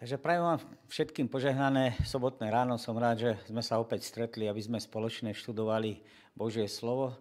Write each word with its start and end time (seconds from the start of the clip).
Takže 0.00 0.16
prajem 0.16 0.40
vám 0.40 0.60
všetkým 0.88 1.28
požehnané 1.28 1.92
sobotné 2.08 2.48
ráno. 2.48 2.80
Som 2.80 2.96
rád, 2.96 3.20
že 3.20 3.30
sme 3.44 3.60
sa 3.60 3.76
opäť 3.76 4.08
stretli, 4.08 4.48
aby 4.48 4.56
sme 4.56 4.80
spoločne 4.80 5.36
študovali 5.36 6.00
Božie 6.32 6.64
slovo. 6.72 7.12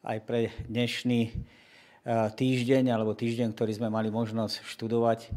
Aj 0.00 0.16
pre 0.16 0.48
dnešný 0.64 1.28
e, 1.28 1.30
týždeň, 2.32 2.88
alebo 2.88 3.12
týždeň, 3.12 3.52
ktorý 3.52 3.76
sme 3.76 3.92
mali 3.92 4.08
možnosť 4.08 4.64
študovať, 4.64 5.28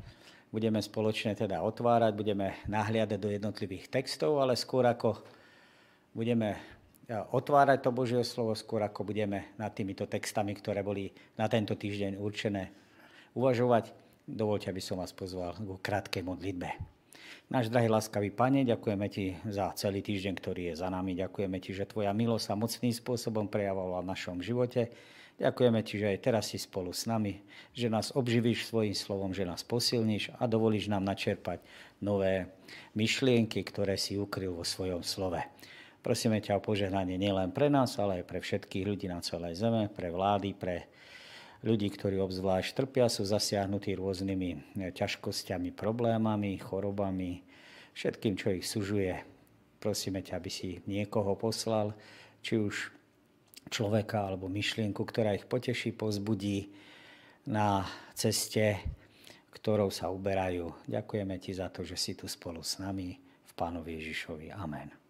budeme 0.56 0.80
spoločne 0.80 1.36
teda 1.36 1.68
otvárať, 1.68 2.16
budeme 2.16 2.64
nahliadať 2.72 3.20
do 3.20 3.28
jednotlivých 3.28 3.92
textov, 3.92 4.40
ale 4.40 4.56
skôr 4.56 4.88
ako 4.88 5.20
budeme 6.16 6.56
e, 6.56 6.60
otvárať 7.12 7.84
to 7.84 7.92
Božie 7.92 8.24
slovo, 8.24 8.56
skôr 8.56 8.80
ako 8.88 9.04
budeme 9.04 9.52
nad 9.60 9.76
týmito 9.76 10.08
textami, 10.08 10.56
ktoré 10.56 10.80
boli 10.80 11.12
na 11.36 11.52
tento 11.52 11.76
týždeň 11.76 12.16
určené, 12.16 12.72
uvažovať 13.36 14.05
Dovolte, 14.26 14.74
aby 14.74 14.82
som 14.82 14.98
vás 14.98 15.14
pozval 15.14 15.54
k 15.54 15.86
krátkej 15.86 16.26
modlitbe. 16.26 16.66
Náš 17.46 17.70
drahý 17.70 17.94
láskavý 17.94 18.34
Pane, 18.34 18.66
ďakujeme 18.66 19.06
Ti 19.06 19.38
za 19.54 19.70
celý 19.78 20.02
týždeň, 20.02 20.34
ktorý 20.42 20.62
je 20.74 20.82
za 20.82 20.90
nami. 20.90 21.14
Ďakujeme 21.14 21.62
Ti, 21.62 21.78
že 21.78 21.86
Tvoja 21.86 22.10
milosť 22.10 22.46
sa 22.50 22.58
mocným 22.58 22.90
spôsobom 22.90 23.46
prejavovala 23.46 24.02
v 24.02 24.10
našom 24.10 24.42
živote. 24.42 24.90
Ďakujeme 25.38 25.80
Ti, 25.86 25.94
že 26.02 26.08
aj 26.10 26.20
teraz 26.26 26.50
si 26.50 26.58
spolu 26.58 26.90
s 26.90 27.06
nami, 27.06 27.38
že 27.78 27.86
nás 27.86 28.18
obživíš 28.18 28.66
svojim 28.66 28.98
slovom, 28.98 29.30
že 29.30 29.46
nás 29.46 29.62
posilníš 29.62 30.34
a 30.42 30.50
dovolíš 30.50 30.90
nám 30.90 31.06
načerpať 31.06 31.62
nové 32.02 32.50
myšlienky, 32.98 33.62
ktoré 33.62 33.94
si 33.94 34.18
ukryl 34.18 34.58
vo 34.58 34.66
svojom 34.66 35.06
slove. 35.06 35.38
Prosíme 36.02 36.42
ťa 36.42 36.58
o 36.58 36.66
požehnanie 36.66 37.22
nielen 37.22 37.54
pre 37.54 37.70
nás, 37.70 37.94
ale 38.02 38.22
aj 38.22 38.30
pre 38.30 38.42
všetkých 38.42 38.90
ľudí 38.90 39.06
na 39.06 39.22
celej 39.22 39.62
zeme, 39.62 39.86
pre 39.86 40.10
vlády, 40.10 40.58
pre 40.58 40.90
ľudí, 41.66 41.90
ktorí 41.90 42.22
obzvlášť 42.22 42.78
trpia, 42.78 43.10
sú 43.10 43.26
zasiahnutí 43.26 43.98
rôznymi 43.98 44.50
eh, 44.54 44.94
ťažkosťami, 44.94 45.74
problémami, 45.74 46.62
chorobami, 46.62 47.42
všetkým, 47.98 48.38
čo 48.38 48.54
ich 48.54 48.70
sužuje. 48.70 49.18
Prosíme 49.82 50.22
ťa, 50.22 50.38
aby 50.38 50.50
si 50.54 50.80
niekoho 50.86 51.34
poslal, 51.34 51.98
či 52.46 52.62
už 52.62 52.94
človeka 53.74 54.30
alebo 54.30 54.46
myšlienku, 54.46 55.02
ktorá 55.02 55.34
ich 55.34 55.50
poteší, 55.50 55.98
pozbudí 55.98 56.70
na 57.50 57.86
ceste, 58.14 58.82
ktorou 59.54 59.90
sa 59.90 60.14
uberajú. 60.14 60.70
Ďakujeme 60.86 61.36
ti 61.42 61.54
za 61.54 61.70
to, 61.74 61.82
že 61.82 61.98
si 61.98 62.14
tu 62.14 62.30
spolu 62.30 62.62
s 62.62 62.78
nami 62.78 63.18
v 63.18 63.52
Pánovi 63.58 63.98
Ježišovi. 64.02 64.54
Amen. 64.54 65.05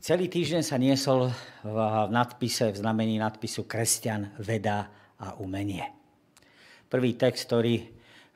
Celý 0.00 0.28
týždeň 0.28 0.62
sa 0.64 0.76
niesol 0.76 1.32
v 1.64 1.78
nadpise, 2.12 2.68
v 2.72 2.80
znamení 2.80 3.16
nadpisu 3.16 3.64
Kresťan, 3.64 4.36
veda 4.36 4.92
a 5.16 5.36
umenie. 5.40 5.88
Prvý 6.92 7.16
text, 7.16 7.48
ktorý 7.48 7.76
e, 7.80 7.84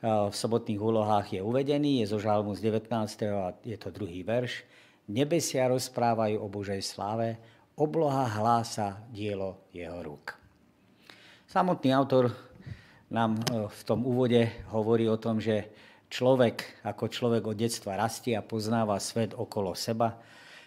v 0.01 0.33
sobotných 0.33 0.81
úlohách 0.81 1.37
je 1.37 1.41
uvedený, 1.45 2.01
je 2.01 2.13
zo 2.13 2.17
Žalmu 2.17 2.57
z 2.57 2.69
19. 2.69 2.89
a 3.29 3.53
je 3.61 3.77
to 3.77 3.93
druhý 3.93 4.25
verš. 4.25 4.65
Nebesia 5.05 5.69
rozprávajú 5.69 6.41
o 6.41 6.47
Božej 6.49 6.81
sláve, 6.81 7.37
obloha 7.77 8.25
hlása 8.25 9.05
dielo 9.13 9.69
jeho 9.69 10.01
rúk. 10.01 10.33
Samotný 11.45 11.93
autor 11.93 12.33
nám 13.13 13.37
e, 13.37 13.69
v 13.69 13.81
tom 13.85 14.01
úvode 14.01 14.49
hovorí 14.73 15.05
o 15.05 15.21
tom, 15.21 15.37
že 15.37 15.69
človek 16.09 16.85
ako 16.85 17.05
človek 17.05 17.43
od 17.45 17.57
detstva 17.59 17.99
rastie 17.99 18.33
a 18.33 18.45
poznáva 18.45 18.97
svet 18.97 19.37
okolo 19.37 19.77
seba, 19.77 20.17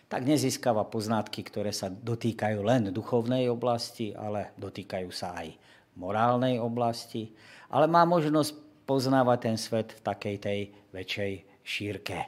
tak 0.08 0.24
nezískava 0.24 0.88
poznatky, 0.88 1.44
ktoré 1.44 1.68
sa 1.68 1.92
dotýkajú 1.92 2.58
len 2.64 2.82
duchovnej 2.88 3.52
oblasti, 3.52 4.16
ale 4.16 4.56
dotýkajú 4.56 5.10
sa 5.12 5.36
aj 5.36 5.52
morálnej 6.00 6.56
oblasti, 6.56 7.36
ale 7.68 7.84
má 7.84 8.08
možnosť 8.08 8.56
poznávať 8.88 9.38
ten 9.44 9.56
svet 9.60 9.92
v 9.92 10.00
takej 10.00 10.36
tej 10.40 10.60
väčšej 10.96 11.32
šírke. 11.60 12.18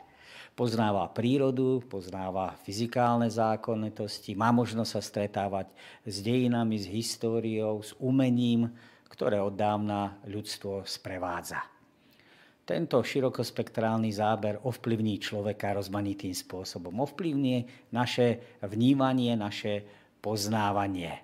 Poznáva 0.53 1.09
prírodu, 1.09 1.81
poznáva 1.89 2.53
fyzikálne 2.69 3.33
zákonitosti, 3.33 4.37
má 4.37 4.53
možnosť 4.53 4.91
sa 4.93 5.01
stretávať 5.01 5.73
s 6.05 6.21
dejinami, 6.21 6.77
s 6.77 6.85
históriou, 6.85 7.81
s 7.81 7.97
umením, 7.97 8.69
ktoré 9.09 9.41
od 9.41 9.57
dávna 9.57 10.21
ľudstvo 10.29 10.85
sprevádza. 10.85 11.80
Tento 12.71 13.03
širokospektrálny 13.03 14.15
záber 14.15 14.63
ovplyvní 14.63 15.19
človeka 15.19 15.75
rozmanitým 15.75 16.31
spôsobom. 16.31 17.03
Ovplyvní 17.03 17.67
naše 17.91 18.39
vnímanie, 18.63 19.35
naše 19.35 19.83
poznávanie. 20.23 21.19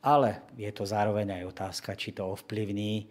Ale 0.00 0.48
je 0.56 0.72
to 0.72 0.88
zároveň 0.88 1.28
aj 1.28 1.52
otázka, 1.52 1.92
či 1.92 2.16
to 2.16 2.24
ovplyvní 2.24 3.04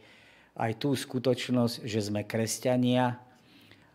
aj 0.58 0.82
tú 0.82 0.98
skutočnosť, 0.98 1.86
že 1.86 2.02
sme 2.02 2.26
kresťania 2.26 3.22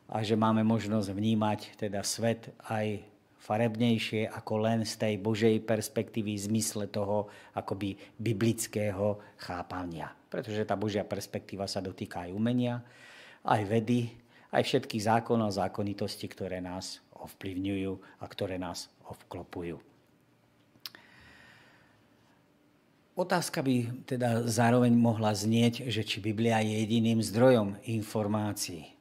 a 0.07 0.23
že 0.23 0.39
máme 0.39 0.63
možnosť 0.63 1.11
vnímať 1.11 1.75
teda 1.75 2.07
svet 2.07 2.55
aj 2.71 3.03
farebnejšie 3.43 4.31
ako 4.31 4.63
len 4.63 4.87
z 4.87 4.95
tej 4.95 5.15
Božej 5.19 5.59
perspektívy 5.67 6.39
v 6.39 6.47
zmysle 6.55 6.87
toho 6.87 7.27
akoby 7.59 7.99
biblického 8.15 9.19
chápania. 9.43 10.07
Pretože 10.31 10.63
tá 10.63 10.79
Božia 10.79 11.03
perspektíva 11.03 11.67
sa 11.67 11.83
dotýka 11.83 12.31
aj 12.31 12.31
umenia, 12.31 12.79
aj 13.45 13.63
vedy, 13.69 14.11
aj 14.51 14.63
všetkých 14.65 15.07
zákonov 15.07 15.53
a 15.53 15.59
zákonitosti, 15.67 16.27
ktoré 16.31 16.59
nás 16.59 17.05
ovplyvňujú 17.19 17.93
a 18.23 18.25
ktoré 18.25 18.57
nás 18.57 18.89
ovklopujú. 19.11 19.79
Otázka 23.19 23.67
by 23.67 24.07
teda 24.07 24.47
zároveň 24.47 24.95
mohla 24.95 25.35
znieť, 25.35 25.91
že 25.91 26.07
či 26.07 26.23
Biblia 26.23 26.63
je 26.63 26.87
jediným 26.87 27.19
zdrojom 27.19 27.75
informácií. 27.91 28.95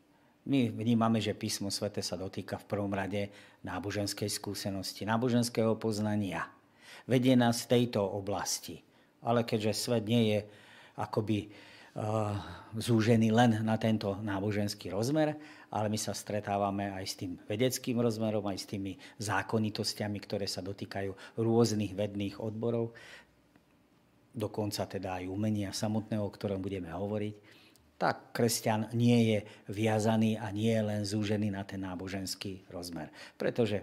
My 0.50 0.74
vnímame, 0.74 1.22
že 1.22 1.38
písmo 1.38 1.70
svete 1.70 2.02
sa 2.02 2.18
dotýka 2.18 2.58
v 2.58 2.66
prvom 2.66 2.90
rade 2.90 3.30
náboženskej 3.62 4.26
skúsenosti, 4.26 5.06
náboženského 5.06 5.78
poznania. 5.78 6.50
Vedie 7.06 7.38
nás 7.38 7.62
v 7.68 7.78
tejto 7.78 8.02
oblasti. 8.02 8.82
Ale 9.22 9.46
keďže 9.46 9.86
svet 9.86 10.10
nie 10.10 10.34
je 10.34 10.40
akoby 10.98 11.54
zúžený 12.78 13.34
len 13.34 13.66
na 13.66 13.74
tento 13.82 14.22
náboženský 14.22 14.94
rozmer, 14.94 15.34
ale 15.74 15.90
my 15.90 15.98
sa 15.98 16.14
stretávame 16.14 16.94
aj 16.94 17.06
s 17.10 17.16
tým 17.18 17.34
vedeckým 17.50 17.98
rozmerom, 17.98 18.46
aj 18.46 18.58
s 18.62 18.70
tými 18.70 18.94
zákonitostiami, 19.18 20.18
ktoré 20.22 20.46
sa 20.46 20.62
dotýkajú 20.62 21.42
rôznych 21.42 21.98
vedných 21.98 22.38
odborov, 22.38 22.94
dokonca 24.38 24.86
teda 24.86 25.18
aj 25.20 25.26
umenia 25.26 25.74
samotného, 25.74 26.22
o 26.22 26.30
ktorom 26.30 26.62
budeme 26.62 26.94
hovoriť, 26.94 27.36
tak 27.98 28.30
kresťan 28.30 28.94
nie 28.94 29.34
je 29.34 29.40
viazaný 29.74 30.38
a 30.38 30.54
nie 30.54 30.70
je 30.70 30.84
len 30.86 31.02
zúžený 31.02 31.50
na 31.50 31.66
ten 31.66 31.82
náboženský 31.82 32.70
rozmer. 32.70 33.10
Pretože 33.34 33.82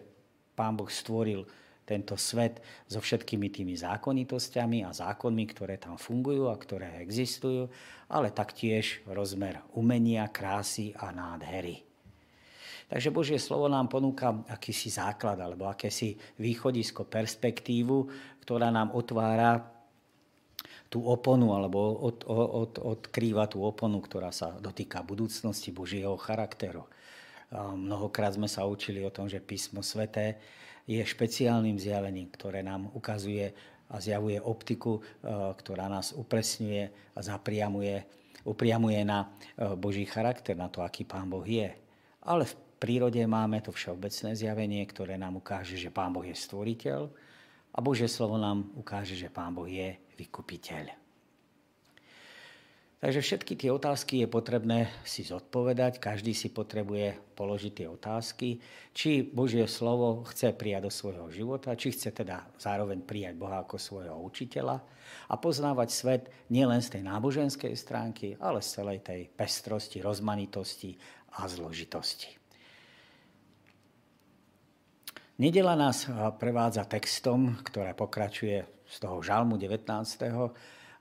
Pán 0.55 0.79
Boh 0.79 0.87
stvoril 0.87 1.43
tento 1.85 2.17
svet 2.17 2.65
so 2.89 3.01
všetkými 3.01 3.53
tými 3.53 3.77
zákonitosťami 3.77 4.89
a 4.89 4.97
zákonmi, 4.97 5.45
ktoré 5.53 5.77
tam 5.77 6.01
fungujú 6.01 6.49
a 6.49 6.57
ktoré 6.57 7.01
existujú, 7.05 7.69
ale 8.09 8.33
taktiež 8.33 9.05
rozmer 9.09 9.61
umenia, 9.77 10.29
krásy 10.33 10.97
a 10.97 11.13
nádhery. 11.13 11.85
Takže 12.85 13.09
Božie 13.09 13.41
slovo 13.41 13.69
nám 13.69 13.89
ponúka 13.89 14.45
akýsi 14.49 14.93
základ 14.93 15.41
alebo 15.41 15.69
akési 15.69 16.17
východisko, 16.37 17.09
perspektívu, 17.09 17.97
ktorá 18.45 18.69
nám 18.69 18.93
otvára 18.93 19.73
tú 20.93 21.03
oponu 21.09 21.57
alebo 21.57 21.97
od, 22.07 22.23
od, 22.29 22.73
odkrýva 22.79 23.49
tú 23.51 23.65
oponu, 23.65 23.99
ktorá 23.99 24.31
sa 24.31 24.55
dotýka 24.61 25.03
budúcnosti 25.03 25.75
Božieho 25.75 26.15
charakteru. 26.15 26.87
Mnohokrát 27.55 28.37
sme 28.37 28.47
sa 28.47 28.63
učili 28.63 29.03
o 29.03 29.11
tom, 29.11 29.27
že 29.27 29.43
písmo 29.43 29.83
sveté 29.83 30.39
je 30.85 31.01
špeciálnym 31.01 31.81
zjavením, 31.81 32.29
ktoré 32.29 32.61
nám 32.61 32.93
ukazuje 32.93 33.53
a 33.89 34.01
zjavuje 34.01 34.41
optiku, 34.41 35.01
e, 35.01 35.03
ktorá 35.55 35.89
nás 35.89 36.13
upresňuje 36.13 37.15
a 37.17 37.19
zapriamuje, 37.21 38.05
upriamuje 38.45 39.01
na 39.05 39.25
e, 39.25 39.27
Boží 39.77 40.05
charakter, 40.05 40.57
na 40.57 40.69
to, 40.69 40.85
aký 40.85 41.05
Pán 41.09 41.29
Boh 41.29 41.45
je. 41.45 41.73
Ale 42.25 42.49
v 42.49 42.55
prírode 42.81 43.21
máme 43.25 43.61
to 43.61 43.73
všeobecné 43.73 44.37
zjavenie, 44.37 44.83
ktoré 44.85 45.17
nám 45.17 45.41
ukáže, 45.41 45.77
že 45.77 45.93
Pán 45.93 46.13
Boh 46.13 46.25
je 46.25 46.37
stvoriteľ 46.37 47.01
a 47.75 47.79
Božie 47.81 48.09
slovo 48.09 48.37
nám 48.41 48.73
ukáže, 48.77 49.17
že 49.17 49.33
Pán 49.33 49.57
Boh 49.57 49.69
je 49.69 49.97
vykupiteľ. 50.21 51.04
Takže 53.05 53.21
všetky 53.21 53.61
tie 53.61 53.69
otázky 53.69 54.25
je 54.25 54.29
potrebné 54.33 54.89
si 55.05 55.29
zodpovedať, 55.29 56.01
každý 56.01 56.33
si 56.33 56.49
potrebuje 56.49 57.37
položiť 57.37 57.85
tie 57.85 57.85
otázky, 57.85 58.57
či 58.97 59.21
Božie 59.21 59.69
slovo 59.69 60.25
chce 60.25 60.57
prijať 60.57 60.89
do 60.89 60.89
svojho 60.89 61.29
života, 61.29 61.77
či 61.77 61.93
chce 61.93 62.17
teda 62.17 62.49
zároveň 62.57 63.05
prijať 63.05 63.37
Boha 63.37 63.61
ako 63.61 63.77
svojho 63.77 64.17
učiteľa 64.25 64.81
a 65.29 65.35
poznávať 65.37 65.89
svet 65.93 66.23
nielen 66.49 66.81
z 66.81 66.97
tej 66.97 67.03
náboženskej 67.05 67.77
stránky, 67.77 68.41
ale 68.41 68.65
z 68.65 68.81
celej 68.81 69.05
tej 69.05 69.29
pestrosti, 69.29 70.01
rozmanitosti 70.01 70.97
a 71.37 71.45
zložitosti. 71.45 72.33
Nedela 75.45 75.77
nás 75.77 76.09
prevádza 76.41 76.89
textom, 76.89 77.53
ktoré 77.69 77.93
pokračuje 77.93 78.65
z 78.89 78.97
toho 78.97 79.21
žalmu 79.21 79.61
19 79.61 79.93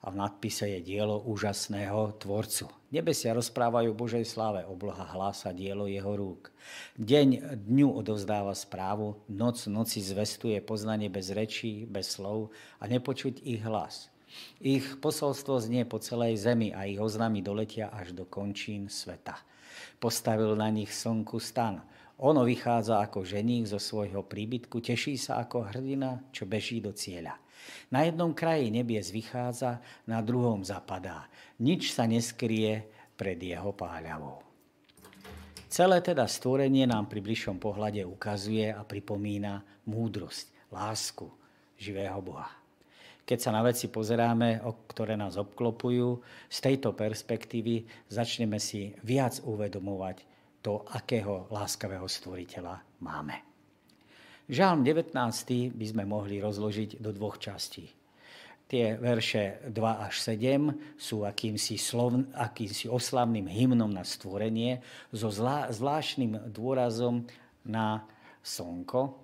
a 0.03 0.11
v 0.11 0.19
nadpise 0.19 0.67
je 0.67 0.79
dielo 0.83 1.23
úžasného 1.23 2.19
tvorcu. 2.19 2.67
Nebesia 2.91 3.31
rozprávajú 3.31 3.95
Božej 3.95 4.27
sláve, 4.27 4.67
obloha 4.67 5.07
hlása 5.15 5.55
dielo 5.55 5.88
jeho 5.88 6.11
rúk. 6.11 6.51
Deň 7.00 7.55
dňu 7.63 7.88
odovzdáva 7.95 8.51
správu, 8.51 9.15
noc 9.31 9.63
noci 9.71 10.03
zvestuje 10.03 10.59
poznanie 10.59 11.07
bez 11.07 11.31
rečí, 11.31 11.88
bez 11.88 12.19
slov 12.19 12.51
a 12.83 12.91
nepočuť 12.91 13.39
ich 13.47 13.63
hlas. 13.63 14.11
Ich 14.59 15.00
posolstvo 15.00 15.63
znie 15.63 15.88
po 15.88 16.03
celej 16.03 16.44
zemi 16.44 16.75
a 16.75 16.83
ich 16.83 17.00
oznámy 17.00 17.39
doletia 17.39 17.88
až 17.94 18.11
do 18.11 18.27
končín 18.27 18.91
sveta. 18.91 19.39
Postavil 20.03 20.53
na 20.59 20.67
nich 20.67 20.91
slnku 20.91 21.39
stan, 21.39 21.79
ono 22.23 22.45
vychádza 22.45 23.01
ako 23.03 23.25
ženík 23.25 23.67
zo 23.67 23.81
svojho 23.81 24.21
príbytku, 24.23 24.79
teší 24.79 25.17
sa 25.17 25.41
ako 25.41 25.73
hrdina, 25.73 26.23
čo 26.29 26.45
beží 26.45 26.79
do 26.79 26.94
cieľa. 26.94 27.42
Na 27.92 28.04
jednom 28.07 28.33
kraji 28.33 28.74
nebies 28.74 29.13
vychádza, 29.13 29.83
na 30.10 30.19
druhom 30.19 30.65
zapadá. 30.65 31.30
Nič 31.62 31.94
sa 31.94 32.10
neskrie 32.10 32.89
pred 33.13 33.38
jeho 33.38 33.71
páľavou. 33.71 34.44
Celé 35.74 36.06
teda 36.06 36.30
stvorenie 36.30 36.86
nám 36.86 37.10
pri 37.10 37.25
bližšom 37.25 37.57
pohľade 37.57 38.06
ukazuje 38.06 38.69
a 38.69 38.86
pripomína 38.86 39.65
múdrosť, 39.89 40.69
lásku 40.69 41.25
živého 41.81 42.21
Boha. 42.21 42.50
Keď 43.24 43.39
sa 43.39 43.56
na 43.56 43.63
veci 43.63 43.88
pozeráme, 43.88 44.60
ktoré 44.92 45.15
nás 45.15 45.39
obklopujú, 45.39 46.19
z 46.51 46.57
tejto 46.60 46.92
perspektívy 46.92 47.88
začneme 48.12 48.60
si 48.60 48.94
viac 49.01 49.39
uvedomovať 49.48 50.18
to, 50.60 50.83
akého 50.92 51.48
láskavého 51.50 52.06
stvoriteľa 52.06 52.83
máme. 53.00 53.52
Žálm 54.51 54.83
19. 54.83 55.15
by 55.71 55.85
sme 55.87 56.03
mohli 56.03 56.43
rozložiť 56.43 56.99
do 56.99 57.15
dvoch 57.15 57.39
častí. 57.39 57.87
Tie 58.67 58.99
verše 58.99 59.63
2 59.71 59.79
až 60.03 60.19
7 60.19 60.99
sú 60.99 61.23
akýmsi, 61.23 61.79
slov, 61.79 62.27
akýmsi 62.35 62.91
oslavným 62.91 63.47
hymnom 63.47 63.87
na 63.87 64.03
stvorenie 64.03 64.83
so 65.15 65.31
zvlá, 65.31 65.71
zvláštnym 65.71 66.51
dôrazom 66.51 67.23
na 67.63 68.03
slnko. 68.43 69.15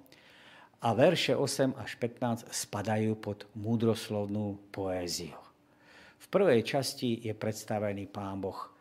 A 0.80 0.96
verše 0.96 1.36
8 1.36 1.76
až 1.76 2.00
15 2.00 2.48
spadajú 2.56 3.20
pod 3.20 3.44
múdroslovnú 3.60 4.56
poéziu. 4.72 5.36
V 6.24 6.26
prvej 6.32 6.64
časti 6.64 7.20
je 7.28 7.36
predstavený 7.36 8.08
pán 8.08 8.40
Boh 8.40 8.72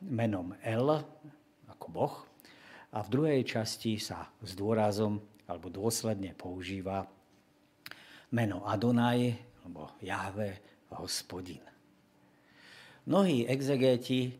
menom 0.00 0.56
El, 0.64 0.88
ako 1.68 1.86
Boh. 1.92 2.27
A 2.98 3.06
v 3.06 3.12
druhej 3.14 3.46
časti 3.46 3.94
sa 4.02 4.26
s 4.42 4.58
dôrazom 4.58 5.22
alebo 5.46 5.70
dôsledne 5.70 6.34
používa 6.34 7.06
meno 8.34 8.66
Adonaj, 8.66 9.38
alebo 9.62 9.94
Jahve, 10.02 10.82
hospodin. 10.98 11.62
Mnohí 13.06 13.46
exegéti 13.46 14.34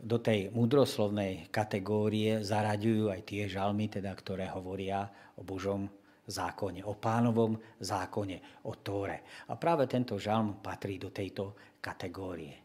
do 0.00 0.16
tej 0.24 0.48
múdroslovnej 0.56 1.52
kategórie 1.52 2.40
zaraďujú 2.40 3.12
aj 3.12 3.20
tie 3.28 3.44
žalmy, 3.44 3.92
teda, 3.92 4.16
ktoré 4.16 4.48
hovoria 4.56 5.04
o 5.36 5.44
Božom 5.44 5.84
zákone, 6.24 6.88
o 6.88 6.96
pánovom 6.96 7.60
zákone, 7.76 8.64
o 8.64 8.72
Tóre. 8.80 9.44
A 9.46 9.54
práve 9.60 9.84
tento 9.84 10.16
žalm 10.16 10.64
patrí 10.64 10.96
do 10.96 11.12
tejto 11.12 11.76
kategórie. 11.76 12.56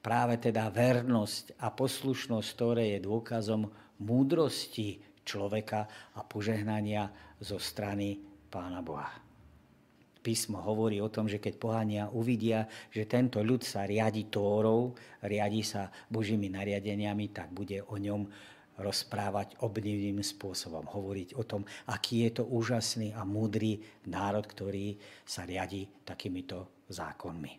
Práve 0.00 0.38
teda 0.40 0.70
vernosť 0.70 1.58
a 1.60 1.68
poslušnosť, 1.74 2.48
ktoré 2.54 2.84
je 2.96 3.06
dôkazom 3.06 3.66
múdrosti 4.02 5.00
človeka 5.26 6.12
a 6.14 6.22
požehnania 6.22 7.10
zo 7.42 7.58
strany 7.58 8.16
Pána 8.46 8.80
Boha. 8.80 9.10
Písmo 10.26 10.58
hovorí 10.58 10.98
o 10.98 11.06
tom, 11.06 11.30
že 11.30 11.38
keď 11.38 11.54
pohania 11.54 12.04
uvidia, 12.10 12.66
že 12.90 13.06
tento 13.06 13.38
ľud 13.46 13.62
sa 13.62 13.86
riadi 13.86 14.26
Tórou, 14.26 14.90
riadi 15.22 15.62
sa 15.62 15.86
Božími 16.10 16.50
nariadeniami, 16.50 17.30
tak 17.30 17.54
bude 17.54 17.78
o 17.86 17.94
ňom 17.94 18.26
rozprávať 18.82 19.62
obdivným 19.62 20.20
spôsobom. 20.20 20.82
Hovoriť 20.82 21.38
o 21.38 21.46
tom, 21.46 21.62
aký 21.88 22.26
je 22.26 22.42
to 22.42 22.44
úžasný 22.44 23.14
a 23.14 23.22
múdry 23.22 23.78
národ, 24.10 24.42
ktorý 24.42 24.98
sa 25.22 25.46
riadi 25.46 25.86
takýmito 26.02 26.84
zákonmi. 26.90 27.52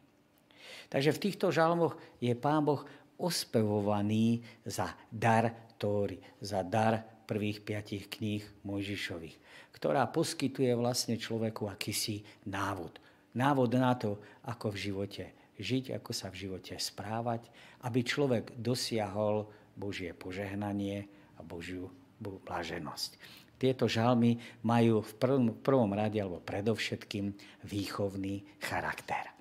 Takže 0.92 1.16
v 1.16 1.22
týchto 1.24 1.48
žalmoch 1.50 1.96
je 2.20 2.36
Pán 2.36 2.68
Boh 2.68 2.84
ospevovaný 3.18 4.46
za 4.62 4.94
dar 5.10 5.67
Tóry, 5.78 6.18
za 6.42 6.66
dar 6.66 7.06
prvých 7.30 7.62
piatich 7.62 8.10
kníh 8.10 8.44
Mojžišových, 8.66 9.38
ktorá 9.74 10.10
poskytuje 10.10 10.74
vlastne 10.74 11.16
človeku 11.16 11.70
akýsi 11.70 12.26
návod. 12.50 12.98
Návod 13.38 13.70
na 13.78 13.94
to, 13.94 14.18
ako 14.50 14.74
v 14.74 14.82
živote 14.90 15.26
žiť, 15.58 15.98
ako 15.98 16.12
sa 16.14 16.30
v 16.34 16.50
živote 16.50 16.78
správať, 16.78 17.50
aby 17.86 18.06
človek 18.06 18.58
dosiahol 18.58 19.50
Božie 19.78 20.14
požehnanie 20.14 21.06
a 21.38 21.42
Božiu 21.46 21.90
blaženosť. 22.22 23.18
Tieto 23.58 23.90
žalmy 23.90 24.38
majú 24.66 25.02
v 25.02 25.14
prvom, 25.18 25.48
prvom 25.62 25.92
rade 25.94 26.22
alebo 26.22 26.42
predovšetkým 26.42 27.34
výchovný 27.66 28.46
charakter 28.62 29.38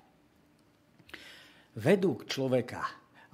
vedú 1.77 2.17
človeka 2.25 2.81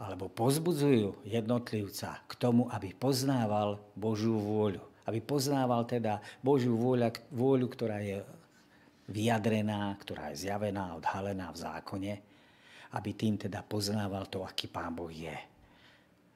alebo 0.03 0.27
pozbudzujú 0.27 1.23
jednotlivca 1.23 2.19
k 2.27 2.33
tomu, 2.35 2.67
aby 2.67 2.91
poznával 2.91 3.79
Božiu 3.95 4.35
vôľu. 4.35 4.83
Aby 5.07 5.23
poznával 5.23 5.88
teda 5.88 6.19
Božiu 6.44 6.75
vôľu, 6.75 7.15
vôľu, 7.31 7.67
ktorá 7.71 8.03
je 8.03 8.19
vyjadrená, 9.07 9.95
ktorá 10.00 10.35
je 10.35 10.47
zjavená, 10.47 11.00
odhalená 11.00 11.51
v 11.55 11.61
zákone, 11.63 12.13
aby 12.94 13.09
tým 13.15 13.39
teda 13.39 13.63
poznával 13.63 14.27
to, 14.27 14.44
aký 14.44 14.67
Pán 14.67 14.91
Boh 14.91 15.11
je. 15.11 15.35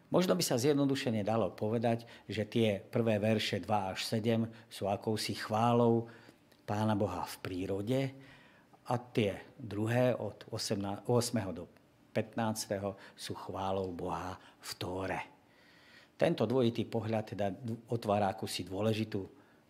Možno 0.07 0.39
by 0.39 0.43
sa 0.43 0.55
zjednodušene 0.55 1.19
dalo 1.27 1.51
povedať, 1.51 2.07
že 2.31 2.47
tie 2.47 2.79
prvé 2.79 3.19
verše 3.19 3.59
2 3.59 3.91
až 3.91 4.07
7 4.07 4.47
sú 4.71 4.87
akousi 4.87 5.35
chválou 5.35 6.07
Pána 6.63 6.95
Boha 6.95 7.27
v 7.27 7.35
prírode 7.43 8.01
a 8.87 8.95
tie 8.95 9.35
druhé 9.59 10.15
od 10.15 10.47
8. 10.51 10.79
do 11.51 11.67
15. 11.67 11.76
sú 13.13 13.37
chválou 13.37 13.93
Boha 13.93 14.33
v 14.39 14.71
Tóre. 14.79 15.21
Tento 16.17 16.49
dvojitý 16.49 16.89
pohľad 16.89 17.37
teda 17.37 17.53
otvára 17.93 18.33
akúsi 18.33 18.65
dôležitú 18.65 19.21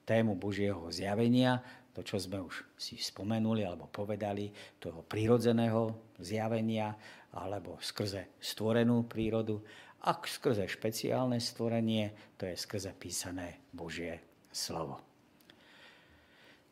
tému 0.08 0.40
Božieho 0.40 0.88
zjavenia, 0.88 1.60
to, 1.92 2.06
čo 2.06 2.22
sme 2.22 2.40
už 2.40 2.78
si 2.78 2.96
spomenuli 2.96 3.66
alebo 3.66 3.90
povedali, 3.90 4.54
toho 4.78 5.02
prírodzeného 5.04 6.14
zjavenia, 6.22 6.94
alebo 7.34 7.82
skrze 7.82 8.40
stvorenú 8.40 9.10
prírodu, 9.10 9.60
a 10.06 10.14
skrze 10.14 10.70
špeciálne 10.70 11.42
stvorenie, 11.42 12.38
to 12.38 12.46
je 12.46 12.56
skrze 12.56 12.94
písané 12.96 13.60
Božie 13.74 14.22
slovo. 14.54 15.07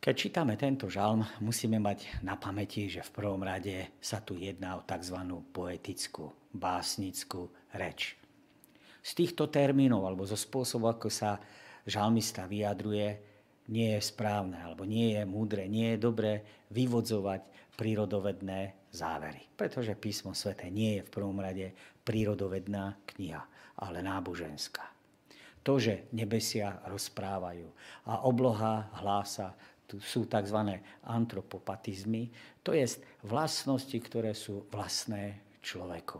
Keď 0.06 0.14
čítame 0.14 0.54
tento 0.54 0.86
žalm, 0.86 1.26
musíme 1.42 1.82
mať 1.82 2.22
na 2.22 2.38
pamäti, 2.38 2.86
že 2.86 3.02
v 3.02 3.10
prvom 3.10 3.42
rade 3.42 3.90
sa 3.98 4.22
tu 4.22 4.38
jedná 4.38 4.78
o 4.78 4.86
tzv. 4.86 5.18
poetickú, 5.50 6.30
básnickú 6.54 7.50
reč. 7.74 8.14
Z 9.02 9.18
týchto 9.18 9.50
termínov 9.50 10.06
alebo 10.06 10.22
zo 10.22 10.38
spôsobu, 10.38 10.94
ako 10.94 11.10
sa 11.10 11.42
žalmista 11.90 12.46
vyjadruje, 12.46 13.18
nie 13.74 13.98
je 13.98 14.02
správne 14.06 14.62
alebo 14.62 14.86
nie 14.86 15.18
je 15.18 15.26
múdre, 15.26 15.66
nie 15.66 15.98
je 15.98 16.06
dobré 16.06 16.46
vyvodzovať 16.70 17.74
prírodovedné 17.74 18.94
závery. 18.94 19.58
Pretože 19.58 19.98
písmo 19.98 20.38
svete 20.38 20.70
nie 20.70 21.02
je 21.02 21.06
v 21.10 21.14
prvom 21.18 21.42
rade 21.42 21.74
prírodovedná 22.06 23.10
kniha, 23.10 23.42
ale 23.82 24.06
náboženská. 24.06 24.86
To, 25.66 25.82
že 25.82 26.06
nebesia 26.14 26.78
rozprávajú 26.86 27.66
a 28.06 28.22
obloha 28.22 28.86
hlása 29.02 29.58
tu 29.86 30.02
sú 30.02 30.26
tzv. 30.26 30.82
antropopatizmy, 31.06 32.30
to 32.66 32.74
je 32.74 32.86
vlastnosti, 33.22 33.94
ktoré 33.94 34.34
sú 34.34 34.66
vlastné 34.74 35.42
človeku. 35.62 36.18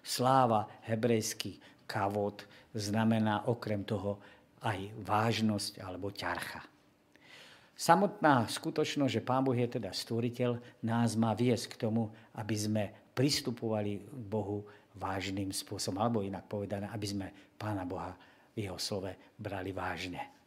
Sláva, 0.00 0.64
hebrejský 0.88 1.60
kavod, 1.84 2.44
znamená 2.72 3.50
okrem 3.50 3.84
toho 3.84 4.16
aj 4.64 4.92
vážnosť 5.04 5.80
alebo 5.80 6.12
ťarcha. 6.12 6.64
Samotná 7.80 8.44
skutočnosť, 8.44 9.12
že 9.12 9.24
Pán 9.24 9.40
Boh 9.40 9.56
je 9.56 9.80
teda 9.80 9.88
stvoriteľ, 9.88 10.84
nás 10.84 11.16
má 11.16 11.32
viesť 11.32 11.76
k 11.76 11.80
tomu, 11.88 12.12
aby 12.36 12.52
sme 12.52 12.84
pristupovali 13.16 14.04
k 14.04 14.24
Bohu 14.28 14.68
vážnym 15.00 15.48
spôsobom, 15.48 15.96
alebo 15.96 16.20
inak 16.20 16.44
povedané, 16.44 16.92
aby 16.92 17.06
sme 17.08 17.26
Pána 17.56 17.88
Boha 17.88 18.12
v 18.52 18.68
jeho 18.68 18.76
slove 18.76 19.16
brali 19.40 19.72
vážne. 19.72 20.39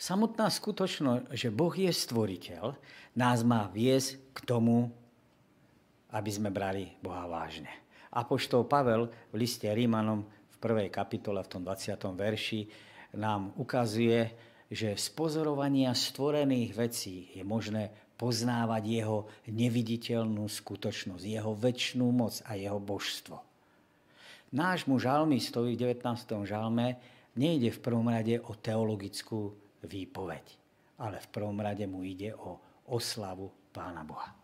Samotná 0.00 0.48
skutočnosť, 0.48 1.28
že 1.36 1.52
Boh 1.52 1.76
je 1.76 1.92
stvoriteľ, 1.92 2.72
nás 3.20 3.44
má 3.44 3.68
viesť 3.68 4.32
k 4.32 4.48
tomu, 4.48 4.88
aby 6.08 6.30
sme 6.32 6.48
brali 6.48 6.96
Boha 7.04 7.28
vážne. 7.28 7.68
Apoštol 8.08 8.64
Pavel 8.64 9.12
v 9.28 9.34
liste 9.36 9.68
Rímanom 9.68 10.24
v 10.24 10.56
prvej 10.56 10.88
kapitole, 10.88 11.44
v 11.44 11.52
tom 11.52 11.62
20. 11.68 12.00
verši, 12.16 12.60
nám 13.20 13.52
ukazuje, 13.60 14.32
že 14.72 14.96
z 14.96 15.06
pozorovania 15.12 15.92
stvorených 15.92 16.72
vecí 16.72 17.28
je 17.36 17.44
možné 17.44 17.92
poznávať 18.16 18.82
jeho 18.88 19.28
neviditeľnú 19.52 20.48
skutočnosť, 20.48 21.24
jeho 21.28 21.52
väčšnú 21.52 22.08
moc 22.08 22.40
a 22.48 22.56
jeho 22.56 22.80
božstvo. 22.80 23.36
Nášmu 24.56 24.96
žalmistovi 24.96 25.76
v 25.76 25.92
19. 25.92 26.48
žalme 26.48 26.96
nejde 27.36 27.68
v 27.68 27.82
prvom 27.84 28.08
rade 28.08 28.40
o 28.40 28.56
teologickú 28.56 29.52
výpoveď, 29.84 30.44
ale 31.00 31.20
v 31.20 31.28
prvom 31.32 31.56
rade 31.60 31.84
mu 31.88 32.04
ide 32.04 32.36
o 32.36 32.60
oslavu 32.90 33.48
Pána 33.70 34.02
Boha. 34.02 34.34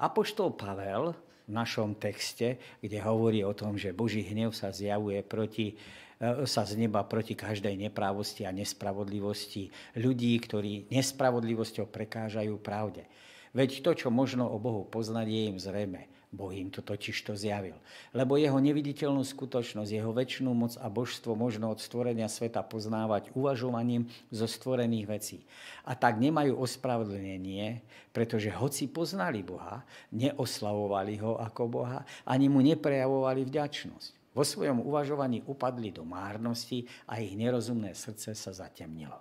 Apoštol 0.00 0.56
Pavel 0.56 1.12
v 1.48 1.50
našom 1.52 1.98
texte, 1.98 2.56
kde 2.80 2.98
hovorí 3.04 3.44
o 3.44 3.52
tom, 3.52 3.76
že 3.76 3.92
Boží 3.92 4.24
hnev 4.24 4.56
sa 4.56 4.72
zjavuje 4.72 5.20
proti, 5.20 5.76
e, 6.20 6.46
sa 6.48 6.64
z 6.64 6.78
neba 6.80 7.04
proti 7.04 7.36
každej 7.36 7.76
neprávosti 7.76 8.48
a 8.48 8.54
nespravodlivosti 8.54 9.68
ľudí, 9.98 10.38
ktorí 10.40 10.88
nespravodlivosťou 10.88 11.90
prekážajú 11.90 12.54
pravde. 12.62 13.04
Veď 13.50 13.82
to, 13.82 13.90
čo 13.92 14.08
možno 14.14 14.46
o 14.46 14.62
Bohu 14.62 14.86
poznať, 14.86 15.26
je 15.26 15.40
im 15.50 15.58
zrejme. 15.58 16.06
Boh 16.30 16.54
im 16.54 16.70
to 16.70 16.78
totiž 16.78 17.26
to 17.26 17.34
zjavil. 17.34 17.74
Lebo 18.14 18.38
jeho 18.38 18.62
neviditeľnú 18.62 19.26
skutočnosť, 19.26 19.90
jeho 19.90 20.14
väčšnú 20.14 20.54
moc 20.54 20.78
a 20.78 20.86
božstvo 20.86 21.34
možno 21.34 21.74
od 21.74 21.82
stvorenia 21.82 22.30
sveta 22.30 22.62
poznávať 22.62 23.34
uvažovaním 23.34 24.06
zo 24.30 24.46
stvorených 24.46 25.06
vecí. 25.10 25.38
A 25.82 25.98
tak 25.98 26.22
nemajú 26.22 26.54
ospravedlnenie, 26.54 27.82
pretože 28.14 28.46
hoci 28.54 28.86
poznali 28.86 29.42
Boha, 29.42 29.82
neoslavovali 30.14 31.18
ho 31.18 31.34
ako 31.34 31.62
Boha, 31.66 32.06
ani 32.22 32.46
mu 32.46 32.62
neprejavovali 32.62 33.42
vďačnosť. 33.50 34.30
Vo 34.30 34.46
svojom 34.46 34.86
uvažovaní 34.86 35.42
upadli 35.42 35.90
do 35.90 36.06
márnosti 36.06 36.86
a 37.10 37.18
ich 37.18 37.34
nerozumné 37.34 37.90
srdce 37.98 38.38
sa 38.38 38.54
zatemnilo. 38.54 39.18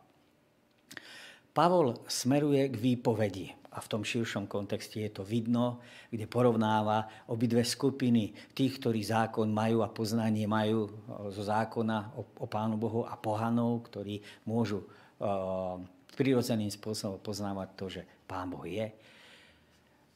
Pavol 1.58 1.98
smeruje 2.06 2.70
k 2.70 2.76
výpovedi 2.78 3.59
a 3.70 3.78
v 3.78 3.90
tom 3.90 4.02
širšom 4.02 4.50
kontexte 4.50 4.98
je 4.98 5.12
to 5.14 5.22
vidno, 5.22 5.78
kde 6.10 6.26
porovnáva 6.26 7.06
obidve 7.30 7.62
skupiny 7.62 8.34
tých, 8.58 8.82
ktorí 8.82 9.06
zákon 9.06 9.46
majú 9.46 9.86
a 9.86 9.94
poznanie 9.94 10.50
majú 10.50 10.90
zo 11.30 11.44
zákona 11.46 12.18
o, 12.18 12.26
o 12.42 12.46
Pánu 12.50 12.82
Bohu 12.82 13.06
a 13.06 13.14
pohanov, 13.14 13.86
ktorí 13.94 14.26
môžu 14.50 14.82
uh, 15.22 15.78
prirodzeným 16.18 16.74
spôsobom 16.74 17.22
poznávať 17.22 17.70
to, 17.78 17.86
že 17.94 18.02
Pán 18.26 18.50
Boh 18.50 18.66
je. 18.66 18.90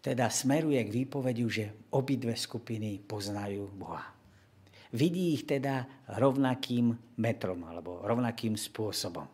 Teda 0.04 0.28
smeruje 0.34 0.82
k 0.84 0.96
výpovediu, 1.06 1.48
že 1.48 1.94
obidve 1.94 2.34
skupiny 2.36 3.00
poznajú 3.06 3.70
Boha. 3.72 4.12
Vidí 4.94 5.34
ich 5.34 5.46
teda 5.46 6.06
rovnakým 6.20 7.18
metrom 7.22 7.66
alebo 7.66 8.02
rovnakým 8.04 8.58
spôsobom. 8.58 9.26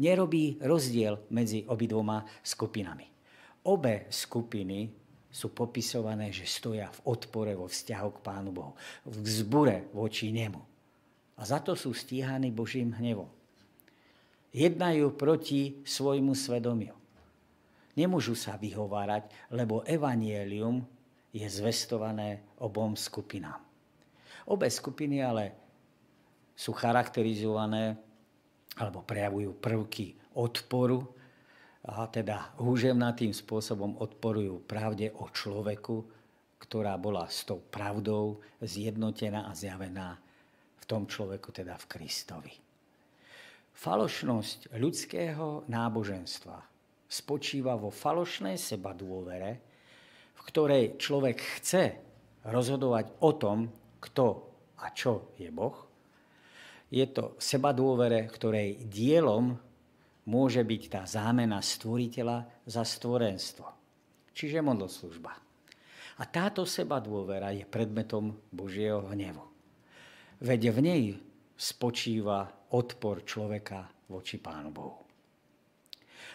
Nerobí 0.00 0.60
rozdiel 0.64 1.28
medzi 1.34 1.66
obidvoma 1.66 2.24
skupinami. 2.40 3.13
Obe 3.64 4.06
skupiny 4.12 4.92
sú 5.34 5.50
popisované, 5.50 6.30
že 6.30 6.46
stoja 6.46 6.92
v 6.92 7.00
odpore 7.10 7.56
vo 7.58 7.66
vzťahu 7.66 8.08
k 8.14 8.22
Pánu 8.22 8.50
Bohu, 8.54 8.72
v 9.08 9.16
vzbure 9.24 9.90
voči 9.90 10.30
Nemu. 10.30 10.62
A 11.34 11.42
za 11.42 11.58
to 11.58 11.74
sú 11.74 11.90
stíhaní 11.90 12.54
Božím 12.54 12.94
hnevom. 12.94 13.26
Jednajú 14.54 15.18
proti 15.18 15.82
svojmu 15.82 16.38
svedomiu. 16.38 16.94
Nemôžu 17.98 18.38
sa 18.38 18.54
vyhovárať, 18.54 19.26
lebo 19.50 19.82
evanielium 19.82 20.86
je 21.34 21.42
zvestované 21.50 22.46
obom 22.62 22.94
skupinám. 22.94 23.58
Obe 24.46 24.70
skupiny 24.70 25.18
ale 25.18 25.44
sú 26.54 26.70
charakterizované 26.70 27.98
alebo 28.78 29.02
prejavujú 29.02 29.58
prvky 29.58 30.14
odporu 30.38 31.02
a 31.84 32.08
teda 32.08 32.56
húževnatým 32.56 33.36
spôsobom 33.36 34.00
odporujú 34.00 34.64
pravde 34.64 35.12
o 35.20 35.28
človeku, 35.28 36.00
ktorá 36.56 36.96
bola 36.96 37.28
s 37.28 37.44
tou 37.44 37.60
pravdou 37.60 38.40
zjednotená 38.64 39.44
a 39.44 39.52
zjavená 39.52 40.16
v 40.80 40.84
tom 40.88 41.04
človeku, 41.04 41.52
teda 41.52 41.76
v 41.76 41.88
Kristovi. 41.88 42.54
Falošnosť 43.76 44.72
ľudského 44.80 45.68
náboženstva 45.68 46.56
spočíva 47.04 47.76
vo 47.76 47.92
falošnej 47.92 48.56
seba 48.56 48.96
dôvere, 48.96 49.60
v 50.34 50.40
ktorej 50.48 50.96
človek 50.96 51.36
chce 51.60 51.84
rozhodovať 52.48 53.20
o 53.20 53.30
tom, 53.36 53.68
kto 54.00 54.26
a 54.80 54.88
čo 54.92 55.36
je 55.36 55.52
Boh. 55.52 55.76
Je 56.88 57.04
to 57.12 57.36
seba 57.36 57.76
dôvere, 57.76 58.24
ktorej 58.28 58.88
dielom 58.88 59.56
môže 60.28 60.60
byť 60.64 60.82
tá 60.88 61.02
zámena 61.04 61.60
stvoriteľa 61.60 62.68
za 62.68 62.82
stvorenstvo. 62.84 63.66
Čiže 64.34 64.64
modloslužba. 64.64 65.32
A 66.14 66.22
táto 66.30 66.62
seba 66.62 67.02
dôvera 67.02 67.50
je 67.50 67.66
predmetom 67.66 68.34
Božieho 68.50 69.02
hnevu. 69.10 69.42
Veď 70.42 70.70
v 70.74 70.78
nej 70.82 71.04
spočíva 71.54 72.70
odpor 72.74 73.22
človeka 73.26 73.86
voči 74.10 74.38
Pánu 74.38 74.70
Bohu. 74.70 75.02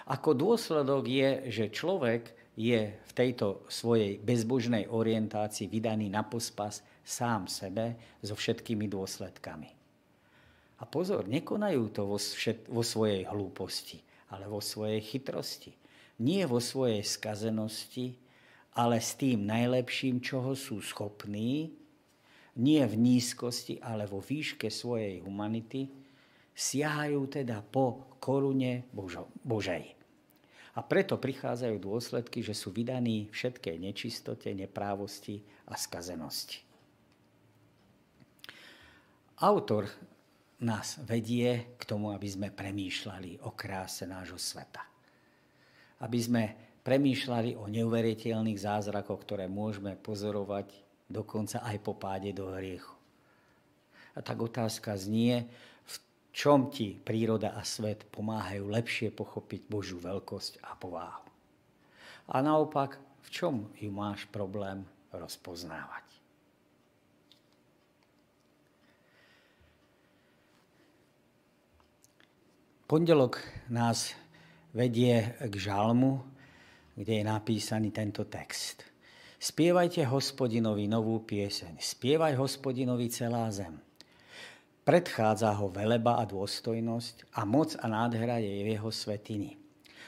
Ako 0.09 0.33
dôsledok 0.33 1.03
je, 1.05 1.29
že 1.53 1.65
človek 1.69 2.53
je 2.59 2.91
v 2.91 3.11
tejto 3.15 3.63
svojej 3.71 4.19
bezbožnej 4.19 4.91
orientácii 4.91 5.71
vydaný 5.71 6.11
na 6.11 6.27
pospas 6.27 6.83
sám 7.05 7.47
sebe 7.47 8.19
so 8.19 8.35
všetkými 8.35 8.89
dôsledkami. 8.91 9.78
A 10.79 10.87
pozor, 10.87 11.27
nekonajú 11.27 11.91
to 11.91 12.07
vo, 12.07 12.15
všet, 12.15 12.71
vo 12.71 12.79
svojej 12.79 13.27
hlúposti, 13.27 13.99
ale 14.31 14.47
vo 14.47 14.63
svojej 14.63 15.03
chytrosti. 15.03 15.75
Nie 16.23 16.47
vo 16.47 16.63
svojej 16.63 17.03
skazenosti, 17.03 18.15
ale 18.79 19.03
s 19.03 19.15
tým 19.19 19.43
najlepším, 19.43 20.23
čoho 20.23 20.55
sú 20.55 20.79
schopní, 20.79 21.75
nie 22.59 22.83
v 22.83 22.95
nízkosti, 22.95 23.79
ale 23.79 24.07
vo 24.07 24.19
výške 24.19 24.67
svojej 24.67 25.23
humanity, 25.23 25.87
siahajú 26.55 27.27
teda 27.31 27.63
po 27.63 28.15
korune 28.19 28.83
Božo, 28.91 29.31
Božej. 29.47 29.95
A 30.75 30.79
preto 30.83 31.19
prichádzajú 31.19 31.75
dôsledky, 31.79 32.39
že 32.43 32.55
sú 32.55 32.71
vydaní 32.71 33.31
všetkej 33.31 33.75
nečistote, 33.79 34.51
neprávosti 34.51 35.43
a 35.67 35.75
skazenosti. 35.75 36.63
Autor 39.39 39.87
nás 40.59 40.99
vedie 41.07 41.75
k 41.79 41.83
tomu, 41.87 42.11
aby 42.11 42.27
sme 42.27 42.47
premýšľali 42.51 43.47
o 43.47 43.55
kráse 43.55 44.03
nášho 44.03 44.35
sveta. 44.35 44.83
Aby 46.03 46.19
sme 46.19 46.43
premýšľali 46.83 47.55
o 47.55 47.71
neuveriteľných 47.71 48.59
zázrakoch, 48.59 49.23
ktoré 49.23 49.47
môžeme 49.47 49.95
pozorovať 49.95 50.71
dokonca 51.07 51.63
aj 51.63 51.77
po 51.79 51.95
páde 51.95 52.35
do 52.35 52.51
hriechu. 52.51 52.95
A 54.15 54.19
tak 54.19 54.41
otázka 54.41 54.99
znie, 54.99 55.47
v 55.87 55.95
čom 56.35 56.67
ti 56.67 56.97
príroda 56.97 57.55
a 57.55 57.63
svet 57.63 58.03
pomáhajú 58.11 58.67
lepšie 58.67 59.15
pochopiť 59.15 59.69
Božiu 59.69 60.01
veľkosť 60.01 60.59
a 60.65 60.75
pováhu. 60.75 61.29
A 62.29 62.35
naopak, 62.43 62.99
v 63.25 63.29
čom 63.31 63.55
ju 63.79 63.89
máš 63.89 64.27
problém 64.27 64.83
rozpoznávať. 65.15 66.08
Pondelok 72.89 73.37
nás 73.69 74.17
vedie 74.73 75.37
k 75.37 75.53
žalmu, 75.53 76.25
kde 76.97 77.21
je 77.21 77.23
napísaný 77.23 77.93
tento 77.93 78.25
text. 78.25 78.81
Spievajte 79.37 80.01
hospodinovi 80.09 80.89
novú 80.89 81.21
pieseň, 81.21 81.77
spievaj 81.77 82.33
hospodinovi 82.41 83.05
celá 83.13 83.45
zem. 83.53 83.77
Predchádza 84.81 85.53
ho 85.61 85.69
veleba 85.69 86.17
a 86.17 86.25
dôstojnosť 86.25 87.37
a 87.37 87.45
moc 87.45 87.77
a 87.77 87.85
nádhera 87.85 88.41
je 88.41 88.57
v 88.57 88.73
jeho 88.73 88.89
svetiny. 88.89 89.53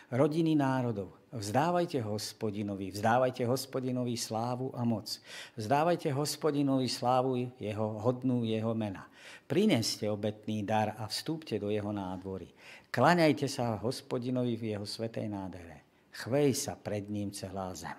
Rodiny 0.09 0.57
národov, 0.57 1.20
Vzdávajte 1.31 2.03
hospodinovi, 2.03 2.91
vzdávajte 2.91 3.47
hospodinovi 3.47 4.19
slávu 4.19 4.75
a 4.75 4.83
moc. 4.83 5.07
Vzdávajte 5.55 6.11
hospodinovi 6.11 6.91
slávu 6.91 7.47
jeho, 7.55 7.87
hodnú 8.03 8.43
jeho 8.43 8.75
mena. 8.75 9.07
Prineste 9.47 10.11
obetný 10.11 10.67
dar 10.67 10.91
a 10.99 11.07
vstúpte 11.07 11.55
do 11.55 11.71
jeho 11.71 11.87
nádvory. 11.95 12.51
Klaňajte 12.91 13.47
sa 13.47 13.79
hospodinovi 13.79 14.59
v 14.59 14.75
jeho 14.75 14.83
svetej 14.83 15.31
nádhere. 15.31 15.87
Chvej 16.11 16.51
sa 16.51 16.75
pred 16.75 17.07
ním 17.07 17.31
celá 17.31 17.71
zem. 17.79 17.95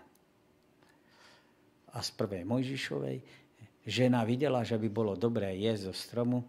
A 1.97 2.05
z 2.05 2.13
prvej 2.13 2.45
Mojžišovej 2.45 3.17
žena 3.89 4.29
videla, 4.29 4.61
že 4.61 4.77
by 4.77 4.89
bolo 4.93 5.17
dobré 5.17 5.57
jesť 5.57 5.89
zo 5.89 5.95
stromu, 5.97 6.45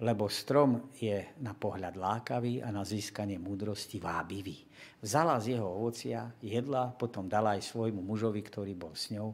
lebo 0.00 0.32
strom 0.32 0.90
je 0.96 1.36
na 1.44 1.52
pohľad 1.52 1.94
lákavý 1.96 2.64
a 2.64 2.72
na 2.72 2.82
získanie 2.82 3.36
múdrosti 3.36 4.00
vábivý. 4.00 4.56
Vzala 5.04 5.36
z 5.40 5.56
jeho 5.56 5.68
ovocia, 5.68 6.32
jedla, 6.40 6.92
potom 6.96 7.28
dala 7.28 7.56
aj 7.56 7.68
svojmu 7.68 8.00
mužovi, 8.00 8.40
ktorý 8.40 8.72
bol 8.76 8.96
s 8.96 9.12
ňou 9.12 9.32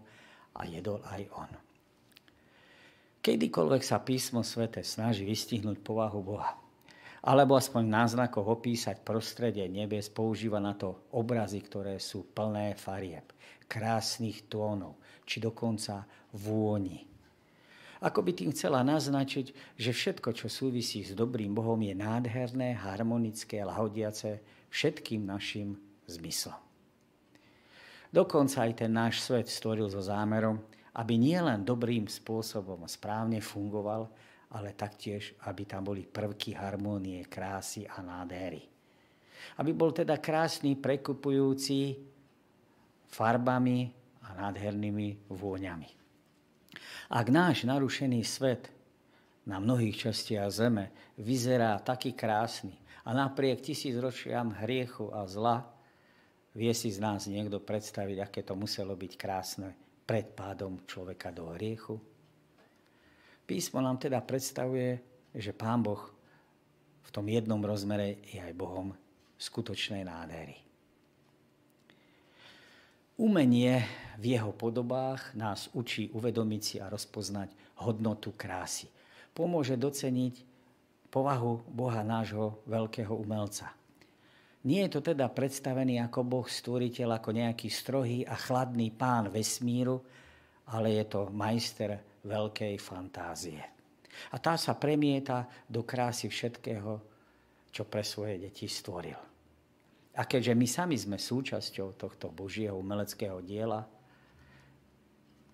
a 0.58 0.66
jedol 0.66 0.98
aj 1.06 1.22
on. 1.38 1.50
Kedykoľvek 3.22 3.82
sa 3.82 4.02
písmo 4.02 4.42
svete 4.42 4.82
snaží 4.86 5.26
vystihnúť 5.26 5.82
povahu 5.82 6.20
Boha 6.22 6.66
alebo 7.26 7.58
aspoň 7.58 7.82
v 8.38 8.48
opísať 8.54 9.02
prostredie 9.02 9.66
nebies, 9.66 10.06
používa 10.14 10.62
na 10.62 10.78
to 10.78 11.10
obrazy, 11.18 11.58
ktoré 11.58 11.98
sú 11.98 12.30
plné 12.30 12.78
farieb, 12.78 13.34
krásnych 13.66 14.46
tónov, 14.46 15.02
či 15.26 15.42
dokonca 15.42 16.06
vôni. 16.38 17.15
Ako 18.04 18.20
by 18.20 18.32
tým 18.36 18.52
chcela 18.52 18.84
naznačiť, 18.84 19.76
že 19.80 19.90
všetko, 19.92 20.36
čo 20.36 20.52
súvisí 20.52 21.00
s 21.00 21.16
dobrým 21.16 21.56
Bohom, 21.56 21.80
je 21.80 21.96
nádherné, 21.96 22.76
harmonické, 22.76 23.64
lahodiace 23.64 24.44
všetkým 24.68 25.24
našim 25.24 25.80
zmyslom. 26.04 26.60
Dokonca 28.12 28.68
aj 28.68 28.72
ten 28.84 28.92
náš 28.92 29.24
svet 29.24 29.48
stvoril 29.48 29.88
so 29.88 30.00
zámerom, 30.00 30.60
aby 30.96 31.20
nielen 31.20 31.64
dobrým 31.64 32.08
spôsobom 32.08 32.88
správne 32.88 33.44
fungoval, 33.44 34.08
ale 34.52 34.72
taktiež, 34.72 35.36
aby 35.44 35.68
tam 35.68 35.84
boli 35.84 36.06
prvky 36.06 36.56
harmónie, 36.56 37.26
krásy 37.28 37.84
a 37.84 38.00
nádhery. 38.00 38.64
Aby 39.60 39.76
bol 39.76 39.92
teda 39.92 40.16
krásny, 40.16 40.78
prekupujúci 40.78 42.00
farbami 43.10 43.92
a 44.24 44.28
nádhernými 44.32 45.28
vôňami. 45.28 46.05
Ak 47.10 47.30
náš 47.30 47.64
narušený 47.64 48.20
svet 48.26 48.68
na 49.46 49.62
mnohých 49.62 50.10
častiach 50.10 50.50
zeme 50.50 50.90
vyzerá 51.16 51.78
taký 51.78 52.12
krásny 52.12 52.74
a 53.06 53.14
napriek 53.14 53.62
tisícročiam 53.62 54.50
hriechu 54.66 55.14
a 55.14 55.22
zla, 55.30 55.62
vie 56.56 56.72
si 56.74 56.90
z 56.90 56.98
nás 56.98 57.30
niekto 57.30 57.62
predstaviť, 57.62 58.16
aké 58.18 58.40
to 58.42 58.58
muselo 58.58 58.98
byť 58.98 59.12
krásne 59.14 59.70
pred 60.02 60.34
pádom 60.34 60.82
človeka 60.88 61.30
do 61.30 61.54
hriechu? 61.54 62.02
Písmo 63.46 63.78
nám 63.78 64.02
teda 64.02 64.18
predstavuje, 64.26 64.98
že 65.30 65.54
Pán 65.54 65.86
Boh 65.86 66.02
v 67.06 67.10
tom 67.14 67.30
jednom 67.30 67.62
rozmere 67.62 68.18
je 68.26 68.42
aj 68.42 68.58
Bohom 68.58 68.90
skutočnej 69.38 70.02
nádhery. 70.02 70.65
Umenie 73.16 73.80
v 74.20 74.36
jeho 74.36 74.52
podobách 74.52 75.32
nás 75.32 75.72
učí 75.72 76.12
uvedomiť 76.12 76.62
si 76.62 76.76
a 76.76 76.92
rozpoznať 76.92 77.48
hodnotu 77.80 78.36
krásy. 78.36 78.92
Pomôže 79.32 79.80
doceniť 79.80 80.44
povahu 81.08 81.64
Boha 81.64 82.04
nášho 82.04 82.60
veľkého 82.68 83.16
umelca. 83.16 83.72
Nie 84.68 84.84
je 84.84 85.00
to 85.00 85.14
teda 85.14 85.32
predstavený 85.32 85.96
ako 86.04 86.28
Boh 86.28 86.44
stvoriteľ, 86.44 87.16
ako 87.16 87.30
nejaký 87.32 87.72
strohý 87.72 88.20
a 88.28 88.36
chladný 88.36 88.92
pán 88.92 89.32
vesmíru, 89.32 89.96
ale 90.68 91.00
je 91.00 91.04
to 91.08 91.32
majster 91.32 92.20
veľkej 92.20 92.76
fantázie. 92.76 93.64
A 94.32 94.36
tá 94.36 94.60
sa 94.60 94.76
premieta 94.76 95.48
do 95.64 95.88
krásy 95.88 96.28
všetkého, 96.28 97.00
čo 97.72 97.88
pre 97.88 98.04
svoje 98.04 98.36
deti 98.44 98.68
stvoril. 98.68 99.35
A 100.16 100.24
keďže 100.24 100.56
my 100.56 100.66
sami 100.66 100.96
sme 100.96 101.20
súčasťou 101.20 101.92
tohto 102.00 102.32
Božieho 102.32 102.80
umeleckého 102.80 103.44
diela, 103.44 103.84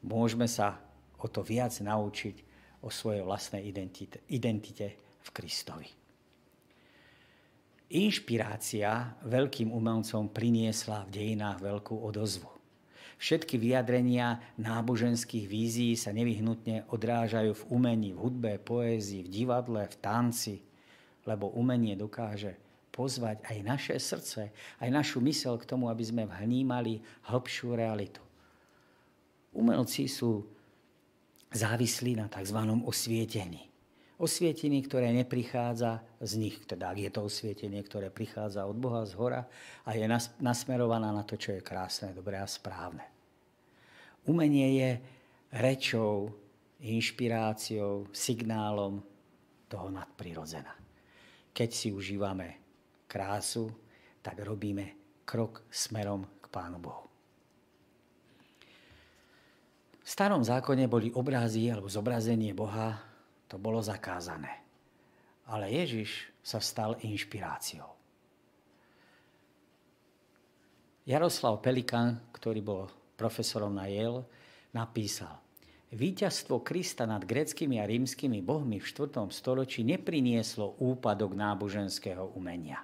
môžeme 0.06 0.46
sa 0.46 0.78
o 1.18 1.26
to 1.26 1.42
viac 1.42 1.74
naučiť 1.74 2.36
o 2.82 2.88
svojej 2.90 3.26
vlastnej 3.26 3.66
identite, 3.66 4.22
identite 4.30 5.18
v 5.18 5.28
Kristovi. 5.34 5.90
Inšpirácia 7.92 9.18
veľkým 9.26 9.68
umelcom 9.68 10.30
priniesla 10.30 11.04
v 11.06 11.12
dejinách 11.12 11.58
veľkú 11.60 11.98
odozvu. 11.98 12.48
Všetky 13.20 13.54
vyjadrenia 13.54 14.42
náboženských 14.58 15.46
vízií 15.46 15.94
sa 15.94 16.10
nevyhnutne 16.10 16.90
odrážajú 16.90 17.54
v 17.54 17.66
umení, 17.70 18.10
v 18.14 18.18
hudbe, 18.18 18.52
poézii, 18.58 19.22
v 19.22 19.30
divadle, 19.30 19.86
v 19.86 19.96
tanci, 20.02 20.58
lebo 21.22 21.54
umenie 21.54 21.94
dokáže 21.94 22.61
pozvať 22.92 23.40
aj 23.48 23.58
naše 23.64 23.96
srdce, 23.96 24.52
aj 24.78 24.88
našu 24.92 25.24
mysel 25.24 25.56
k 25.56 25.64
tomu, 25.64 25.88
aby 25.88 26.04
sme 26.04 26.28
vnímali 26.28 27.00
hĺbšiu 27.26 27.72
realitu. 27.72 28.20
Umelci 29.56 30.06
sú 30.08 30.44
závislí 31.52 32.20
na 32.20 32.28
tzv. 32.28 32.60
osvietení. 32.84 33.68
Osvietenie, 34.22 34.78
ktoré 34.86 35.10
neprichádza 35.10 36.04
z 36.22 36.32
nich, 36.38 36.62
teda 36.62 36.94
je 36.94 37.10
to 37.10 37.26
osvietenie, 37.26 37.82
ktoré 37.82 38.06
prichádza 38.12 38.68
od 38.68 38.78
Boha 38.78 39.02
z 39.02 39.18
hora 39.18 39.50
a 39.82 39.98
je 39.98 40.06
nasmerovaná 40.38 41.10
na 41.10 41.26
to, 41.26 41.34
čo 41.34 41.58
je 41.58 41.64
krásne, 41.64 42.14
dobré 42.14 42.38
a 42.38 42.46
správne. 42.46 43.02
Umenie 44.22 44.68
je 44.78 44.90
rečou, 45.58 46.30
inšpiráciou, 46.78 48.06
signálom 48.14 49.02
toho 49.66 49.90
nadprirodzena. 49.90 50.70
Keď 51.50 51.70
si 51.74 51.88
užívame 51.90 52.61
krásu, 53.12 53.68
tak 54.24 54.40
robíme 54.40 54.96
krok 55.28 55.68
smerom 55.68 56.24
k 56.40 56.48
Pánu 56.48 56.80
Bohu. 56.80 57.12
V 60.02 60.08
starom 60.08 60.40
zákone 60.40 60.88
boli 60.88 61.12
obrazy 61.12 61.68
alebo 61.68 61.92
zobrazenie 61.92 62.56
Boha, 62.56 62.96
to 63.46 63.60
bolo 63.60 63.84
zakázané. 63.84 64.64
Ale 65.52 65.68
Ježiš 65.68 66.32
sa 66.40 66.58
stal 66.58 66.96
inšpiráciou. 67.04 67.86
Jaroslav 71.04 71.60
Pelikan, 71.60 72.18
ktorý 72.32 72.60
bol 72.64 72.82
profesorom 73.18 73.74
na 73.74 73.90
Yale, 73.90 74.24
napísal, 74.72 75.42
Výťazstvo 75.92 76.64
Krista 76.64 77.04
nad 77.04 77.20
greckými 77.20 77.76
a 77.76 77.84
rímskymi 77.84 78.40
bohmi 78.40 78.80
v 78.80 78.86
4. 78.86 79.28
storočí 79.28 79.84
neprinieslo 79.84 80.80
úpadok 80.80 81.36
náboženského 81.36 82.32
umenia. 82.32 82.80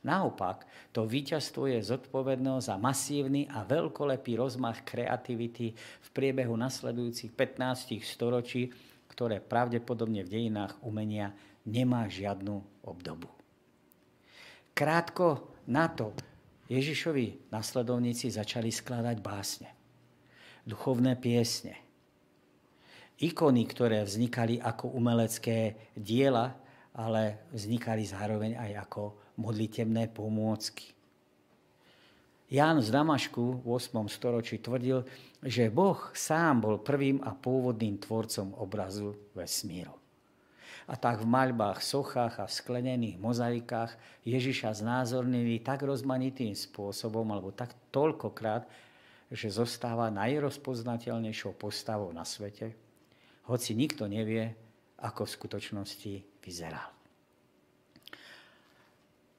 Naopak, 0.00 0.64
to 0.96 1.04
víťazstvo 1.04 1.68
je 1.68 1.84
zodpovedné 1.84 2.64
za 2.64 2.80
masívny 2.80 3.44
a 3.52 3.68
veľkolepý 3.68 4.40
rozmach 4.40 4.80
kreativity 4.80 5.76
v 5.76 6.08
priebehu 6.16 6.56
nasledujúcich 6.56 7.36
15 7.36 8.00
storočí, 8.00 8.72
ktoré 9.12 9.44
pravdepodobne 9.44 10.24
v 10.24 10.32
dejinách 10.32 10.80
umenia 10.80 11.36
nemá 11.68 12.08
žiadnu 12.08 12.86
obdobu. 12.88 13.28
Krátko 14.72 15.52
na 15.68 15.92
to, 15.92 16.16
Ježišovi 16.72 17.52
nasledovníci 17.52 18.32
začali 18.32 18.72
skladať 18.72 19.16
básne, 19.20 19.68
duchovné 20.64 21.20
piesne, 21.20 21.76
ikony, 23.20 23.68
ktoré 23.68 24.00
vznikali 24.00 24.56
ako 24.56 24.96
umelecké 24.96 25.92
diela, 25.92 26.56
ale 26.96 27.44
vznikali 27.52 28.08
zároveň 28.08 28.56
aj 28.56 28.72
ako 28.88 29.02
modlitebné 29.40 30.12
pomôcky. 30.12 30.92
Ján 32.50 32.82
z 32.82 32.90
Damašku 32.90 33.62
v 33.62 33.78
8. 33.78 34.10
storočí 34.10 34.58
tvrdil, 34.58 35.06
že 35.38 35.70
Boh 35.70 36.10
sám 36.12 36.66
bol 36.66 36.82
prvým 36.82 37.22
a 37.22 37.32
pôvodným 37.32 37.96
tvorcom 38.02 38.52
obrazu 38.58 39.14
vesmíru. 39.32 39.94
A 40.90 40.98
tak 40.98 41.22
v 41.22 41.30
maľbách, 41.30 41.78
sochách 41.78 42.42
a 42.42 42.50
v 42.50 42.56
sklenených 42.58 43.22
mozaikách 43.22 43.94
Ježiša 44.26 44.82
znázornili 44.82 45.62
tak 45.62 45.86
rozmanitým 45.86 46.50
spôsobom, 46.58 47.30
alebo 47.30 47.54
tak 47.54 47.70
toľkokrát, 47.94 48.66
že 49.30 49.54
zostáva 49.54 50.10
najrozpoznateľnejšou 50.10 51.54
postavou 51.54 52.10
na 52.10 52.26
svete, 52.26 52.74
hoci 53.46 53.78
nikto 53.78 54.10
nevie, 54.10 54.50
ako 54.98 55.22
v 55.22 55.34
skutočnosti 55.38 56.12
vyzeral. 56.42 56.99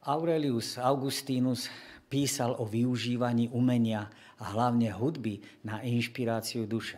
Aurelius 0.01 0.81
Augustinus 0.81 1.69
písal 2.09 2.57
o 2.57 2.65
využívaní 2.65 3.53
umenia 3.53 4.09
a 4.41 4.43
hlavne 4.49 4.89
hudby 4.89 5.37
na 5.61 5.85
inšpiráciu 5.85 6.65
duše. 6.65 6.97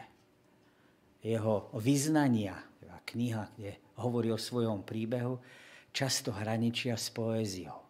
Jeho 1.20 1.68
vyznania, 1.76 2.56
teda 2.80 2.98
kniha, 3.04 3.44
kde 3.60 3.76
hovorí 4.00 4.32
o 4.32 4.40
svojom 4.40 4.88
príbehu, 4.88 5.36
často 5.92 6.32
hraničia 6.32 6.96
s 6.96 7.12
poéziou. 7.12 7.84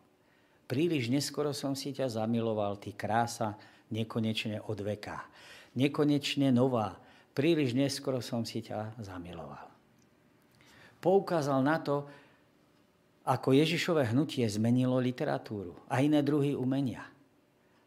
Príliš 0.65 1.13
neskoro 1.13 1.53
som 1.53 1.77
si 1.77 1.93
ťa 1.93 2.09
zamiloval, 2.09 2.81
ty 2.81 2.97
krása, 2.97 3.53
nekonečne 3.93 4.65
od 4.65 4.81
veka. 4.81 5.29
Nekonečne 5.77 6.49
nová, 6.49 6.97
príliš 7.37 7.77
neskoro 7.77 8.17
som 8.17 8.41
si 8.41 8.65
ťa 8.65 8.97
zamiloval. 8.97 9.69
Poukázal 10.97 11.61
na 11.61 11.77
to, 11.77 12.09
ako 13.23 13.55
Ježišové 13.55 14.11
hnutie 14.11 14.43
zmenilo 14.47 14.99
literatúru 14.99 15.79
a 15.87 16.03
iné 16.03 16.19
druhy 16.19 16.55
umenia. 16.55 17.07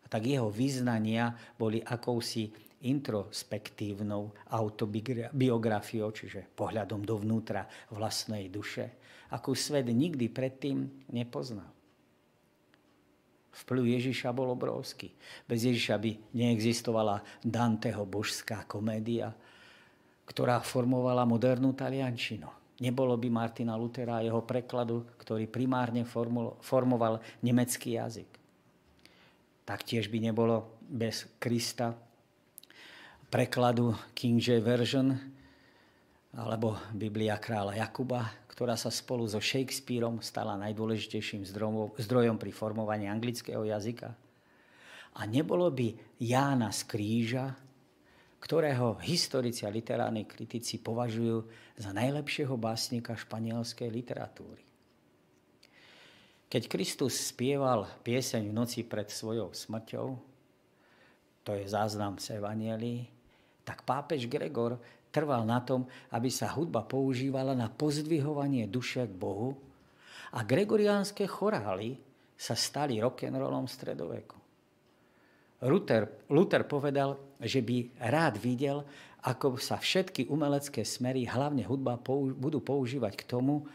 Tak 0.06 0.22
jeho 0.22 0.48
význania 0.48 1.34
boli 1.58 1.82
akousi 1.82 2.48
introspektívnou 2.86 4.32
autobiografiou, 4.48 6.08
čiže 6.14 6.46
pohľadom 6.54 7.02
dovnútra 7.02 7.66
vlastnej 7.92 8.48
duše, 8.48 9.02
akú 9.34 9.52
svet 9.52 9.90
nikdy 9.90 10.30
predtým 10.30 10.86
nepoznal. 11.10 11.68
Vplyv 13.56 13.98
Ježiša 13.98 14.36
bol 14.36 14.52
obrovský. 14.52 15.16
Bez 15.48 15.64
Ježiša 15.64 15.96
by 15.96 16.36
neexistovala 16.36 17.24
Danteho 17.40 18.04
božská 18.04 18.68
komédia, 18.68 19.32
ktorá 20.28 20.60
formovala 20.60 21.24
modernú 21.24 21.72
taliančinu. 21.72 22.65
Nebolo 22.76 23.16
by 23.16 23.28
Martina 23.32 23.72
Lutera 23.72 24.20
a 24.20 24.24
jeho 24.26 24.44
prekladu, 24.44 25.08
ktorý 25.16 25.48
primárne 25.48 26.04
formoval 26.60 27.24
nemecký 27.40 27.96
jazyk. 27.96 28.28
Taktiež 29.64 30.12
by 30.12 30.30
nebolo 30.30 30.76
bez 30.84 31.26
Krista 31.40 31.96
prekladu 33.26 33.96
King 34.14 34.38
James 34.38 34.62
Version 34.62 35.08
alebo 36.36 36.76
Biblia 36.92 37.40
kráľa 37.40 37.80
Jakuba, 37.80 38.28
ktorá 38.46 38.76
sa 38.76 38.92
spolu 38.92 39.24
so 39.24 39.40
Shakespeareom 39.40 40.20
stala 40.20 40.54
najdôležitejším 40.60 41.42
zdrojom 41.96 42.36
pri 42.36 42.52
formovaní 42.52 43.08
anglického 43.08 43.64
jazyka. 43.64 44.12
A 45.16 45.24
nebolo 45.24 45.72
by 45.72 45.96
Jána 46.20 46.70
z 46.76 46.84
kríža, 46.84 47.56
ktorého 48.46 49.02
historici 49.02 49.66
a 49.66 49.74
literárni 49.74 50.22
kritici 50.22 50.78
považujú 50.78 51.50
za 51.74 51.90
najlepšieho 51.90 52.54
básnika 52.54 53.18
španielskej 53.18 53.90
literatúry. 53.90 54.62
Keď 56.46 56.62
Kristus 56.70 57.18
spieval 57.34 57.90
pieseň 58.06 58.46
v 58.46 58.54
noci 58.54 58.86
pred 58.86 59.10
svojou 59.10 59.50
smrťou, 59.50 60.06
to 61.42 61.50
je 61.58 61.66
záznam 61.66 62.22
z 62.22 62.38
Evangelii, 62.38 63.10
tak 63.66 63.82
pápež 63.82 64.30
Gregor 64.30 64.78
trval 65.10 65.42
na 65.42 65.58
tom, 65.66 65.90
aby 66.14 66.30
sa 66.30 66.54
hudba 66.54 66.86
používala 66.86 67.50
na 67.58 67.66
pozdvihovanie 67.66 68.70
duše 68.70 69.10
k 69.10 69.14
Bohu 69.18 69.58
a 70.30 70.46
gregoriánske 70.46 71.26
chorály 71.26 71.98
sa 72.38 72.54
stali 72.54 73.02
rock'n'rollom 73.02 73.66
stredoveku. 73.66 74.45
Luther, 75.66 76.30
Luther 76.30 76.62
povedal, 76.64 77.36
že 77.42 77.60
by 77.60 77.98
rád 78.06 78.38
videl, 78.38 78.86
ako 79.26 79.58
sa 79.58 79.76
všetky 79.76 80.30
umelecké 80.30 80.86
smery, 80.86 81.26
hlavne 81.26 81.66
hudba, 81.66 81.98
budú 82.38 82.62
používať 82.62 83.12
k 83.18 83.26
tomu, 83.26 83.66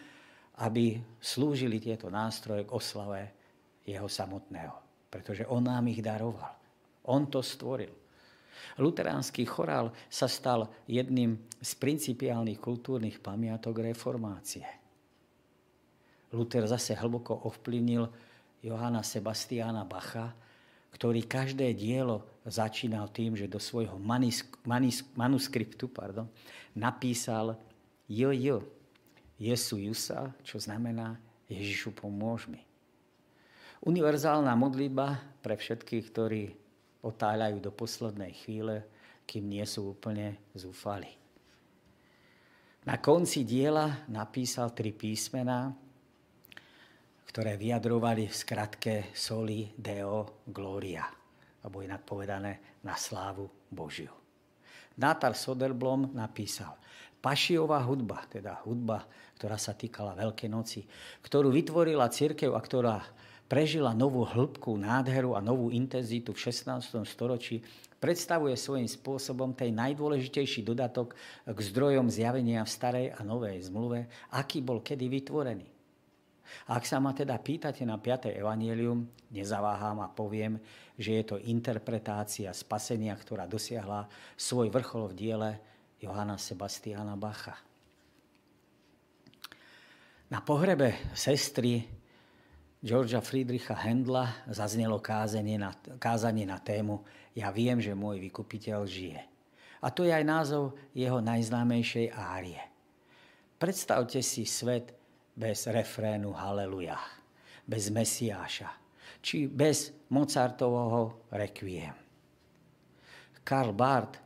aby 0.64 1.04
slúžili 1.20 1.84
tieto 1.84 2.08
nástroje 2.08 2.64
k 2.64 2.72
oslave 2.72 3.22
jeho 3.84 4.08
samotného. 4.08 4.78
Pretože 5.12 5.44
on 5.50 5.68
nám 5.68 5.92
ich 5.92 6.00
daroval. 6.00 6.56
On 7.12 7.28
to 7.28 7.44
stvoril. 7.44 7.92
Luteránsky 8.78 9.44
chorál 9.44 9.92
sa 10.08 10.30
stal 10.30 10.70
jedným 10.86 11.36
z 11.60 11.72
principiálnych 11.76 12.62
kultúrnych 12.62 13.20
pamiatok 13.20 13.84
reformácie. 13.84 14.64
Luther 16.32 16.64
zase 16.70 16.96
hlboko 16.96 17.36
ovplyvnil 17.52 18.08
Johana 18.64 19.04
Sebastiana 19.04 19.84
Bacha, 19.84 20.32
ktorý 20.92 21.24
každé 21.26 21.72
dielo 21.74 22.28
začínal 22.44 23.08
tým, 23.10 23.34
že 23.38 23.48
do 23.48 23.58
svojho 23.58 23.96
manisk, 23.98 24.60
manisk, 24.68 25.08
manuskriptu 25.16 25.88
pardon, 25.88 26.28
napísal 26.76 27.58
jo, 28.12 28.32
Jesu 29.42 29.82
Jusa, 29.82 30.30
čo 30.46 30.62
znamená 30.62 31.18
Ježišu 31.50 31.96
pomôž 31.98 32.46
mi. 32.46 32.62
Univerzálna 33.82 34.54
modlitba 34.54 35.18
pre 35.42 35.58
všetkých, 35.58 36.06
ktorí 36.14 36.44
otáľajú 37.02 37.58
do 37.58 37.74
poslednej 37.74 38.38
chvíle, 38.46 38.86
kým 39.26 39.50
nie 39.50 39.66
sú 39.66 39.98
úplne 39.98 40.38
zúfali. 40.54 41.10
Na 42.86 42.98
konci 43.02 43.42
diela 43.46 44.06
napísal 44.10 44.74
tri 44.74 44.94
písmená, 44.94 45.74
ktoré 47.28 47.56
vyjadrovali 47.56 48.28
v 48.28 48.36
skratke 48.36 48.94
soli 49.14 49.70
deo 49.76 50.44
gloria, 50.48 51.06
alebo 51.64 51.84
inak 51.84 52.02
povedané 52.04 52.80
na 52.86 52.98
slávu 52.98 53.48
Božiu. 53.70 54.12
Nátar 55.00 55.34
Soderblom 55.34 56.12
napísal 56.14 56.76
Pašiová 57.22 57.86
hudba, 57.86 58.26
teda 58.26 58.66
hudba, 58.66 59.06
ktorá 59.38 59.56
sa 59.56 59.78
týkala 59.78 60.18
Veľkej 60.18 60.50
noci, 60.50 60.82
ktorú 61.22 61.54
vytvorila 61.54 62.10
církev 62.10 62.52
a 62.58 62.62
ktorá 62.62 62.98
prežila 63.46 63.92
novú 63.92 64.26
hĺbku, 64.26 64.74
nádheru 64.80 65.38
a 65.38 65.44
novú 65.44 65.70
intenzitu 65.70 66.32
v 66.32 66.50
16. 66.50 67.04
storočí, 67.04 67.60
predstavuje 68.02 68.58
svojím 68.58 68.90
spôsobom 68.90 69.54
ten 69.54 69.76
najdôležitejší 69.76 70.66
dodatok 70.66 71.14
k 71.46 71.60
zdrojom 71.60 72.10
zjavenia 72.10 72.66
v 72.66 72.74
starej 72.74 73.08
a 73.14 73.22
novej 73.22 73.62
zmluve, 73.70 74.10
aký 74.34 74.66
bol 74.66 74.82
kedy 74.82 75.06
vytvorený. 75.12 75.81
Ak 76.70 76.86
sa 76.86 77.02
ma 77.02 77.16
teda 77.16 77.36
pýtate 77.40 77.84
na 77.84 77.98
5. 77.98 78.32
evanielium, 78.36 79.08
nezaváham 79.32 80.04
a 80.04 80.12
poviem, 80.12 80.62
že 80.96 81.22
je 81.22 81.24
to 81.24 81.38
interpretácia 81.42 82.52
spasenia, 82.54 83.16
ktorá 83.18 83.50
dosiahla 83.50 84.06
svoj 84.38 84.70
vrchol 84.70 85.12
v 85.12 85.18
diele 85.18 85.50
Johana 86.02 86.38
Sebastiana 86.38 87.14
Bacha. 87.18 87.58
Na 90.32 90.40
pohrebe 90.40 91.12
sestry 91.12 91.84
Georgia 92.82 93.22
Friedricha 93.22 93.76
Hendla 93.78 94.48
zaznelo 94.50 94.98
kázanie 94.98 95.60
na, 95.60 95.76
kázanie 96.02 96.50
na 96.50 96.58
tému 96.58 97.06
Ja 97.38 97.54
viem, 97.54 97.78
že 97.78 97.94
môj 97.94 98.18
vykupiteľ 98.32 98.80
žije. 98.90 99.22
A 99.82 99.88
to 99.90 100.02
je 100.02 100.14
aj 100.14 100.26
názov 100.26 100.78
jeho 100.94 101.22
najznámejšej 101.22 102.14
árie. 102.14 102.58
Predstavte 103.62 104.26
si 104.26 104.46
svet, 104.50 104.98
bez 105.36 105.68
refrénu 105.68 106.36
Haleluja, 106.36 107.00
bez 107.64 107.90
Mesiáša, 107.90 108.70
či 109.24 109.48
bez 109.48 109.94
Mozartovho 110.12 111.28
Requiem. 111.32 111.96
Karl 113.42 113.74
Barth 113.74 114.22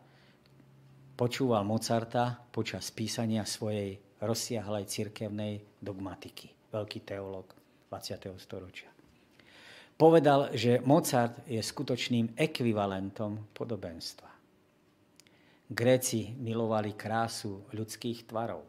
počúval 1.15 1.63
Mozarta 1.63 2.35
počas 2.51 2.91
písania 2.91 3.47
svojej 3.47 3.95
rozsiahlej 4.19 4.85
cirkevnej 4.87 5.63
dogmatiky. 5.79 6.71
Veľký 6.71 6.99
teológ 7.07 7.55
20. 7.87 8.35
storočia. 8.35 8.91
Povedal, 9.95 10.51
že 10.51 10.83
Mozart 10.83 11.47
je 11.47 11.63
skutočným 11.63 12.35
ekvivalentom 12.35 13.55
podobenstva. 13.55 14.27
Gréci 15.71 16.35
milovali 16.35 16.99
krásu 16.99 17.63
ľudských 17.71 18.27
tvarov. 18.27 18.67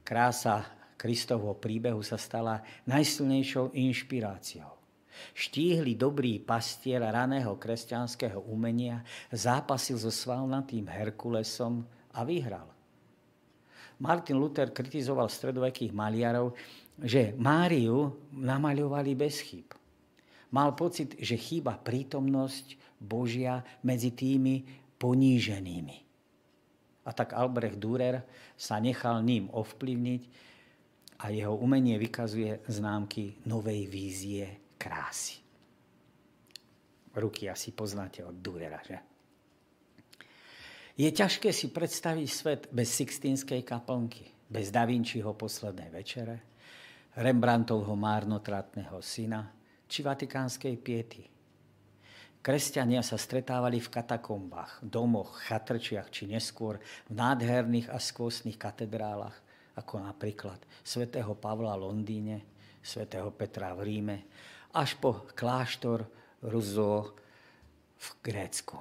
Krása 0.00 0.75
Kristovho 0.96 1.52
príbehu 1.56 2.00
sa 2.00 2.16
stala 2.16 2.64
najsilnejšou 2.88 3.76
inšpiráciou. 3.76 4.76
Štíhly 5.32 5.96
dobrý 5.96 6.40
pastier 6.40 7.00
raného 7.00 7.56
kresťanského 7.56 8.40
umenia 8.48 9.00
zápasil 9.32 9.96
so 9.96 10.12
svalnatým 10.12 10.84
Herkulesom 10.88 11.84
a 12.12 12.20
vyhral. 12.24 12.68
Martin 13.96 14.36
Luther 14.36 14.76
kritizoval 14.76 15.32
stredovekých 15.32 15.92
maliarov, 15.92 16.52
že 17.00 17.32
Máriu 17.36 18.12
namaľovali 18.32 19.12
bez 19.16 19.40
chyb. 19.40 19.72
Mal 20.52 20.76
pocit, 20.76 21.16
že 21.16 21.40
chýba 21.40 21.80
prítomnosť 21.80 22.76
Božia 23.00 23.64
medzi 23.84 24.12
tými 24.12 24.64
poníženými. 25.00 25.96
A 27.06 27.10
tak 27.12 27.32
Albrecht 27.32 27.80
Dürer 27.80 28.24
sa 28.56 28.80
nechal 28.80 29.20
ním 29.24 29.48
ovplyvniť 29.52 30.22
a 31.20 31.32
jeho 31.32 31.56
umenie 31.56 31.96
vykazuje 31.96 32.68
známky 32.68 33.48
novej 33.48 33.88
vízie 33.88 34.46
krásy. 34.76 35.40
Ruky 37.16 37.48
asi 37.48 37.72
poznáte 37.72 38.20
od 38.20 38.36
Durera, 38.36 38.80
že? 38.84 38.98
Je 40.96 41.08
ťažké 41.12 41.52
si 41.52 41.72
predstaviť 41.72 42.28
svet 42.28 42.62
bez 42.72 42.92
Sixtínskej 42.92 43.64
kaplnky, 43.64 44.28
bez 44.48 44.72
Da 44.72 44.84
Vinciho 44.84 45.32
poslednej 45.32 45.92
večere, 45.92 46.36
Rembrandtovho 47.16 47.96
márnotratného 47.96 49.00
syna, 49.00 49.48
či 49.88 50.04
vatikánskej 50.04 50.74
piety. 50.80 51.24
Kresťania 52.44 53.00
sa 53.00 53.16
stretávali 53.16 53.80
v 53.80 53.88
katakombách, 53.88 54.84
domoch, 54.84 55.40
chatrčiach 55.48 56.12
či 56.12 56.28
neskôr 56.28 56.78
v 57.08 57.12
nádherných 57.16 57.88
a 57.88 57.96
skvostných 57.96 58.60
katedrálach, 58.60 59.45
ako 59.76 60.02
napríklad 60.02 60.58
svätého 60.80 61.36
Pavla 61.36 61.76
v 61.76 61.84
Londýne, 61.84 62.36
svätého 62.80 63.28
Petra 63.32 63.76
v 63.76 63.84
Ríme, 63.84 64.16
až 64.72 64.96
po 64.96 65.28
kláštor 65.36 66.04
Ruzo 66.44 67.16
v 67.96 68.06
Grécku. 68.24 68.76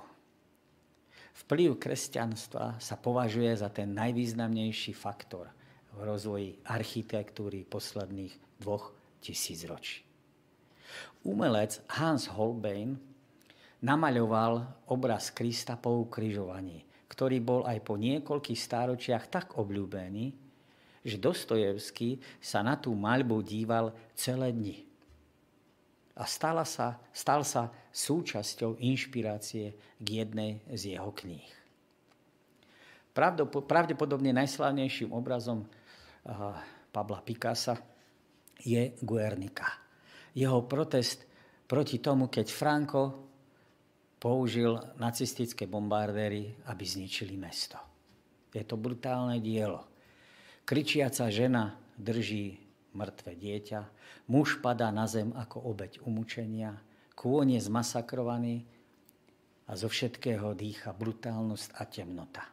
Vplyv 1.45 1.77
kresťanstva 1.77 2.79
sa 2.79 2.95
považuje 2.95 3.51
za 3.53 3.69
ten 3.69 3.91
najvýznamnejší 3.91 4.95
faktor 4.95 5.51
v 5.95 5.99
rozvoji 6.03 6.58
architektúry 6.67 7.67
posledných 7.67 8.60
dvoch 8.60 8.91
tisíc 9.19 9.63
ročí. 9.67 10.01
Umelec 11.27 11.81
Hans 11.97 12.31
Holbein 12.31 12.95
namaľoval 13.84 14.86
obraz 14.91 15.34
Krista 15.36 15.75
po 15.75 16.08
ukrižovaní, 16.08 16.86
ktorý 17.12 17.38
bol 17.41 17.62
aj 17.67 17.79
po 17.84 17.99
niekoľkých 17.99 18.60
stáročiach 18.60 19.23
tak 19.27 19.47
obľúbený, 19.60 20.44
že 21.05 21.21
Dostojevský 21.21 22.17
sa 22.41 22.65
na 22.65 22.73
tú 22.75 22.97
maľbu 22.97 23.45
díval 23.45 23.93
celé 24.17 24.49
dni. 24.49 24.81
A 26.17 26.25
stala 26.25 26.65
sa, 26.65 26.97
stal 27.13 27.45
sa 27.45 27.69
súčasťou 27.93 28.81
inšpirácie 28.81 29.77
k 30.01 30.07
jednej 30.07 30.65
z 30.73 30.97
jeho 30.97 31.13
kníh. 31.13 31.45
Pravdepodobne 33.69 34.35
najslavnejším 34.35 35.13
obrazom 35.13 35.63
Pabla 36.91 37.21
Picasa 37.23 37.79
je 38.59 38.95
Guernica. 38.99 39.67
Jeho 40.35 40.67
protest 40.67 41.23
proti 41.63 42.03
tomu, 42.03 42.27
keď 42.27 42.47
Franco 42.51 43.01
použil 44.19 44.75
nacistické 44.99 45.69
bombardéry, 45.69 46.65
aby 46.67 46.83
zničili 46.83 47.37
mesto. 47.39 47.77
Je 48.51 48.63
to 48.63 48.79
brutálne 48.79 49.39
dielo. 49.43 49.94
Kričiaca 50.65 51.30
žena 51.30 51.78
drží 51.93 52.58
mŕtve 52.97 53.38
dieťa, 53.38 53.86
muž 54.34 54.58
padá 54.65 54.89
na 54.89 55.06
zem 55.06 55.30
ako 55.38 55.62
obeď 55.62 56.01
umúčenia, 56.01 56.73
kôň 57.13 57.60
je 57.60 57.62
zmasakrovaný 57.69 58.65
a 59.69 59.78
zo 59.78 59.86
všetkého 59.86 60.58
dýcha 60.58 60.89
brutálnosť 60.89 61.69
a 61.78 61.84
temnota. 61.86 62.43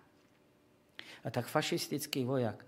A 1.25 1.29
tak 1.33 1.49
fašistický 1.49 2.29
vojak, 2.29 2.61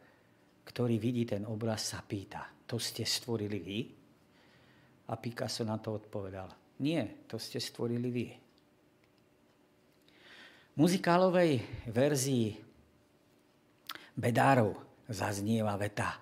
ktorý 0.64 0.96
vidí 0.96 1.28
ten 1.28 1.44
obraz, 1.44 1.92
sa 1.92 2.00
pýta, 2.00 2.48
to 2.64 2.80
ste 2.80 3.04
stvorili 3.04 3.59
vy? 3.61 3.78
A 5.12 5.20
Picasso 5.20 5.68
na 5.68 5.76
to 5.76 6.00
odpovedal, 6.00 6.48
nie, 6.80 7.28
to 7.28 7.37
ste 7.37 7.61
stvorili 7.61 8.09
vy. 8.09 8.26
V 10.72 10.76
muzikálovej 10.80 11.61
verzii 11.92 12.57
Bedárov 14.14 14.93
zaznieva 15.08 15.76
veta. 15.76 16.20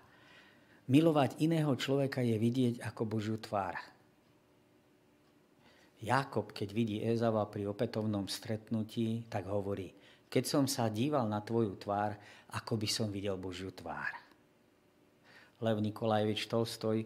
Milovať 0.90 1.38
iného 1.44 1.70
človeka 1.78 2.20
je 2.20 2.36
vidieť 2.36 2.74
ako 2.82 3.02
Božiu 3.06 3.38
tvár. 3.38 3.78
Jakob, 6.02 6.50
keď 6.50 6.68
vidí 6.74 6.96
Ezava 6.98 7.46
pri 7.46 7.70
opätovnom 7.70 8.26
stretnutí, 8.26 9.30
tak 9.30 9.46
hovorí, 9.46 9.94
keď 10.26 10.44
som 10.44 10.64
sa 10.66 10.90
díval 10.90 11.30
na 11.30 11.38
tvoju 11.38 11.78
tvár, 11.78 12.18
ako 12.58 12.74
by 12.74 12.88
som 12.90 13.08
videl 13.14 13.38
Božiu 13.38 13.70
tvár. 13.70 14.10
Lev 15.62 15.78
Nikolajevič 15.78 16.50
Tolstoj 16.50 16.98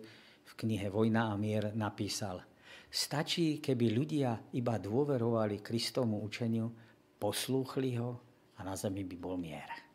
v 0.47 0.53
knihe 0.57 0.89
Vojna 0.89 1.29
a 1.29 1.37
mier 1.37 1.77
napísal 1.77 2.41
Stačí, 2.89 3.61
keby 3.61 3.93
ľudia 3.93 4.41
iba 4.57 4.81
dôverovali 4.81 5.61
Kristovmu 5.61 6.25
učeniu, 6.25 6.73
poslúchli 7.21 8.01
ho 8.01 8.17
a 8.57 8.65
na 8.65 8.73
zemi 8.73 9.05
by 9.05 9.17
bol 9.21 9.37
mier. 9.37 9.86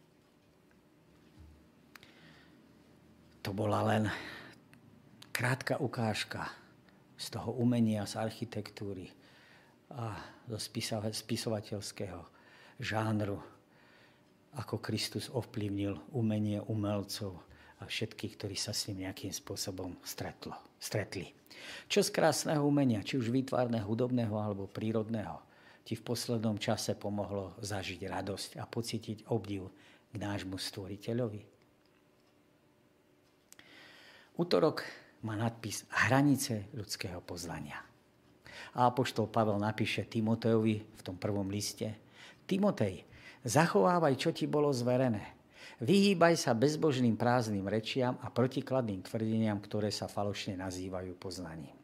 To 3.42 3.58
bola 3.58 3.82
len 3.90 4.06
krátka 5.34 5.82
ukážka 5.82 6.46
z 7.18 7.34
toho 7.34 7.58
umenia, 7.58 8.06
z 8.06 8.22
architektúry 8.22 9.10
a 9.90 10.14
zo 10.46 10.62
spisovateľského 11.10 12.22
žánru, 12.78 13.42
ako 14.56 14.78
Kristus 14.78 15.28
ovplyvnil 15.34 16.14
umenie 16.14 16.62
umelcov 16.70 17.42
a 17.82 17.90
všetkých, 17.90 18.34
ktorí 18.38 18.54
sa 18.54 18.78
s 18.78 18.94
ním 18.94 19.10
nejakým 19.10 19.34
spôsobom 19.34 19.98
stretlo, 20.06 20.54
stretli. 20.78 21.34
Čo 21.90 22.06
z 22.06 22.14
krásneho 22.14 22.62
umenia, 22.62 23.02
či 23.02 23.18
už 23.18 23.34
výtvarného, 23.34 23.90
hudobného 23.90 24.38
alebo 24.38 24.70
prírodného, 24.70 25.42
ti 25.82 25.98
v 25.98 26.06
poslednom 26.06 26.62
čase 26.62 26.94
pomohlo 26.94 27.58
zažiť 27.58 28.06
radosť 28.06 28.50
a 28.62 28.70
pocítiť 28.70 29.34
obdiv 29.34 29.66
k 30.14 30.16
nášmu 30.22 30.62
stvoriteľovi? 30.62 31.51
Útorok 34.42 34.82
má 35.22 35.38
nadpis 35.38 35.86
Hranice 35.94 36.74
ľudského 36.74 37.22
poznania. 37.22 37.78
A 38.74 38.90
apoštol 38.90 39.30
Pavel 39.30 39.62
napíše 39.62 40.10
Timotejovi 40.10 40.82
v 40.82 41.02
tom 41.06 41.14
prvom 41.14 41.46
liste 41.54 41.94
Timotej, 42.50 43.06
zachovávaj, 43.46 44.18
čo 44.18 44.34
ti 44.34 44.50
bolo 44.50 44.74
zverené. 44.74 45.38
Vyhýbaj 45.86 46.42
sa 46.42 46.58
bezbožným 46.58 47.22
prázdnym 47.22 47.70
rečiam 47.70 48.18
a 48.26 48.34
protikladným 48.34 49.06
tvrdeniam, 49.06 49.62
ktoré 49.62 49.94
sa 49.94 50.10
falošne 50.10 50.58
nazývajú 50.58 51.14
poznaním. 51.22 51.78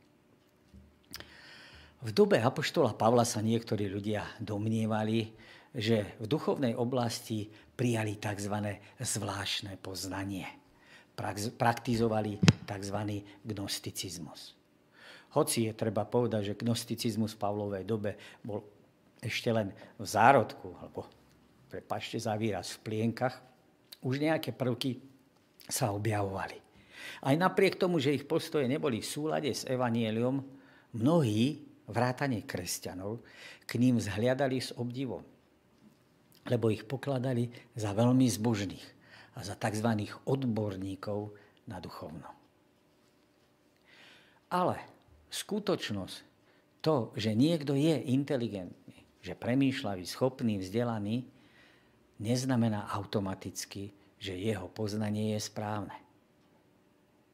V 2.02 2.10
dobe 2.10 2.42
apoštola 2.42 2.98
Pavla 2.98 3.22
sa 3.22 3.46
niektorí 3.46 3.86
ľudia 3.86 4.26
domnievali, 4.42 5.30
že 5.78 6.18
v 6.18 6.26
duchovnej 6.26 6.74
oblasti 6.74 7.54
prijali 7.78 8.18
tzv. 8.18 8.82
zvláštne 8.98 9.78
poznanie 9.78 10.67
praktizovali 11.58 12.38
tzv. 12.70 12.98
gnosticizmus. 13.42 14.54
Hoci 15.34 15.66
je 15.66 15.74
treba 15.74 16.06
povedať, 16.06 16.54
že 16.54 16.62
gnosticizmus 16.62 17.34
v 17.34 17.42
Pavlovej 17.42 17.84
dobe 17.84 18.16
bol 18.46 18.62
ešte 19.18 19.50
len 19.50 19.74
v 19.98 20.06
zárodku, 20.06 20.78
alebo 20.78 21.10
prepašte 21.68 22.22
za 22.22 22.38
výraz, 22.38 22.78
v 22.78 22.86
plienkach, 22.86 23.42
už 24.06 24.22
nejaké 24.22 24.54
prvky 24.54 25.02
sa 25.66 25.92
objavovali. 25.92 26.62
Aj 27.26 27.34
napriek 27.34 27.82
tomu, 27.82 27.98
že 27.98 28.14
ich 28.14 28.30
postoje 28.30 28.70
neboli 28.70 29.02
v 29.02 29.10
súlade 29.10 29.52
s 29.52 29.66
evanieliom, 29.66 30.38
mnohí, 30.96 31.66
vrátane 31.90 32.46
kresťanov, 32.46 33.26
k 33.66 33.72
ním 33.82 33.98
zhliadali 34.00 34.62
s 34.62 34.72
obdivom, 34.78 35.26
lebo 36.48 36.72
ich 36.72 36.88
pokladali 36.88 37.52
za 37.76 37.92
veľmi 37.92 38.28
zbožných 38.32 38.97
a 39.38 39.46
za 39.46 39.54
tzv. 39.54 40.10
odborníkov 40.26 41.30
na 41.70 41.78
duchovno. 41.78 42.26
Ale 44.50 44.82
skutočnosť, 45.30 46.18
to, 46.82 47.12
že 47.14 47.38
niekto 47.38 47.78
je 47.78 48.00
inteligentný, 48.16 48.98
že 49.22 49.38
premýšľavý, 49.38 50.08
schopný, 50.08 50.58
vzdelaný, 50.58 51.28
neznamená 52.18 52.90
automaticky, 52.96 53.92
že 54.18 54.34
jeho 54.34 54.72
poznanie 54.72 55.36
je 55.38 55.42
správne. 55.44 55.98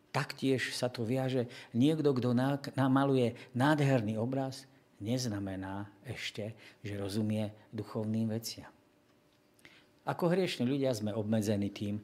Taktiež 0.10 0.74
sa 0.74 0.90
to 0.90 1.06
viaže, 1.06 1.46
niekto, 1.74 2.14
kto 2.18 2.34
namaluje 2.74 3.38
nádherný 3.54 4.18
obraz, 4.18 4.66
neznamená 4.98 5.86
ešte, 6.02 6.58
že 6.82 6.98
rozumie 6.98 7.54
duchovným 7.70 8.34
veciam. 8.34 8.73
Ako 10.04 10.28
hriešni 10.28 10.68
ľudia 10.68 10.92
sme 10.92 11.16
obmedzení 11.16 11.72
tým, 11.72 12.04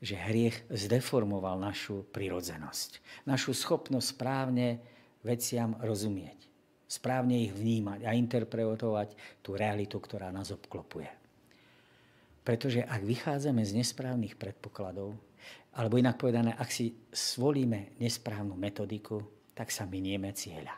že 0.00 0.16
hriech 0.16 0.68
zdeformoval 0.72 1.60
našu 1.60 2.04
prirodzenosť. 2.12 3.24
Našu 3.28 3.56
schopnosť 3.56 4.06
správne 4.16 4.80
veciam 5.24 5.76
rozumieť. 5.80 6.36
Správne 6.86 7.42
ich 7.42 7.52
vnímať 7.52 8.06
a 8.06 8.14
interpretovať 8.14 9.16
tú 9.42 9.58
realitu, 9.58 9.98
ktorá 9.98 10.30
nás 10.30 10.52
obklopuje. 10.54 11.10
Pretože 12.46 12.86
ak 12.86 13.02
vychádzame 13.02 13.64
z 13.66 13.82
nesprávnych 13.82 14.38
predpokladov, 14.38 15.18
alebo 15.76 15.98
inak 15.98 16.16
povedané, 16.16 16.54
ak 16.56 16.70
si 16.70 16.94
svolíme 17.10 17.98
nesprávnu 18.00 18.54
metodiku, 18.54 19.20
tak 19.52 19.68
sa 19.68 19.84
minieme 19.84 20.30
cieľa. 20.32 20.72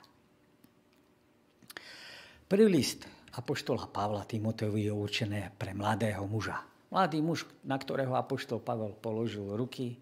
Prvý 2.49 2.67
list 2.73 3.18
Apoštola 3.37 3.93
Pavla 3.93 4.25
Timoteovi 4.25 4.89
je 4.89 4.93
určené 4.93 5.53
pre 5.61 5.77
mladého 5.77 6.25
muža. 6.25 6.65
Mladý 6.89 7.21
muž, 7.21 7.45
na 7.61 7.77
ktorého 7.77 8.17
Apoštol 8.17 8.65
Pavel 8.65 8.97
položil 8.97 9.45
ruky, 9.53 10.01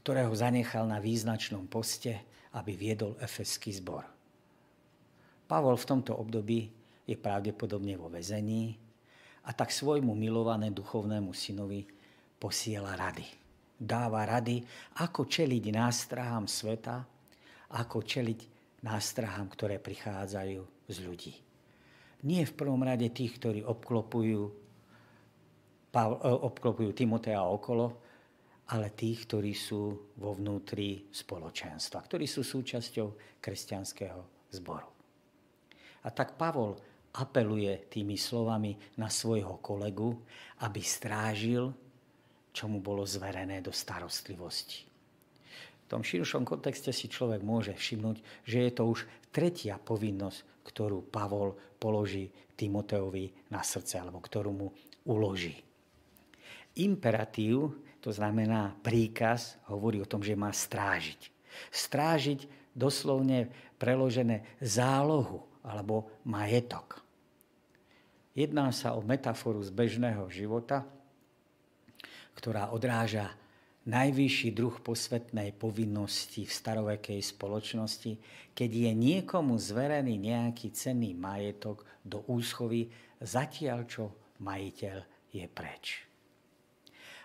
ktorého 0.00 0.32
zanechal 0.32 0.88
na 0.88 0.96
význačnom 0.96 1.68
poste, 1.68 2.24
aby 2.56 2.72
viedol 2.72 3.20
efeský 3.20 3.76
zbor. 3.76 4.08
Pavol 5.44 5.76
v 5.76 5.88
tomto 5.88 6.16
období 6.16 6.72
je 7.04 7.16
pravdepodobne 7.20 8.00
vo 8.00 8.08
väzení 8.08 8.72
a 9.44 9.52
tak 9.52 9.68
svojmu 9.68 10.16
milované 10.16 10.72
duchovnému 10.72 11.36
synovi 11.36 11.84
posiela 12.40 12.96
rady. 12.96 13.28
Dáva 13.76 14.24
rady, 14.24 14.64
ako 15.04 15.28
čeliť 15.28 15.64
nástrahám 15.68 16.48
sveta, 16.48 17.04
ako 17.76 18.00
čeliť 18.00 18.40
nástrahám, 18.80 19.52
ktoré 19.52 19.76
prichádzajú 19.76 20.88
z 20.88 20.98
ľudí 21.04 21.45
nie 22.24 22.46
v 22.46 22.56
prvom 22.56 22.80
rade 22.80 23.12
tých, 23.12 23.36
ktorí 23.36 23.60
obklopujú, 23.66 24.42
e, 25.92 26.00
obklopujú 26.24 26.90
Timotea 26.96 27.44
okolo, 27.44 28.00
ale 28.72 28.90
tých, 28.96 29.28
ktorí 29.30 29.52
sú 29.54 30.14
vo 30.18 30.30
vnútri 30.34 31.06
spoločenstva, 31.12 32.02
ktorí 32.02 32.26
sú 32.26 32.42
súčasťou 32.42 33.38
kresťanského 33.38 34.50
zboru. 34.56 34.88
A 36.02 36.08
tak 36.10 36.34
Pavol 36.34 36.74
apeluje 37.16 37.88
tými 37.88 38.18
slovami 38.18 38.76
na 38.98 39.08
svojho 39.08 39.62
kolegu, 39.62 40.12
aby 40.66 40.80
strážil, 40.82 41.72
čo 42.52 42.64
mu 42.66 42.80
bolo 42.80 43.04
zverené 43.04 43.60
do 43.60 43.70
starostlivosti. 43.72 44.84
V 45.86 45.94
tom 45.94 46.02
širšom 46.02 46.42
kontexte 46.42 46.90
si 46.90 47.06
človek 47.06 47.46
môže 47.46 47.70
všimnúť, 47.70 48.16
že 48.42 48.58
je 48.66 48.72
to 48.74 48.82
už 48.90 49.06
tretia 49.30 49.78
povinnosť, 49.78 50.55
ktorú 50.66 51.06
Pavol 51.06 51.54
položí 51.78 52.26
Timoteovi 52.58 53.54
na 53.54 53.62
srdce, 53.62 54.02
alebo 54.02 54.18
ktorú 54.18 54.50
mu 54.50 54.68
uloží. 55.06 55.54
Imperatív, 56.82 57.86
to 58.02 58.10
znamená 58.10 58.74
príkaz, 58.82 59.56
hovorí 59.70 60.02
o 60.02 60.10
tom, 60.10 60.20
že 60.20 60.34
má 60.34 60.50
strážiť. 60.50 61.30
Strážiť 61.70 62.50
doslovne 62.76 63.48
preložené 63.80 64.44
zálohu 64.60 65.46
alebo 65.64 66.10
majetok. 66.28 67.00
Jedná 68.36 68.68
sa 68.68 68.92
o 68.92 69.00
metaforu 69.00 69.64
z 69.64 69.72
bežného 69.72 70.28
života, 70.28 70.84
ktorá 72.36 72.68
odráža 72.68 73.32
najvyšší 73.86 74.50
druh 74.50 74.82
posvetnej 74.82 75.54
povinnosti 75.54 76.42
v 76.42 76.52
starovekej 76.52 77.22
spoločnosti, 77.22 78.12
keď 78.50 78.70
je 78.70 78.92
niekomu 78.92 79.54
zverený 79.54 80.18
nejaký 80.18 80.74
cenný 80.74 81.14
majetok 81.14 81.86
do 82.02 82.26
úschovy, 82.26 82.90
zatiaľ 83.22 83.86
čo 83.86 84.04
majiteľ 84.42 84.96
je 85.30 85.46
preč. 85.46 86.02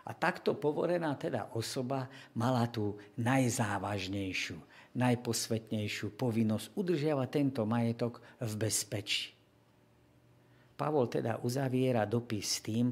A 0.06 0.18
takto 0.18 0.58
povorená 0.58 1.14
teda 1.18 1.54
osoba 1.54 2.10
mala 2.34 2.66
tú 2.70 2.98
najzávažnejšiu, 3.22 4.58
najposvetnejšiu 4.98 6.18
povinnosť 6.18 6.74
udržiavať 6.74 7.30
tento 7.30 7.62
majetok 7.70 8.22
v 8.42 8.54
bezpečí. 8.58 9.34
Pavol 10.74 11.06
teda 11.06 11.38
uzaviera 11.46 12.10
dopis 12.10 12.58
tým, 12.66 12.90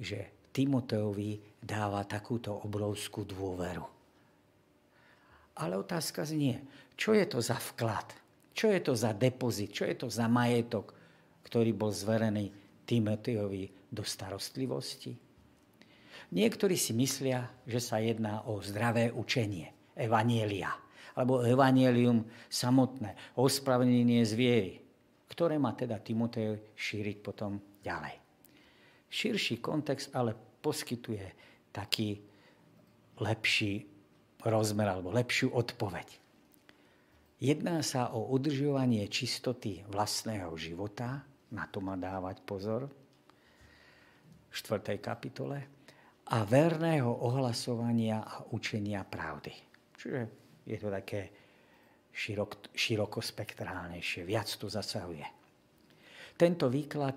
že 0.00 0.48
Timoteovi 0.48 1.47
dáva 1.58 2.06
takúto 2.06 2.54
obrovskú 2.62 3.26
dôveru. 3.26 3.84
Ale 5.58 5.74
otázka 5.74 6.22
znie, 6.22 6.62
čo 6.94 7.14
je 7.14 7.26
to 7.26 7.42
za 7.42 7.58
vklad? 7.58 8.14
Čo 8.54 8.70
je 8.70 8.80
to 8.82 8.94
za 8.94 9.14
depozit? 9.14 9.74
Čo 9.74 9.86
je 9.86 9.94
to 9.94 10.08
za 10.10 10.26
majetok, 10.30 10.94
ktorý 11.46 11.74
bol 11.74 11.90
zverený 11.90 12.50
Timoteovi 12.86 13.90
do 13.90 14.02
starostlivosti? 14.02 15.14
Niektorí 16.28 16.76
si 16.76 16.92
myslia, 16.98 17.46
že 17.64 17.80
sa 17.80 18.02
jedná 18.02 18.44
o 18.44 18.60
zdravé 18.60 19.14
učenie, 19.14 19.94
evanielia, 19.96 20.74
alebo 21.18 21.42
evanielium 21.42 22.22
samotné, 22.46 23.34
ospravedlnenie 23.34 24.22
z 24.22 24.32
viery, 24.38 24.74
ktoré 25.32 25.58
má 25.58 25.74
teda 25.74 25.98
Timotej 25.98 26.74
šíriť 26.78 27.16
potom 27.18 27.58
ďalej. 27.82 28.14
Širší 29.08 29.58
kontext 29.58 30.12
ale 30.12 30.36
poskytuje 30.60 31.26
taký 31.72 32.18
lepší 33.18 33.86
rozmer 34.44 34.86
alebo 34.88 35.10
lepšiu 35.14 35.50
odpoveď. 35.54 36.08
Jedná 37.38 37.82
sa 37.86 38.10
o 38.10 38.34
udržovanie 38.34 39.06
čistoty 39.06 39.86
vlastného 39.86 40.50
života, 40.58 41.22
na 41.54 41.70
to 41.70 41.78
má 41.78 41.94
dávať 41.94 42.42
pozor, 42.42 42.90
v 44.48 44.54
4. 44.54 44.98
kapitole, 44.98 45.62
a 46.28 46.44
verného 46.44 47.08
ohlasovania 47.08 48.20
a 48.20 48.44
učenia 48.52 49.00
pravdy. 49.06 49.54
Čiže 49.96 50.20
je 50.68 50.76
to 50.76 50.88
také 50.92 51.20
širok, 52.12 52.74
širokospektrálnejšie, 52.76 54.28
viac 54.28 54.50
to 54.58 54.68
zasahuje. 54.68 55.24
Tento 56.36 56.68
výklad, 56.68 57.16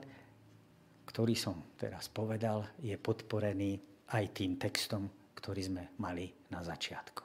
ktorý 1.05 1.33
som 1.35 1.75
teraz 1.75 2.07
povedal, 2.07 2.77
je 2.79 2.95
podporený 2.95 3.79
aj 4.11 4.23
tým 4.35 4.59
textom, 4.59 5.07
ktorý 5.35 5.61
sme 5.65 5.83
mali 5.97 6.29
na 6.51 6.61
začiatku. 6.61 7.23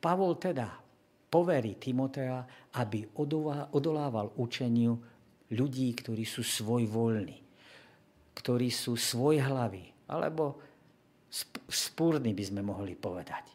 Pavol 0.00 0.40
teda 0.40 0.66
poverí 1.30 1.76
Timotea, 1.76 2.42
aby 2.80 3.06
odolával 3.70 4.32
učeniu 4.40 4.96
ľudí, 5.52 5.92
ktorí 5.94 6.24
sú 6.24 6.42
svojvoľní, 6.42 7.38
ktorí 8.34 8.68
sú 8.72 8.96
svojhlaví, 8.96 10.08
alebo 10.10 10.58
spúrny 11.70 12.34
by 12.34 12.44
sme 12.46 12.62
mohli 12.66 12.98
povedať. 12.98 13.46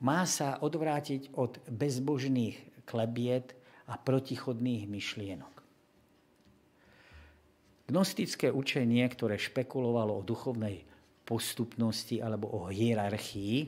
Má 0.00 0.24
sa 0.24 0.60
odvrátiť 0.60 1.36
od 1.36 1.60
bezbožných 1.68 2.84
klebiet 2.88 3.52
a 3.88 4.00
protichodných 4.00 4.88
myšlienok. 4.88 5.59
Gnostické 7.90 8.54
učenie, 8.54 9.02
ktoré 9.10 9.34
špekulovalo 9.34 10.22
o 10.22 10.26
duchovnej 10.26 10.86
postupnosti 11.26 12.22
alebo 12.22 12.46
o 12.46 12.70
hierarchii 12.70 13.66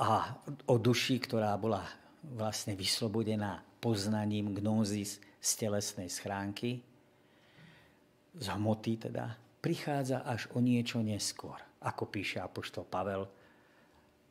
a 0.00 0.40
o 0.64 0.74
duši, 0.80 1.20
ktorá 1.20 1.52
bola 1.60 1.84
vlastne 2.24 2.72
vyslobodená 2.72 3.60
poznaním 3.84 4.56
gnózis 4.56 5.20
z 5.36 5.50
telesnej 5.60 6.08
schránky, 6.08 6.80
z 8.32 8.46
hmoty 8.48 8.96
teda, 8.96 9.36
prichádza 9.60 10.24
až 10.24 10.48
o 10.56 10.60
niečo 10.64 11.04
neskôr, 11.04 11.60
ako 11.84 12.08
píše 12.08 12.40
apoštol 12.40 12.88
Pavel 12.88 13.28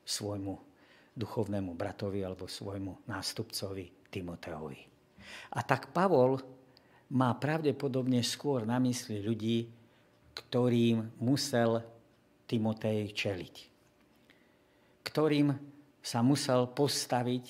svojmu 0.02 0.54
duchovnému 1.14 1.78
bratovi 1.78 2.26
alebo 2.26 2.50
svojmu 2.50 3.06
nástupcovi 3.06 4.10
Timoteovi. 4.10 4.80
A 5.54 5.60
tak 5.62 5.94
Pavol 5.94 6.55
má 7.14 7.30
pravdepodobne 7.38 8.26
skôr 8.26 8.66
na 8.66 8.82
mysli 8.82 9.22
ľudí, 9.22 9.70
ktorým 10.34 11.22
musel 11.22 11.84
Timotej 12.50 13.14
čeliť. 13.14 13.56
Ktorým 15.06 15.54
sa 16.02 16.20
musel 16.26 16.70
postaviť, 16.70 17.46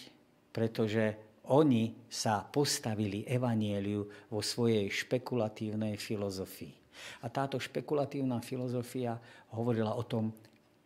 pretože 0.52 1.04
oni 1.52 2.08
sa 2.10 2.42
postavili 2.42 3.28
evanieliu 3.28 4.32
vo 4.32 4.42
svojej 4.42 4.88
špekulatívnej 4.90 6.00
filozofii. 6.00 6.74
A 7.22 7.28
táto 7.28 7.60
špekulatívna 7.60 8.40
filozofia 8.40 9.20
hovorila 9.52 9.94
o 10.00 10.04
tom, 10.08 10.32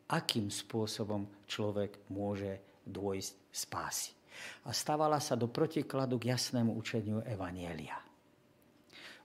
akým 0.10 0.50
spôsobom 0.50 1.30
človek 1.46 2.10
môže 2.10 2.82
dôjsť 2.82 3.34
spásy. 3.54 4.12
A 4.66 4.74
stávala 4.74 5.22
sa 5.22 5.38
do 5.38 5.46
protikladu 5.46 6.18
k 6.18 6.34
jasnému 6.34 6.74
učeniu 6.74 7.22
Evanielia. 7.28 8.09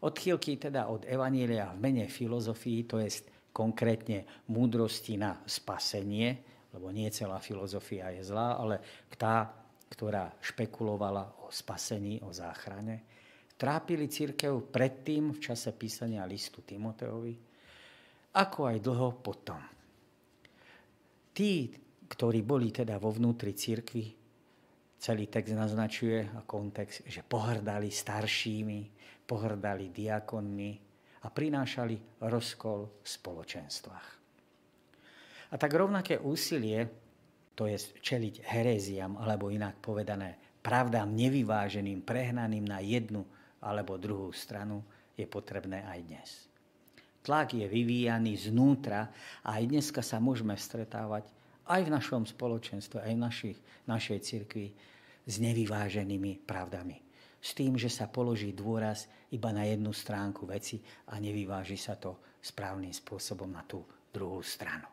Odchýlky 0.05 0.61
teda 0.61 0.93
od 0.93 1.09
Evanielia 1.09 1.73
v 1.73 1.81
mene 1.81 2.05
filozofii, 2.05 2.85
to 2.85 3.01
je 3.01 3.25
konkrétne 3.57 4.45
múdrosti 4.53 5.17
na 5.17 5.41
spasenie, 5.49 6.45
lebo 6.77 6.93
nie 6.93 7.09
celá 7.09 7.41
filozofia 7.41 8.13
je 8.13 8.27
zlá, 8.27 8.61
ale 8.61 8.83
tá, 9.17 9.49
ktorá 9.89 10.35
špekulovala 10.43 11.47
o 11.47 11.49
spasení, 11.49 12.21
o 12.21 12.35
záchrane, 12.35 13.07
trápili 13.55 14.11
církev 14.11 14.69
predtým 14.69 15.33
v 15.33 15.39
čase 15.39 15.71
písania 15.73 16.27
listu 16.27 16.67
Timoteovi, 16.67 17.35
ako 18.35 18.61
aj 18.67 18.77
dlho 18.83 19.09
potom. 19.23 19.63
Tí, 21.31 21.71
ktorí 22.11 22.43
boli 22.43 22.75
teda 22.75 22.99
vo 22.99 23.15
vnútri 23.15 23.55
církvy, 23.55 24.05
celý 24.99 25.31
text 25.31 25.55
naznačuje 25.55 26.27
a 26.35 26.43
kontext, 26.43 27.07
že 27.07 27.23
pohrdali 27.23 27.95
staršími, 27.95 28.81
pohrdali 29.25 29.89
diakonmi 29.91 30.71
a 31.25 31.33
prinášali 31.33 32.23
rozkol 32.29 33.01
v 33.01 33.07
spoločenstvách. 33.09 34.09
A 35.51 35.55
tak 35.57 35.73
rovnaké 35.73 36.21
úsilie, 36.21 36.85
to 37.55 37.71
je 37.71 37.79
čeliť 37.79 38.45
heréziam, 38.45 39.15
alebo 39.17 39.49
inak 39.49 39.79
povedané, 39.79 40.61
pravdám 40.61 41.15
nevyváženým, 41.15 42.03
prehnaným 42.03 42.67
na 42.67 42.83
jednu 42.83 43.23
alebo 43.65 43.97
druhú 43.97 44.35
stranu 44.35 44.85
je 45.15 45.25
potrebné 45.25 45.87
aj 45.87 46.01
dnes. 46.05 46.31
Tlak 47.25 47.57
je 47.57 47.65
vyvíjaný 47.65 48.37
znútra 48.37 49.09
a 49.41 49.57
aj 49.57 49.65
dneska 49.65 50.05
sa 50.05 50.21
môžeme 50.21 50.53
stretávať 50.59 51.25
aj 51.65 51.81
v 51.89 51.95
našom 51.95 52.29
spoločenstve, 52.29 53.01
aj 53.01 53.13
v 53.17 53.23
našich, 53.25 53.59
našej 53.89 54.19
cirkvi 54.21 54.77
s 55.25 55.41
nevyváženými 55.41 56.45
pravdami. 56.45 57.04
S 57.45 57.53
tým, 57.53 57.77
že 57.77 57.93
sa 57.93 58.09
položí 58.09 58.57
dôraz 58.57 59.05
iba 59.37 59.53
na 59.53 59.69
jednu 59.69 59.93
stránku 59.93 60.49
veci 60.49 60.81
a 61.13 61.21
nevyváži 61.21 61.77
sa 61.77 62.01
to 62.01 62.41
správnym 62.41 62.89
spôsobom 62.89 63.53
na 63.53 63.61
tú 63.69 63.85
druhú 64.09 64.41
stranu. 64.41 64.89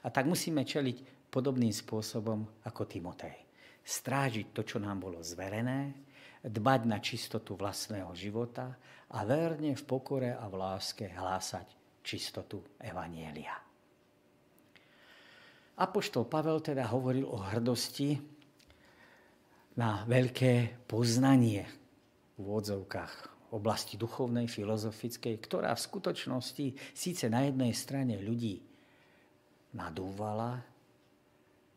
A 0.00 0.08
tak 0.08 0.24
musíme 0.24 0.64
čeliť 0.64 1.28
podobným 1.28 1.72
spôsobom 1.72 2.64
ako 2.64 2.88
Timotej. 2.88 3.36
Strážiť 3.84 4.56
to, 4.56 4.64
čo 4.64 4.80
nám 4.80 5.04
bolo 5.04 5.20
zverené, 5.20 5.92
dbať 6.40 6.80
na 6.88 6.96
čistotu 6.96 7.52
vlastného 7.60 8.08
života 8.16 8.72
a 9.12 9.20
verne 9.28 9.76
v 9.76 9.82
pokore 9.84 10.32
a 10.32 10.48
v 10.48 10.54
láske 10.56 11.12
hlásať 11.12 11.68
čistotu 12.00 12.80
Evanielia. 12.80 13.60
Apoštol 15.80 16.28
Pavel 16.28 16.60
teda 16.64 16.88
hovoril 16.92 17.24
o 17.28 17.40
hrdosti 17.40 18.39
na 19.80 20.04
veľké 20.04 20.84
poznanie 20.84 21.64
v 22.36 22.44
úvodzovkách 22.44 23.48
oblasti 23.56 23.96
duchovnej, 23.96 24.44
filozofickej, 24.44 25.40
ktorá 25.40 25.72
v 25.72 25.84
skutočnosti 25.88 26.66
síce 26.92 27.24
na 27.32 27.48
jednej 27.48 27.72
strane 27.72 28.20
ľudí 28.20 28.60
nadúvala, 29.72 30.60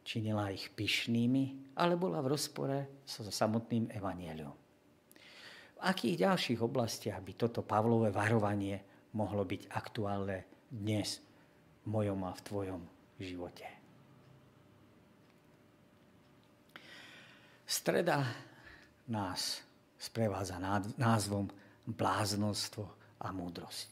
činila 0.03 0.51
ich 0.51 0.67
pyšnými, 0.75 1.73
ale 1.79 1.95
bola 1.95 2.19
v 2.19 2.35
rozpore 2.35 2.77
so 3.07 3.23
samotným 3.23 3.87
evanieliom. 3.95 4.55
V 5.73 5.79
akých 5.79 6.27
ďalších 6.27 6.59
oblastiach 6.59 7.23
by 7.23 7.33
toto 7.39 7.63
Pavlové 7.63 8.11
varovanie 8.11 8.83
mohlo 9.15 9.47
byť 9.47 9.71
aktuálne 9.71 10.67
dnes 10.67 11.23
v 11.83 11.87
mojom 11.87 12.19
a 12.27 12.35
v 12.35 12.41
tvojom 12.43 12.81
živote? 13.15 13.82
Streda 17.73 18.21
nás 19.09 19.65
sprevádza 19.97 20.61
názvom 20.93 21.49
bláznostvo 21.89 22.85
a 23.17 23.33
múdrosť. 23.33 23.89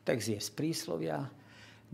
Text 0.00 0.32
je 0.32 0.40
z 0.40 0.50
príslovia, 0.56 1.28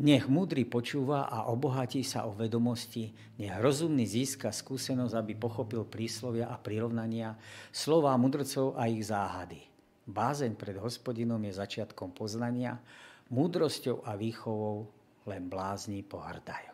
Nech 0.01 0.31
múdry 0.31 0.65
počúva 0.65 1.29
a 1.29 1.51
obohatí 1.51 2.01
sa 2.01 2.25
o 2.25 2.33
vedomosti, 2.33 3.13
nech 3.37 3.53
rozumný 3.61 4.07
získa 4.09 4.49
skúsenosť, 4.49 5.13
aby 5.13 5.37
pochopil 5.37 5.85
príslovia 5.85 6.49
a 6.49 6.57
prirovnania, 6.57 7.37
slová 7.69 8.17
mudrcov 8.17 8.81
a 8.81 8.89
ich 8.89 9.05
záhady. 9.05 9.61
Bázeň 10.09 10.57
pred 10.57 10.81
hospodinom 10.81 11.43
je 11.45 11.53
začiatkom 11.53 12.17
poznania, 12.17 12.81
múdrosťou 13.29 14.07
a 14.09 14.17
výchovou 14.17 14.89
len 15.29 15.53
blázni 15.53 16.01
pohrdajú. 16.01 16.73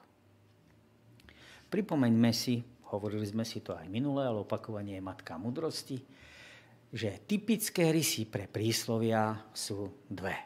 Pripomeňme 1.67 2.31
si, 2.31 2.63
hovorili 2.95 3.27
sme 3.27 3.43
si 3.43 3.65
to 3.65 3.75
aj 3.75 3.87
minulé, 3.91 4.27
ale 4.27 4.45
opakovanie 4.47 4.99
je 4.99 5.05
matka 5.05 5.35
múdrosti, 5.41 5.99
že 6.93 7.27
typické 7.27 7.91
rysy 7.91 8.31
pre 8.31 8.47
príslovia 8.47 9.35
sú 9.51 10.07
dve. 10.07 10.37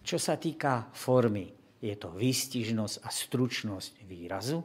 Čo 0.00 0.16
sa 0.16 0.36
týka 0.40 0.88
formy, 0.92 1.52
je 1.84 1.92
to 2.00 2.16
výstižnosť 2.16 2.96
a 3.04 3.08
stručnosť 3.12 3.92
výrazu. 4.08 4.60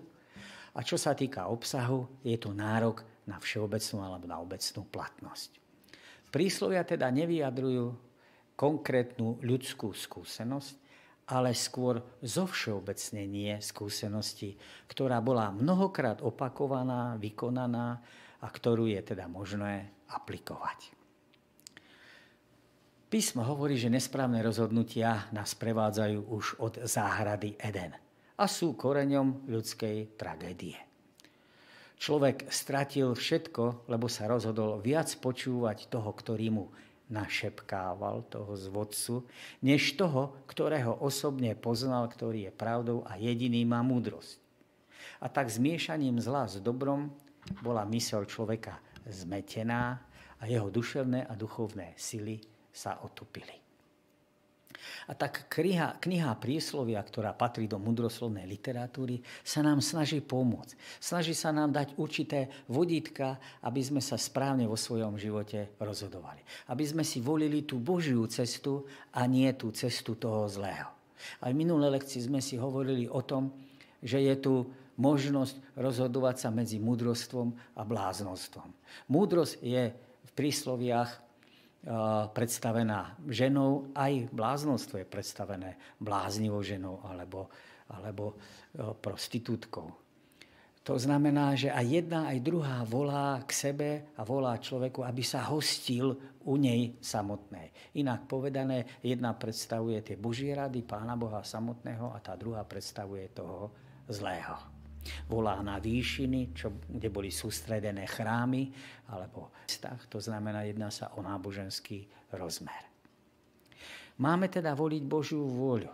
A 0.75 0.79
čo 0.79 0.95
sa 0.95 1.11
týka 1.11 1.51
obsahu, 1.51 2.23
je 2.23 2.39
to 2.39 2.55
nárok 2.55 3.03
na 3.27 3.35
všeobecnú 3.35 3.99
alebo 3.99 4.25
na 4.25 4.39
obecnú 4.39 4.87
platnosť. 4.87 5.59
Príslovia 6.31 6.85
teda 6.87 7.11
nevyjadrujú 7.11 7.91
konkrétnu 8.55 9.39
ľudskú 9.43 9.91
skúsenosť, 9.91 10.88
ale 11.29 11.53
skôr 11.53 12.01
zovšeobecnenie 12.25 13.61
skúsenosti, 13.61 14.57
ktorá 14.89 15.21
bola 15.21 15.53
mnohokrát 15.53 16.25
opakovaná, 16.25 17.13
vykonaná 17.21 18.01
a 18.41 18.47
ktorú 18.49 18.89
je 18.89 19.01
teda 19.13 19.29
možné 19.29 19.93
aplikovať. 20.09 20.97
Písmo 23.09 23.41
hovorí, 23.41 23.73
že 23.77 23.89
nesprávne 23.89 24.41
rozhodnutia 24.41 25.29
nás 25.33 25.57
prevádzajú 25.57 26.19
už 26.29 26.45
od 26.61 26.73
záhrady 26.85 27.57
Eden 27.57 27.93
a 28.37 28.45
sú 28.45 28.77
koreňom 28.77 29.49
ľudskej 29.49 30.13
tragédie. 30.13 30.77
Človek 31.99 32.47
stratil 32.47 33.11
všetko, 33.11 33.89
lebo 33.91 34.07
sa 34.07 34.29
rozhodol 34.29 34.79
viac 34.79 35.11
počúvať 35.19 35.91
toho, 35.91 36.09
ktorý 36.15 36.47
mu 36.53 36.65
našepkával, 37.09 38.29
toho 38.29 38.53
zvodcu, 38.53 39.25
než 39.65 39.97
toho, 39.97 40.37
ktorého 40.45 40.93
osobne 41.01 41.57
poznal, 41.57 42.05
ktorý 42.05 42.49
je 42.49 42.53
pravdou 42.53 43.03
a 43.05 43.17
jediný 43.17 43.65
má 43.65 43.81
múdrosť. 43.81 44.37
A 45.19 45.27
tak 45.27 45.49
zmiešaním 45.51 46.21
zla 46.21 46.47
s 46.47 46.61
dobrom 46.61 47.11
bola 47.65 47.83
mysel 47.89 48.23
človeka 48.23 48.79
zmetená 49.09 49.99
a 50.39 50.43
jeho 50.47 50.69
duševné 50.71 51.27
a 51.27 51.33
duchovné 51.35 51.97
sily 51.99 52.39
sa 52.71 53.01
otupili. 53.03 53.68
A 55.09 55.17
tak 55.17 55.49
kniha, 55.49 55.97
kniha 55.97 56.37
príslovia, 56.37 57.01
ktorá 57.01 57.33
patrí 57.33 57.65
do 57.65 57.81
mudroslovnej 57.81 58.45
literatúry, 58.45 59.19
sa 59.41 59.65
nám 59.65 59.81
snaží 59.81 60.21
pomôcť. 60.21 60.77
Snaží 61.01 61.33
sa 61.33 61.49
nám 61.49 61.73
dať 61.73 61.97
určité 61.97 62.47
vodítka, 62.69 63.41
aby 63.65 63.81
sme 63.81 64.01
sa 64.05 64.15
správne 64.15 64.69
vo 64.69 64.77
svojom 64.77 65.17
živote 65.17 65.73
rozhodovali. 65.81 66.45
Aby 66.69 66.85
sme 66.85 67.03
si 67.03 67.19
volili 67.19 67.65
tú 67.65 67.81
Božiu 67.81 68.23
cestu 68.29 68.85
a 69.17 69.25
nie 69.25 69.49
tú 69.57 69.73
cestu 69.73 70.13
toho 70.15 70.45
zlého. 70.45 70.93
Aj 71.43 71.51
v 71.51 71.59
minulé 71.59 71.89
lekcii 71.89 72.29
sme 72.29 72.39
si 72.39 72.55
hovorili 72.55 73.09
o 73.09 73.19
tom, 73.25 73.51
že 73.99 74.23
je 74.23 74.35
tu 74.39 74.53
možnosť 74.99 75.79
rozhodovať 75.79 76.35
sa 76.43 76.49
medzi 76.51 76.77
múdrostvom 76.79 77.55
a 77.75 77.81
bláznostvom. 77.83 78.67
Múdrosť 79.11 79.63
je 79.63 79.91
v 79.95 80.31
prísloviach 80.35 81.28
predstavená 82.35 83.15
ženou, 83.31 83.87
aj 83.95 84.27
bláznostvo 84.35 84.99
je 84.99 85.07
predstavené 85.07 85.79
bláznivou 85.99 86.59
ženou 86.59 86.99
alebo, 87.07 87.47
alebo 87.87 88.35
prostitútkou. 88.99 89.87
To 90.83 90.97
znamená, 90.97 91.53
že 91.53 91.69
aj 91.69 91.85
jedna, 91.85 92.33
aj 92.33 92.41
druhá 92.41 92.81
volá 92.81 93.37
k 93.45 93.51
sebe 93.53 93.89
a 94.17 94.25
volá 94.25 94.57
človeku, 94.57 95.05
aby 95.05 95.21
sa 95.21 95.45
hostil 95.45 96.17
u 96.49 96.57
nej 96.57 96.97
samotnej. 96.97 97.69
Inak 98.01 98.25
povedané, 98.25 98.97
jedna 99.05 99.37
predstavuje 99.37 100.01
tie 100.01 100.17
Božie 100.17 100.49
rady 100.57 100.81
Pána 100.81 101.13
Boha 101.13 101.45
samotného 101.45 102.09
a 102.09 102.17
tá 102.17 102.33
druhá 102.33 102.65
predstavuje 102.65 103.29
toho 103.29 103.69
zlého. 104.09 104.78
Volá 105.31 105.57
na 105.63 105.79
výšiny, 105.79 106.53
čo, 106.53 106.75
kde 106.85 107.09
boli 107.09 107.31
sústredené 107.31 108.05
chrámy 108.05 108.69
alebo 109.09 109.53
mestách. 109.63 110.05
To 110.11 110.19
znamená, 110.19 110.67
jedná 110.67 110.91
sa 110.91 111.13
o 111.15 111.23
náboženský 111.23 112.05
rozmer. 112.35 112.89
Máme 114.19 114.51
teda 114.51 114.75
voliť 114.75 115.03
Božiu 115.07 115.47
vôľu. 115.47 115.91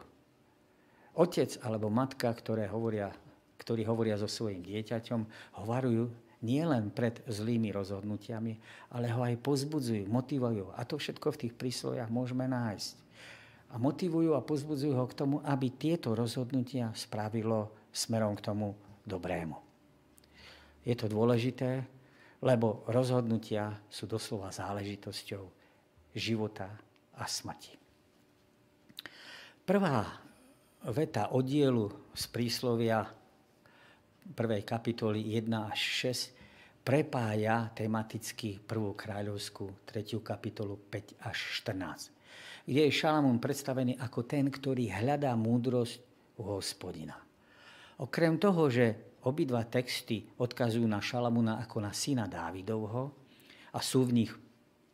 Otec 1.16 1.62
alebo 1.64 1.88
matka, 1.88 2.28
ktoré 2.34 2.68
hovoria, 2.68 3.14
ktorí 3.62 3.86
hovoria 3.88 4.20
so 4.20 4.28
svojim 4.28 4.66
dieťaťom, 4.66 5.22
hovarujú 5.62 6.12
nielen 6.44 6.92
pred 6.92 7.24
zlými 7.30 7.72
rozhodnutiami, 7.72 8.54
ale 8.92 9.08
ho 9.14 9.22
aj 9.24 9.40
pozbudzujú, 9.40 10.06
motivujú. 10.10 10.74
A 10.76 10.84
to 10.84 11.00
všetko 11.00 11.34
v 11.34 11.40
tých 11.48 11.54
prísloviach 11.56 12.12
môžeme 12.12 12.46
nájsť. 12.50 12.94
A 13.74 13.82
motivujú 13.82 14.36
a 14.36 14.46
pozbudzujú 14.46 14.94
ho 14.94 15.06
k 15.08 15.18
tomu, 15.18 15.38
aby 15.46 15.72
tieto 15.74 16.14
rozhodnutia 16.14 16.92
spravilo 16.94 17.72
smerom 17.96 18.36
k 18.38 18.46
tomu 18.46 18.76
dobrému. 19.06 19.58
Je 20.86 20.94
to 20.98 21.10
dôležité, 21.10 21.82
lebo 22.46 22.86
rozhodnutia 22.90 23.74
sú 23.90 24.06
doslova 24.06 24.54
záležitosťou 24.54 25.44
života 26.14 26.70
a 27.18 27.26
smrti. 27.26 27.74
Prvá 29.66 30.06
veta 30.94 31.34
oddielu 31.34 31.90
z 32.14 32.24
príslovia 32.30 33.02
prvej 34.38 34.62
kapitoly 34.62 35.34
1 35.42 35.50
až 35.74 35.82
6 36.14 36.86
prepája 36.86 37.74
tematicky 37.74 38.62
prvú 38.62 38.94
kráľovskú, 38.94 39.90
tretiu 39.90 40.22
kapitolu 40.22 40.78
5 40.78 41.18
až 41.26 41.38
14, 41.66 42.70
kde 42.70 42.82
je 42.86 42.94
Šalamún 42.94 43.42
predstavený 43.42 43.98
ako 43.98 44.22
ten, 44.30 44.46
ktorý 44.54 44.94
hľadá 44.94 45.34
múdrosť 45.34 45.98
u 46.38 46.54
hospodina. 46.54 47.25
Okrem 48.02 48.36
toho, 48.36 48.68
že 48.68 49.18
obidva 49.24 49.64
texty 49.64 50.28
odkazujú 50.38 50.84
na 50.84 51.00
Šalamuna 51.00 51.64
ako 51.64 51.78
na 51.80 51.96
syna 51.96 52.28
Dávidovho 52.28 53.16
a 53.72 53.80
sú 53.80 54.04
v 54.06 54.24
nich 54.24 54.32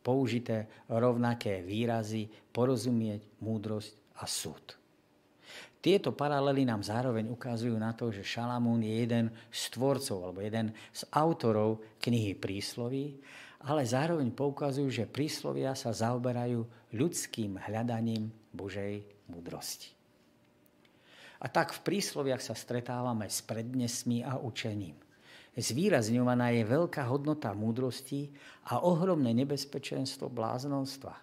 použité 0.02 0.66
rovnaké 0.90 1.62
výrazy 1.62 2.30
porozumieť, 2.50 3.42
múdrosť 3.42 3.94
a 4.18 4.24
súd. 4.26 4.78
Tieto 5.82 6.14
paralely 6.14 6.62
nám 6.62 6.86
zároveň 6.86 7.26
ukazujú 7.26 7.74
na 7.74 7.90
to, 7.90 8.14
že 8.14 8.22
Šalamún 8.22 8.86
je 8.86 9.02
jeden 9.02 9.34
z 9.50 9.62
tvorcov 9.74 10.18
alebo 10.22 10.38
jeden 10.38 10.70
z 10.94 11.02
autorov 11.10 11.82
knihy 11.98 12.38
prísloví, 12.38 13.18
ale 13.66 13.82
zároveň 13.82 14.30
poukazujú, 14.30 14.86
že 14.90 15.10
príslovia 15.10 15.74
sa 15.74 15.90
zaoberajú 15.90 16.62
ľudským 16.94 17.58
hľadaním 17.66 18.30
Božej 18.54 19.02
múdrosti. 19.26 20.01
A 21.42 21.50
tak 21.50 21.74
v 21.74 21.82
prísloviach 21.82 22.38
sa 22.38 22.54
stretávame 22.54 23.26
s 23.26 23.42
prednesmi 23.42 24.22
a 24.22 24.38
učením. 24.38 24.94
Zvýrazňovaná 25.58 26.54
je 26.54 26.62
veľká 26.64 27.02
hodnota 27.10 27.50
múdrosti 27.52 28.30
a 28.70 28.80
ohromné 28.80 29.34
nebezpečenstvo 29.36 30.30
bláznostva. 30.30 31.18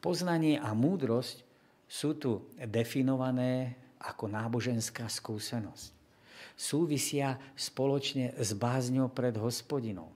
Poznanie 0.00 0.56
a 0.58 0.72
múdrosť 0.72 1.44
sú 1.84 2.16
tu 2.16 2.48
definované 2.58 3.76
ako 4.00 4.26
náboženská 4.26 5.06
skúsenosť. 5.06 5.92
Súvisia 6.56 7.36
spoločne 7.54 8.32
s 8.40 8.56
bázňou 8.56 9.12
pred 9.12 9.36
hospodinou. 9.36 10.10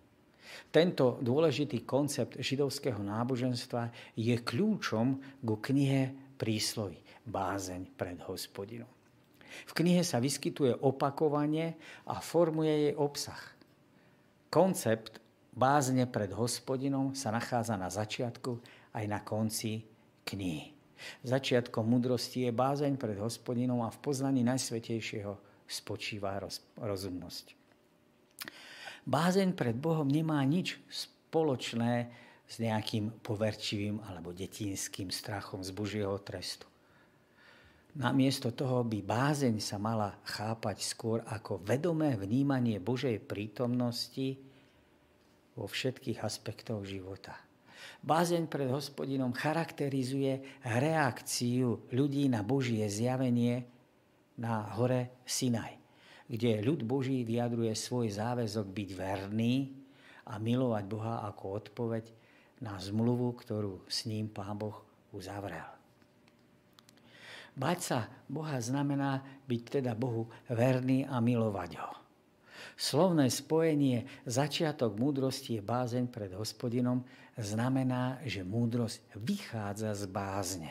Tento 0.72 1.20
dôležitý 1.20 1.84
koncept 1.84 2.41
židovského 2.41 2.99
náboženstva 2.99 3.93
je 4.16 4.34
kľúčom 4.43 5.07
ku 5.45 5.55
knihe 5.61 6.34
prísloví 6.41 7.08
bázeň 7.29 7.95
pred 7.95 8.18
hospodinom. 8.24 8.89
V 9.68 9.72
knihe 9.72 10.05
sa 10.05 10.20
vyskytuje 10.20 10.76
opakovanie 10.85 11.76
a 12.05 12.20
formuje 12.20 12.89
jej 12.89 12.95
obsah. 12.97 13.41
Koncept 14.53 15.20
bázne 15.57 16.05
pred 16.09 16.33
hospodinom 16.33 17.16
sa 17.16 17.33
nachádza 17.33 17.76
na 17.76 17.89
začiatku 17.89 18.61
aj 18.97 19.05
na 19.09 19.20
konci 19.24 19.85
knihy. 20.29 20.76
Začiatkom 21.22 21.87
mudrosti 21.87 22.47
je 22.47 22.53
bázeň 22.53 22.99
pred 22.99 23.16
hospodinom 23.16 23.87
a 23.87 23.89
v 23.89 23.99
poznaní 24.03 24.43
Najsvetejšieho 24.45 25.39
spočíva 25.64 26.37
roz, 26.43 26.61
rozumnosť. 26.76 27.55
Bázeň 29.09 29.57
pred 29.57 29.72
Bohom 29.72 30.05
nemá 30.05 30.43
nič 30.45 30.76
spoločné 30.93 32.12
s 32.45 32.55
nejakým 32.61 33.24
poverčivým 33.24 34.05
alebo 34.05 34.37
detinským 34.37 35.09
strachom 35.09 35.64
z 35.64 35.70
Božieho 35.72 36.16
trestu. 36.20 36.68
Namiesto 37.97 38.53
toho 38.53 38.84
by 38.84 39.01
bázeň 39.01 39.57
sa 39.64 39.80
mala 39.80 40.20
chápať 40.28 40.84
skôr 40.84 41.24
ako 41.24 41.64
vedomé 41.64 42.20
vnímanie 42.20 42.76
Božej 42.76 43.16
prítomnosti 43.24 44.36
vo 45.57 45.64
všetkých 45.64 46.20
aspektoch 46.20 46.84
života. 46.84 47.34
Bázeň 48.05 48.47
pred 48.47 48.68
hospodinom 48.70 49.32
charakterizuje 49.34 50.61
reakciu 50.62 51.89
ľudí 51.91 52.28
na 52.30 52.45
Božie 52.45 52.86
zjavenie 52.86 53.66
na 54.39 54.68
hore 54.78 55.24
Sinaj, 55.26 55.74
kde 56.30 56.62
ľud 56.62 56.86
Boží 56.86 57.26
vyjadruje 57.26 57.74
svoj 57.74 58.14
záväzok 58.14 58.66
byť 58.70 58.89
verný 58.95 59.74
a 60.28 60.39
milovať 60.39 60.84
Boha 60.86 61.26
ako 61.26 61.45
odpoveď 61.64 62.05
na 62.62 62.78
zmluvu, 62.78 63.34
ktorú 63.34 63.86
s 63.91 64.07
ním 64.07 64.30
Pán 64.30 64.59
Boh 64.59 64.78
uzavrel. 65.11 65.78
Bať 67.59 67.79
sa 67.83 68.01
Boha 68.31 68.63
znamená 68.63 69.19
byť 69.51 69.63
teda 69.83 69.99
Bohu 69.99 70.31
verný 70.47 71.03
a 71.03 71.19
milovať 71.19 71.71
ho. 71.83 71.91
Slovné 72.79 73.27
spojenie 73.27 74.07
začiatok 74.23 74.95
múdrosti 74.95 75.59
je 75.59 75.67
bázeň 75.67 76.07
pred 76.07 76.31
hospodinom 76.31 77.03
znamená, 77.35 78.23
že 78.23 78.47
múdrosť 78.47 79.19
vychádza 79.19 79.99
z 79.99 80.05
bázne. 80.07 80.71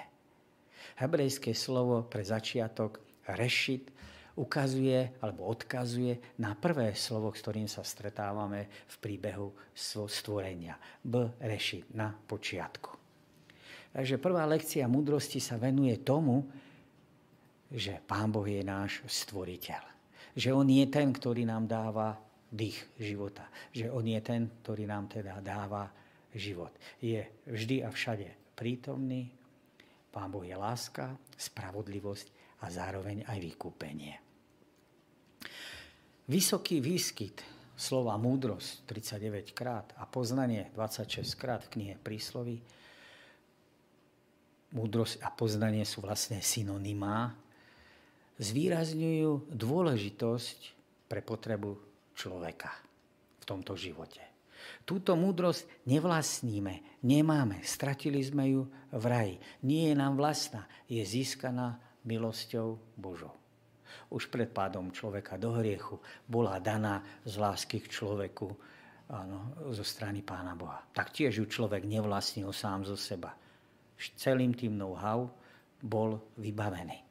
Hebrejské 0.96 1.52
slovo 1.52 2.08
pre 2.08 2.24
začiatok 2.24 3.04
rešit 3.28 3.92
ukazuje 4.40 5.20
alebo 5.20 5.52
odkazuje 5.52 6.40
na 6.40 6.56
prvé 6.56 6.96
slovo, 6.96 7.36
s 7.36 7.44
ktorým 7.44 7.68
sa 7.68 7.84
stretávame 7.84 8.72
v 8.88 8.96
príbehu 9.04 9.52
stvorenia. 9.76 10.80
B 11.04 11.36
rešit, 11.44 11.92
na 11.92 12.16
počiatku. 12.16 12.96
Takže 13.92 14.16
prvá 14.22 14.48
lekcia 14.48 14.86
múdrosti 14.88 15.44
sa 15.44 15.60
venuje 15.60 16.00
tomu, 16.06 16.48
že 17.72 18.00
Pán 18.08 18.32
Boh 18.32 18.48
je 18.48 18.64
náš 18.64 19.04
stvoriteľ 19.08 19.98
že 20.38 20.54
on 20.54 20.70
je 20.70 20.86
ten, 20.86 21.10
ktorý 21.10 21.50
nám 21.50 21.66
dáva 21.66 22.14
dých 22.46 22.78
života. 23.02 23.50
Že 23.74 23.90
on 23.90 24.06
je 24.06 24.22
ten, 24.22 24.46
ktorý 24.62 24.86
nám 24.86 25.10
teda 25.10 25.42
dáva 25.42 25.90
život. 26.30 26.70
Je 27.02 27.26
vždy 27.50 27.82
a 27.82 27.90
všade 27.90 28.54
prítomný. 28.54 29.34
Pán 30.14 30.30
Boh 30.30 30.46
je 30.46 30.54
láska, 30.54 31.18
spravodlivosť 31.34 32.62
a 32.62 32.70
zároveň 32.70 33.26
aj 33.26 33.38
vykúpenie. 33.42 34.16
Vysoký 36.30 36.86
výskyt 36.86 37.42
slova 37.74 38.14
múdrosť 38.22 38.86
39 38.86 39.58
krát 39.58 39.90
a 39.98 40.06
poznanie 40.06 40.70
26 40.78 41.34
krát 41.34 41.66
v 41.66 41.72
knihe 41.74 41.96
Prísloví. 41.98 42.62
Múdrosť 44.78 45.18
a 45.26 45.34
poznanie 45.34 45.82
sú 45.82 46.06
vlastne 46.06 46.44
synonymá 46.46 47.47
zvýrazňujú 48.38 49.54
dôležitosť 49.54 50.60
pre 51.10 51.22
potrebu 51.26 51.78
človeka 52.14 52.72
v 53.42 53.44
tomto 53.46 53.74
živote. 53.78 54.22
Túto 54.84 55.16
múdrosť 55.16 55.88
nevlastníme, 55.88 57.04
nemáme, 57.04 57.64
stratili 57.64 58.24
sme 58.24 58.46
ju 58.52 58.62
v 58.92 59.04
raji. 59.06 59.36
Nie 59.64 59.92
je 59.92 59.96
nám 59.96 60.20
vlastná, 60.20 60.68
je 60.88 61.00
získaná 61.04 61.80
milosťou 62.04 62.80
Božou. 62.96 63.36
Už 64.08 64.28
pred 64.32 64.52
pádom 64.52 64.92
človeka 64.92 65.36
do 65.40 65.56
hriechu 65.60 66.00
bola 66.28 66.60
daná 66.60 67.04
z 67.24 67.40
lásky 67.40 67.84
k 67.84 67.92
človeku 67.92 68.48
áno, 69.12 69.72
zo 69.72 69.84
strany 69.84 70.24
Pána 70.24 70.56
Boha. 70.56 70.84
Tak 70.92 71.16
tiež 71.16 71.44
ju 71.44 71.46
človek 71.48 71.88
nevlastnil 71.88 72.52
sám 72.52 72.84
zo 72.84 73.00
seba. 73.00 73.36
Celým 73.98 74.56
tým 74.56 74.76
know-how 74.76 75.28
bol 75.80 76.36
vybavený. 76.40 77.07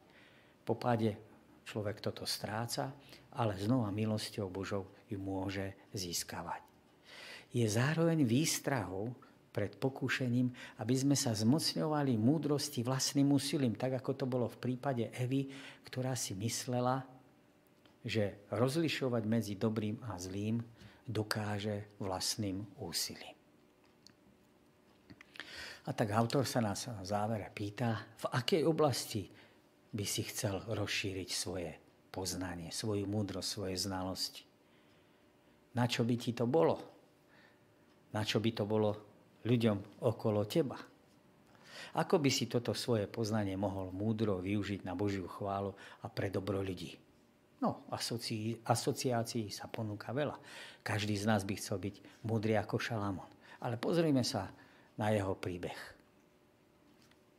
Po 0.67 0.75
páde 0.75 1.15
človek 1.63 2.03
toto 2.03 2.27
stráca, 2.27 2.91
ale 3.39 3.55
znova 3.55 3.87
milosťou 3.95 4.51
Božou 4.51 4.91
ju 5.07 5.15
môže 5.15 5.71
získavať. 5.95 6.59
Je 7.55 7.63
zároveň 7.63 8.27
výstrahou 8.27 9.15
pred 9.55 9.71
pokúšením, 9.79 10.51
aby 10.83 10.93
sme 10.93 11.15
sa 11.15 11.31
zmocňovali 11.31 12.19
múdrosti 12.19 12.83
vlastným 12.83 13.31
úsilím, 13.31 13.79
tak 13.79 13.95
ako 13.95 14.11
to 14.13 14.25
bolo 14.27 14.45
v 14.51 14.59
prípade 14.59 15.07
Evy, 15.15 15.47
ktorá 15.87 16.13
si 16.19 16.35
myslela, 16.35 17.07
že 18.03 18.45
rozlišovať 18.51 19.23
medzi 19.25 19.53
dobrým 19.55 19.97
a 20.11 20.19
zlým 20.19 20.61
dokáže 21.07 21.97
vlastným 21.97 22.61
úsilím. 22.83 23.33
A 25.87 25.95
tak 25.95 26.11
autor 26.11 26.43
sa 26.43 26.59
nás 26.59 26.83
na 26.91 26.99
závere 27.07 27.47
pýta, 27.47 28.03
v 28.19 28.25
akej 28.35 28.61
oblasti 28.67 29.23
by 29.97 30.05
si 30.05 30.21
chcel 30.29 30.61
rozšíriť 30.69 31.29
svoje 31.33 31.73
poznanie, 32.13 32.69
svoju 32.69 33.09
múdrosť, 33.09 33.49
svoje 33.49 33.75
znalosti. 33.81 34.45
Na 35.73 35.89
čo 35.89 36.05
by 36.05 36.15
ti 36.17 36.37
to 36.37 36.45
bolo? 36.45 36.77
Na 38.13 38.21
čo 38.21 38.37
by 38.37 38.53
to 38.53 38.69
bolo 38.69 38.93
ľuďom 39.41 40.05
okolo 40.05 40.45
teba? 40.45 40.77
Ako 41.97 42.21
by 42.21 42.29
si 42.29 42.45
toto 42.45 42.77
svoje 42.77 43.09
poznanie 43.09 43.57
mohol 43.57 43.89
múdro 43.89 44.37
využiť 44.37 44.85
na 44.85 44.93
Božiu 44.93 45.25
chválu 45.25 45.73
a 46.01 46.09
pre 46.09 46.29
dobro 46.29 46.61
ľudí? 46.61 46.93
No, 47.57 47.89
asocií, 47.89 48.61
asociácií 48.69 49.49
sa 49.49 49.65
ponúka 49.65 50.13
veľa. 50.13 50.37
Každý 50.85 51.17
z 51.17 51.25
nás 51.25 51.41
by 51.41 51.57
chcel 51.57 51.81
byť 51.81 52.21
múdry 52.21 52.53
ako 52.53 52.77
Šalamón. 52.77 53.29
Ale 53.65 53.81
pozrime 53.81 54.21
sa 54.21 54.53
na 55.01 55.09
jeho 55.09 55.33
príbeh. 55.33 55.77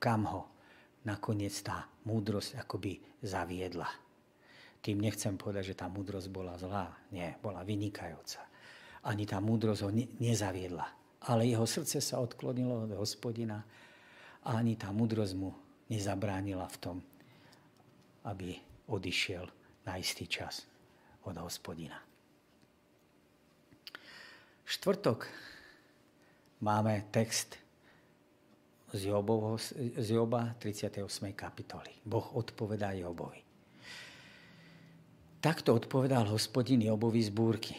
Kam 0.03 0.27
ho 0.27 0.51
nakoniec 1.07 1.55
tá 1.63 1.87
múdrosť 2.09 2.65
akoby 2.65 2.97
zaviedla. 3.21 3.89
Tým 4.81 5.05
nechcem 5.05 5.37
povedať, 5.37 5.75
že 5.75 5.79
tá 5.85 5.93
múdrosť 5.93 6.33
bola 6.33 6.57
zlá. 6.57 6.89
Nie, 7.13 7.37
bola 7.45 7.61
vynikajúca. 7.61 8.41
Ani 9.05 9.29
tá 9.29 9.37
múdrosť 9.45 9.81
ho 9.85 9.91
ne- 9.93 10.09
nezaviedla. 10.17 10.87
Ale 11.29 11.45
jeho 11.45 11.69
srdce 11.69 12.01
sa 12.01 12.25
odklonilo 12.25 12.89
od 12.89 12.93
hospodina 12.97 13.61
a 14.47 14.57
ani 14.57 14.81
tá 14.81 14.89
múdrosť 14.89 15.35
mu 15.37 15.53
nezabránila 15.93 16.65
v 16.73 16.79
tom, 16.81 16.97
aby 18.25 18.57
odišiel 18.89 19.45
na 19.85 20.01
istý 20.01 20.25
čas 20.25 20.65
od 21.27 21.37
hospodina. 21.37 22.01
Štvrtok 24.69 25.27
máme 26.61 27.09
text 27.09 27.57
z, 28.93 29.13
Jobovho, 29.13 29.61
z 29.97 30.09
Joba 30.11 30.57
38. 30.59 31.33
kapitoly. 31.33 31.93
Boh 32.05 32.37
odpovedá 32.37 32.93
Jobovi. 32.97 33.45
Takto 35.39 35.77
odpovedal 35.77 36.27
hospodin 36.33 36.83
Jobovi 36.83 37.23
z 37.23 37.31
búrky. 37.31 37.75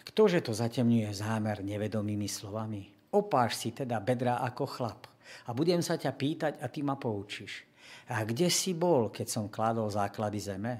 Ktože 0.00 0.40
to 0.40 0.52
zatemňuje 0.56 1.12
zámer 1.12 1.60
nevedomými 1.60 2.28
slovami? 2.28 2.88
Opáš 3.12 3.60
si 3.60 3.68
teda 3.76 4.00
bedra 4.00 4.40
ako 4.40 4.64
chlap 4.64 5.08
a 5.48 5.52
budem 5.52 5.84
sa 5.84 6.00
ťa 6.00 6.12
pýtať 6.12 6.52
a 6.60 6.66
ty 6.68 6.80
ma 6.80 6.96
poučíš. 6.96 7.68
A 8.08 8.24
kde 8.24 8.48
si 8.48 8.72
bol, 8.72 9.12
keď 9.12 9.26
som 9.28 9.52
kladol 9.52 9.88
základy 9.92 10.40
zeme? 10.40 10.74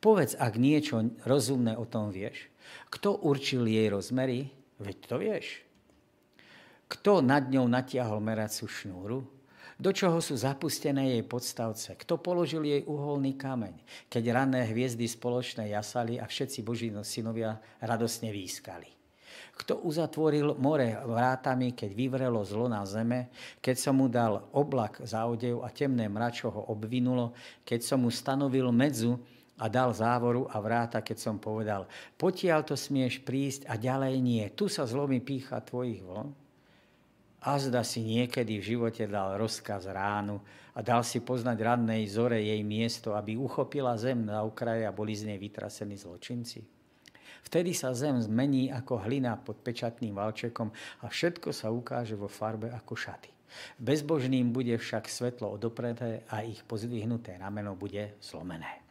Povedz, 0.00 0.36
ak 0.36 0.60
niečo 0.60 1.00
rozumné 1.24 1.76
o 1.76 1.88
tom 1.88 2.12
vieš. 2.12 2.52
Kto 2.92 3.16
určil 3.24 3.64
jej 3.64 3.88
rozmery? 3.88 4.52
Veď 4.80 4.96
to 5.08 5.16
vieš. 5.16 5.64
Kto 6.90 7.22
nad 7.22 7.46
ňou 7.46 7.70
natiahol 7.70 8.18
meracú 8.18 8.66
šnúru? 8.66 9.22
Do 9.80 9.94
čoho 9.94 10.18
sú 10.20 10.36
zapustené 10.36 11.16
jej 11.16 11.24
podstavce? 11.24 11.96
Kto 11.96 12.20
položil 12.20 12.66
jej 12.66 12.82
uholný 12.84 13.38
kameň? 13.38 13.80
Keď 14.12 14.24
ranné 14.28 14.68
hviezdy 14.68 15.08
spoločné 15.08 15.72
jasali 15.72 16.20
a 16.20 16.26
všetci 16.26 16.60
boží 16.60 16.92
synovia 17.06 17.56
radosne 17.80 18.28
výskali. 18.28 18.90
Kto 19.56 19.86
uzatvoril 19.86 20.58
more 20.58 21.00
vrátami, 21.04 21.72
keď 21.72 21.90
vyvrelo 21.94 22.42
zlo 22.44 22.66
na 22.66 22.84
zeme, 22.84 23.30
keď 23.62 23.76
som 23.76 23.96
mu 23.96 24.10
dal 24.10 24.50
oblak 24.52 25.00
za 25.06 25.24
odev 25.24 25.62
a 25.64 25.70
temné 25.70 26.10
mračo 26.10 26.52
ho 26.52 26.74
obvinulo, 26.74 27.32
keď 27.64 27.80
som 27.80 28.04
mu 28.04 28.10
stanovil 28.12 28.68
medzu 28.74 29.16
a 29.60 29.68
dal 29.68 29.92
závoru 29.92 30.48
a 30.48 30.56
vráta, 30.64 31.04
keď 31.04 31.16
som 31.20 31.36
povedal, 31.36 31.84
potiaľ 32.16 32.64
to 32.64 32.76
smieš 32.76 33.20
prísť 33.20 33.68
a 33.68 33.76
ďalej 33.76 34.16
nie, 34.20 34.44
tu 34.56 34.68
sa 34.68 34.88
zlomí 34.88 35.20
pícha 35.20 35.60
tvojich 35.60 36.00
vln. 36.00 36.39
A 37.40 37.56
zda 37.56 37.80
si 37.80 38.04
niekedy 38.04 38.60
v 38.60 38.76
živote 38.76 39.08
dal 39.08 39.40
rozkaz 39.40 39.88
ránu 39.88 40.44
a 40.76 40.84
dal 40.84 41.00
si 41.00 41.24
poznať 41.24 41.56
radnej 41.64 42.04
zore 42.04 42.36
jej 42.36 42.60
miesto, 42.60 43.16
aby 43.16 43.32
uchopila 43.40 43.96
zem 43.96 44.28
na 44.28 44.44
okraje 44.44 44.84
a 44.84 44.92
boli 44.92 45.16
z 45.16 45.32
nej 45.32 45.38
vytrasení 45.40 45.96
zločinci. 45.96 46.60
Vtedy 47.40 47.72
sa 47.72 47.96
zem 47.96 48.20
zmení 48.20 48.68
ako 48.68 49.08
hlina 49.08 49.40
pod 49.40 49.64
pečatným 49.64 50.12
valčekom 50.12 50.68
a 51.00 51.08
všetko 51.08 51.48
sa 51.48 51.72
ukáže 51.72 52.12
vo 52.12 52.28
farbe 52.28 52.68
ako 52.68 52.92
šaty. 52.92 53.32
Bezbožným 53.80 54.52
bude 54.52 54.76
však 54.76 55.08
svetlo 55.08 55.56
odopreté 55.56 56.28
a 56.28 56.44
ich 56.44 56.60
pozdvihnuté 56.68 57.40
rameno 57.40 57.72
bude 57.72 58.20
zlomené. 58.20 58.84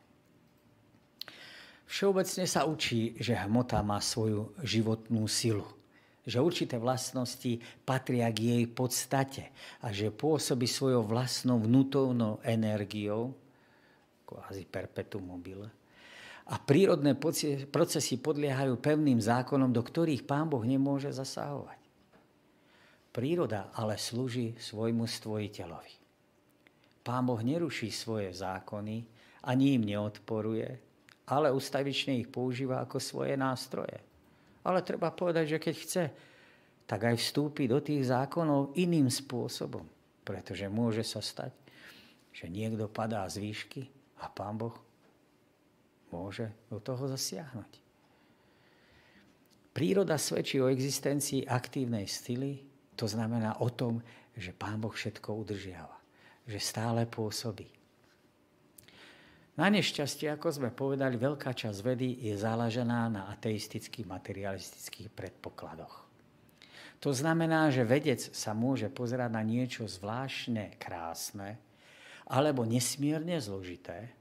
Všeobecne 1.86 2.50
sa 2.50 2.66
učí, 2.66 3.14
že 3.22 3.38
hmota 3.38 3.82
má 3.86 4.02
svoju 4.02 4.58
životnú 4.66 5.30
silu 5.30 5.79
že 6.30 6.38
určité 6.38 6.78
vlastnosti 6.78 7.58
patria 7.82 8.30
k 8.30 8.54
jej 8.54 8.66
podstate 8.70 9.50
a 9.82 9.90
že 9.90 10.14
pôsobí 10.14 10.70
svojou 10.70 11.02
vlastnou 11.04 11.58
vnútovnou 11.58 12.38
energiou, 12.46 13.34
kvázi 14.30 14.70
perpetuum 14.70 15.26
mobile, 15.26 15.68
a 16.50 16.58
prírodné 16.58 17.14
procesy 17.70 18.18
podliehajú 18.18 18.82
pevným 18.82 19.22
zákonom, 19.22 19.70
do 19.70 19.86
ktorých 19.86 20.26
pán 20.26 20.50
Boh 20.50 20.66
nemôže 20.66 21.14
zasahovať. 21.14 21.78
Príroda 23.14 23.70
ale 23.78 24.02
slúži 24.02 24.58
svojmu 24.58 25.06
stvoriteľovi. 25.06 25.94
Pán 27.06 27.26
Boh 27.30 27.42
neruší 27.42 27.94
svoje 27.94 28.34
zákony 28.34 29.06
Ani 29.46 29.80
im 29.80 29.88
neodporuje, 29.88 30.68
ale 31.32 31.54
ustavične 31.54 32.20
ich 32.20 32.28
používa 32.28 32.84
ako 32.84 33.00
svoje 33.00 33.40
nástroje. 33.40 34.09
Ale 34.70 34.86
treba 34.86 35.10
povedať, 35.10 35.58
že 35.58 35.62
keď 35.62 35.76
chce, 35.82 36.04
tak 36.86 37.10
aj 37.10 37.18
vstúpi 37.18 37.66
do 37.66 37.82
tých 37.82 38.06
zákonov 38.14 38.78
iným 38.78 39.10
spôsobom. 39.10 39.82
Pretože 40.22 40.70
môže 40.70 41.02
sa 41.02 41.26
stať, 41.26 41.50
že 42.30 42.46
niekto 42.46 42.86
padá 42.86 43.26
z 43.26 43.42
výšky 43.42 43.90
a 44.22 44.30
Pán 44.30 44.62
Boh 44.62 44.78
môže 46.14 46.54
do 46.70 46.78
toho 46.78 47.10
zasiahnuť. 47.10 47.82
Príroda 49.74 50.22
svedčí 50.22 50.62
o 50.62 50.70
existencii 50.70 51.50
aktívnej 51.50 52.06
stily, 52.06 52.62
to 52.94 53.10
znamená 53.10 53.58
o 53.66 53.74
tom, 53.74 54.02
že 54.38 54.54
Pán 54.54 54.78
Boh 54.78 54.94
všetko 54.94 55.34
udržiava, 55.34 55.98
že 56.46 56.62
stále 56.62 57.10
pôsobí. 57.10 57.79
Na 59.60 59.68
nešťastie, 59.68 60.32
ako 60.32 60.56
sme 60.56 60.70
povedali, 60.72 61.20
veľká 61.20 61.52
časť 61.52 61.84
vedy 61.84 62.24
je 62.24 62.32
založená 62.32 63.12
na 63.12 63.28
ateistických 63.36 64.08
materialistických 64.08 65.12
predpokladoch. 65.12 66.08
To 67.04 67.12
znamená, 67.12 67.68
že 67.68 67.84
vedec 67.84 68.24
sa 68.32 68.56
môže 68.56 68.88
pozerať 68.88 69.28
na 69.36 69.44
niečo 69.44 69.84
zvláštne 69.84 70.80
krásne 70.80 71.60
alebo 72.24 72.64
nesmierne 72.64 73.36
zložité 73.44 74.16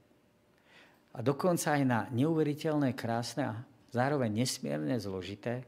a 1.15 1.23
dokonca 1.23 1.79
aj 1.79 1.83
na 1.87 1.99
neuveriteľné 2.11 2.91
krásne 2.91 3.43
a 3.47 3.55
zároveň 3.95 4.43
nesmierne 4.43 4.99
zložité. 4.99 5.63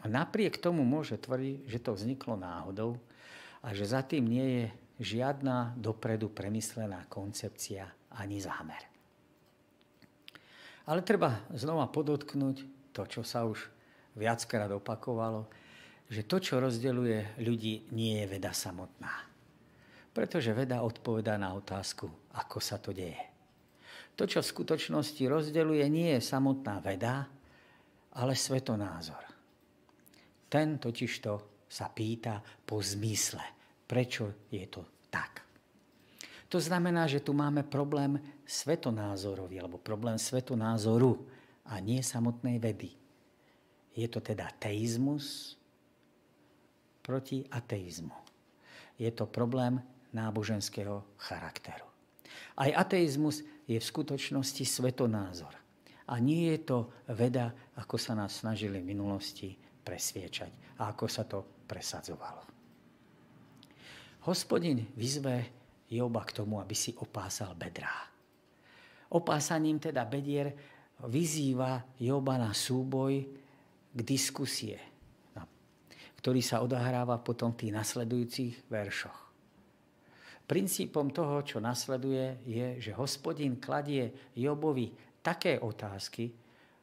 A 0.00 0.08
napriek 0.08 0.56
tomu 0.56 0.80
môže 0.80 1.20
tvrdiť, 1.20 1.68
že 1.68 1.76
to 1.76 1.92
vzniklo 1.92 2.40
náhodou 2.40 2.96
a 3.60 3.76
že 3.76 3.84
za 3.84 4.00
tým 4.00 4.24
nie 4.24 4.48
je 4.48 4.64
žiadna 5.20 5.76
dopredu 5.76 6.32
premyslená 6.32 7.04
koncepcia 7.12 7.84
ani 8.16 8.40
zámer. 8.40 8.93
Ale 10.84 11.00
treba 11.00 11.40
znova 11.56 11.88
podotknúť 11.88 12.56
to, 12.92 13.02
čo 13.08 13.24
sa 13.24 13.48
už 13.48 13.56
viackrát 14.14 14.68
opakovalo, 14.68 15.48
že 16.12 16.28
to, 16.28 16.36
čo 16.38 16.60
rozdeľuje 16.60 17.40
ľudí, 17.40 17.88
nie 17.96 18.20
je 18.20 18.26
veda 18.28 18.52
samotná. 18.52 19.24
Pretože 20.14 20.54
veda 20.54 20.84
odpovedá 20.84 21.40
na 21.40 21.56
otázku, 21.56 22.06
ako 22.36 22.58
sa 22.60 22.76
to 22.78 22.92
deje. 22.92 23.18
To, 24.14 24.28
čo 24.30 24.44
v 24.44 24.50
skutočnosti 24.54 25.18
rozdeľuje, 25.26 25.84
nie 25.90 26.14
je 26.14 26.22
samotná 26.22 26.78
veda, 26.78 27.26
ale 28.14 28.38
svetonázor. 28.38 29.24
Ten 30.46 30.78
totižto 30.78 31.66
sa 31.66 31.90
pýta 31.90 32.38
po 32.62 32.78
zmysle, 32.78 33.42
prečo 33.90 34.46
je 34.54 34.62
to 34.70 34.86
tak. 35.10 35.42
To 36.54 36.62
znamená, 36.62 37.10
že 37.10 37.18
tu 37.18 37.34
máme 37.34 37.66
problém 37.66 38.22
svetonázorový, 38.46 39.58
alebo 39.58 39.82
problém 39.82 40.14
svetonázoru 40.14 41.18
a 41.66 41.82
nie 41.82 41.98
samotnej 41.98 42.62
vedy. 42.62 42.94
Je 43.90 44.06
to 44.06 44.22
teda 44.22 44.46
teizmus, 44.62 45.58
proti 47.02 47.42
ateizmu. 47.50 48.14
Je 48.94 49.10
to 49.10 49.26
problém 49.26 49.82
náboženského 50.14 51.02
charakteru. 51.18 51.90
Aj 52.54 52.70
ateizmus 52.70 53.42
je 53.66 53.74
v 53.74 53.84
skutočnosti 53.84 54.62
svetonázor. 54.62 55.50
A 56.06 56.22
nie 56.22 56.54
je 56.54 56.58
to 56.62 56.78
veda, 57.10 57.50
ako 57.74 57.98
sa 57.98 58.14
nás 58.14 58.30
snažili 58.40 58.78
v 58.78 58.94
minulosti 58.94 59.58
presviečať 59.82 60.78
a 60.78 60.94
ako 60.94 61.06
sa 61.10 61.26
to 61.26 61.42
presadzovalo. 61.66 62.46
Hospodin 64.30 64.86
vyzve 64.94 65.63
Joba 65.94 66.26
k 66.26 66.42
tomu, 66.42 66.58
aby 66.58 66.74
si 66.74 66.90
opásal 66.98 67.54
bedrá. 67.54 68.10
Opásaním 69.14 69.78
teda 69.78 70.02
bedier 70.02 70.50
vyzýva 71.06 71.86
Joba 72.02 72.34
na 72.34 72.50
súboj 72.50 73.22
k 73.94 74.00
diskusie, 74.02 74.78
ktorý 76.18 76.40
sa 76.40 76.64
odohráva 76.64 77.20
potom 77.20 77.52
v 77.54 77.66
tých 77.66 77.72
nasledujúcich 77.76 78.52
veršoch. 78.66 79.18
Princípom 80.44 81.08
toho, 81.08 81.40
čo 81.40 81.56
nasleduje, 81.56 82.44
je, 82.44 82.66
že 82.80 82.92
hospodin 82.96 83.56
kladie 83.56 84.32
Jobovi 84.36 84.92
také 85.24 85.56
otázky, 85.56 86.28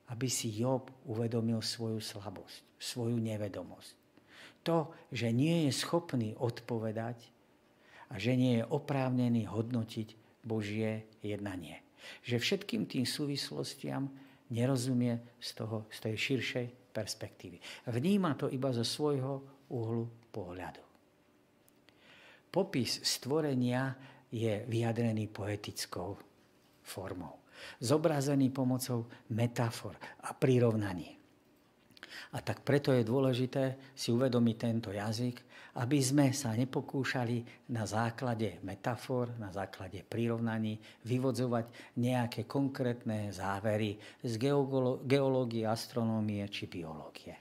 aby 0.09 0.28
si 0.28 0.49
Job 0.49 0.89
uvedomil 1.07 1.62
svoju 1.62 2.01
slabosť, 2.01 2.82
svoju 2.82 3.16
nevedomosť. 3.22 3.93
To, 4.66 4.93
že 5.09 5.30
nie 5.34 5.66
je 5.66 5.72
schopný 5.74 6.34
odpovedať 6.38 7.30
a 8.12 8.20
že 8.20 8.36
nie 8.36 8.59
je 8.59 8.68
oprávnený 8.68 9.47
hodnotiť 9.47 10.07
Božie 10.43 11.07
jednanie. 11.24 11.80
Že 12.28 12.38
všetkým 12.43 12.84
tým 12.86 13.07
súvislostiam 13.07 14.12
nerozumie 14.51 15.39
z, 15.39 15.49
toho, 15.55 15.88
z 15.88 15.97
tej 16.03 16.16
širšej 16.20 16.68
perspektívy. 16.91 17.57
Vníma 17.88 18.36
to 18.36 18.51
iba 18.51 18.70
zo 18.76 18.84
svojho 18.84 19.66
uhlu 19.72 20.05
pohľadu. 20.28 20.84
Popis 22.51 22.99
stvorenia 22.99 23.95
je 24.28 24.68
vyjadrený 24.68 25.32
poetickou 25.32 26.20
formou. 26.84 27.39
Zobrazený 27.80 28.51
pomocou 28.51 29.07
metafor 29.32 29.95
a 30.28 30.36
prirovnaní. 30.36 31.16
A 32.32 32.43
tak 32.43 32.64
preto 32.64 32.91
je 32.91 33.07
dôležité 33.07 33.95
si 33.95 34.12
uvedomiť 34.12 34.55
tento 34.59 34.89
jazyk, 34.91 35.51
aby 35.80 36.03
sme 36.03 36.36
sa 36.36 36.51
nepokúšali 36.51 37.69
na 37.72 37.88
základe 37.88 38.59
metafor, 38.67 39.39
na 39.39 39.47
základe 39.55 40.03
prirovnaní 40.03 40.76
vyvodzovať 41.07 41.95
nejaké 41.95 42.43
konkrétne 42.43 43.32
závery 43.32 43.95
z 44.19 44.34
geológie, 45.07 45.63
astronómie 45.63 46.43
či 46.51 46.67
biológie. 46.67 47.39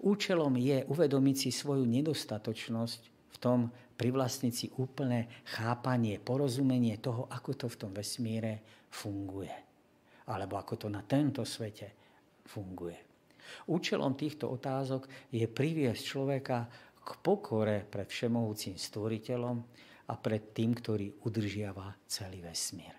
Účelom 0.00 0.56
je 0.56 0.86
uvedomiť 0.88 1.36
si 1.36 1.50
svoju 1.52 1.84
nedostatočnosť 1.84 3.00
v 3.32 3.36
tom 3.36 3.68
privlastniť 3.96 4.52
si 4.52 4.66
úplné 4.80 5.28
chápanie, 5.46 6.18
porozumenie 6.18 6.98
toho, 6.98 7.28
ako 7.28 7.50
to 7.54 7.66
v 7.68 7.78
tom 7.78 7.92
vesmíre 7.92 8.86
funguje. 8.88 9.52
Alebo 10.26 10.56
ako 10.56 10.86
to 10.86 10.88
na 10.88 11.04
tento 11.04 11.46
svete 11.46 11.92
funguje. 12.46 13.12
Účelom 13.68 14.16
týchto 14.16 14.48
otázok 14.48 15.30
je 15.34 15.44
priviesť 15.44 16.02
človeka 16.02 16.66
k 17.02 17.10
pokore 17.20 17.82
pred 17.86 18.06
všemohúcim 18.06 18.78
stvoriteľom 18.78 19.58
a 20.08 20.14
pred 20.18 20.54
tým, 20.54 20.74
ktorý 20.74 21.22
udržiava 21.26 21.94
celý 22.06 22.42
vesmír. 22.42 22.94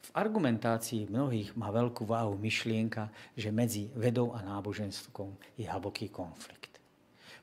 V 0.00 0.08
argumentácii 0.16 1.12
mnohých 1.12 1.52
má 1.60 1.68
veľkú 1.68 2.08
váhu 2.08 2.34
myšlienka, 2.40 3.12
že 3.36 3.52
medzi 3.52 3.92
vedou 3.92 4.32
a 4.32 4.40
náboženstvom 4.40 5.60
je 5.60 5.68
hlboký 5.68 6.08
konflikt. 6.08 6.80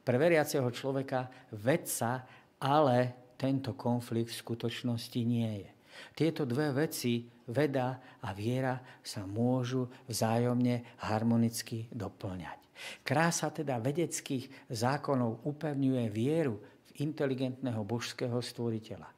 Pre 0.02 0.18
veriaceho 0.18 0.66
človeka 0.74 1.30
vedca 1.54 2.26
ale 2.58 3.30
tento 3.38 3.78
konflikt 3.78 4.34
v 4.34 4.42
skutočnosti 4.42 5.22
nie 5.22 5.62
je. 5.62 5.70
Tieto 6.18 6.42
dve 6.50 6.74
veci, 6.74 7.30
veda 7.48 8.20
a 8.22 8.36
viera, 8.36 8.80
sa 9.02 9.24
môžu 9.24 9.88
vzájomne 10.08 11.00
harmonicky 11.08 11.88
doplňať. 11.92 12.60
Krása 13.02 13.50
teda 13.50 13.82
vedeckých 13.82 14.70
zákonov 14.70 15.48
upevňuje 15.48 16.06
vieru 16.14 16.62
v 16.94 17.08
inteligentného 17.08 17.82
božského 17.82 18.38
stvoriteľa. 18.38 19.10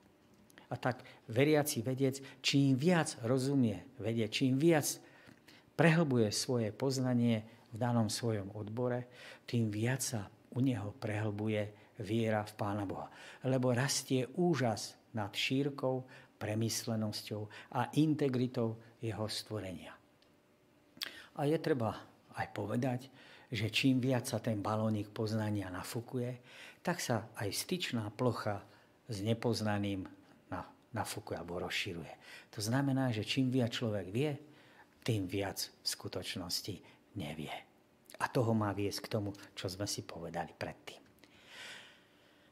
A 0.69 0.75
tak 0.77 1.01
veriaci 1.33 1.81
vedec, 1.81 2.21
čím 2.45 2.77
viac 2.77 3.17
rozumie 3.25 3.97
vedie, 3.97 4.29
čím 4.29 4.61
viac 4.61 5.01
prehlbuje 5.73 6.29
svoje 6.29 6.69
poznanie 6.69 7.41
v 7.73 7.75
danom 7.75 8.07
svojom 8.07 8.53
odbore, 8.53 9.09
tým 9.49 9.73
viac 9.73 10.01
sa 10.05 10.21
u 10.53 10.59
neho 10.61 10.93
prehlbuje 10.97 11.95
viera 12.05 12.45
v 12.45 12.53
Pána 12.53 12.85
Boha. 12.85 13.09
Lebo 13.45 13.73
rastie 13.73 14.29
úžas 14.37 14.95
nad 15.13 15.33
šírkou 15.33 16.05
premyslenosťou 16.39 17.41
a 17.75 17.91
integritou 17.99 18.79
jeho 19.03 19.27
stvorenia. 19.27 19.93
A 21.35 21.45
je 21.45 21.59
treba 21.59 21.99
aj 22.35 22.47
povedať, 22.55 22.99
že 23.51 23.67
čím 23.67 23.99
viac 23.99 24.25
sa 24.25 24.39
ten 24.39 24.63
balónik 24.63 25.11
poznania 25.11 25.67
nafúkuje, 25.67 26.39
tak 26.79 27.03
sa 27.03 27.27
aj 27.35 27.51
styčná 27.51 28.07
plocha 28.15 28.63
s 29.09 29.19
nepoznaným 29.19 30.07
nafúkuje 30.93 31.37
alebo 31.37 31.61
rozširuje. 31.61 32.13
To 32.55 32.59
znamená, 32.61 33.13
že 33.13 33.25
čím 33.25 33.53
viac 33.53 33.73
človek 33.73 34.07
vie, 34.09 34.31
tým 35.05 35.29
viac 35.29 35.69
v 35.81 35.87
skutočnosti 35.87 36.75
nevie. 37.17 37.53
A 38.19 38.25
toho 38.27 38.51
má 38.51 38.73
viesť 38.75 39.07
k 39.07 39.11
tomu, 39.15 39.31
čo 39.55 39.71
sme 39.71 39.87
si 39.87 40.03
povedali 40.03 40.51
predtým. 40.53 41.08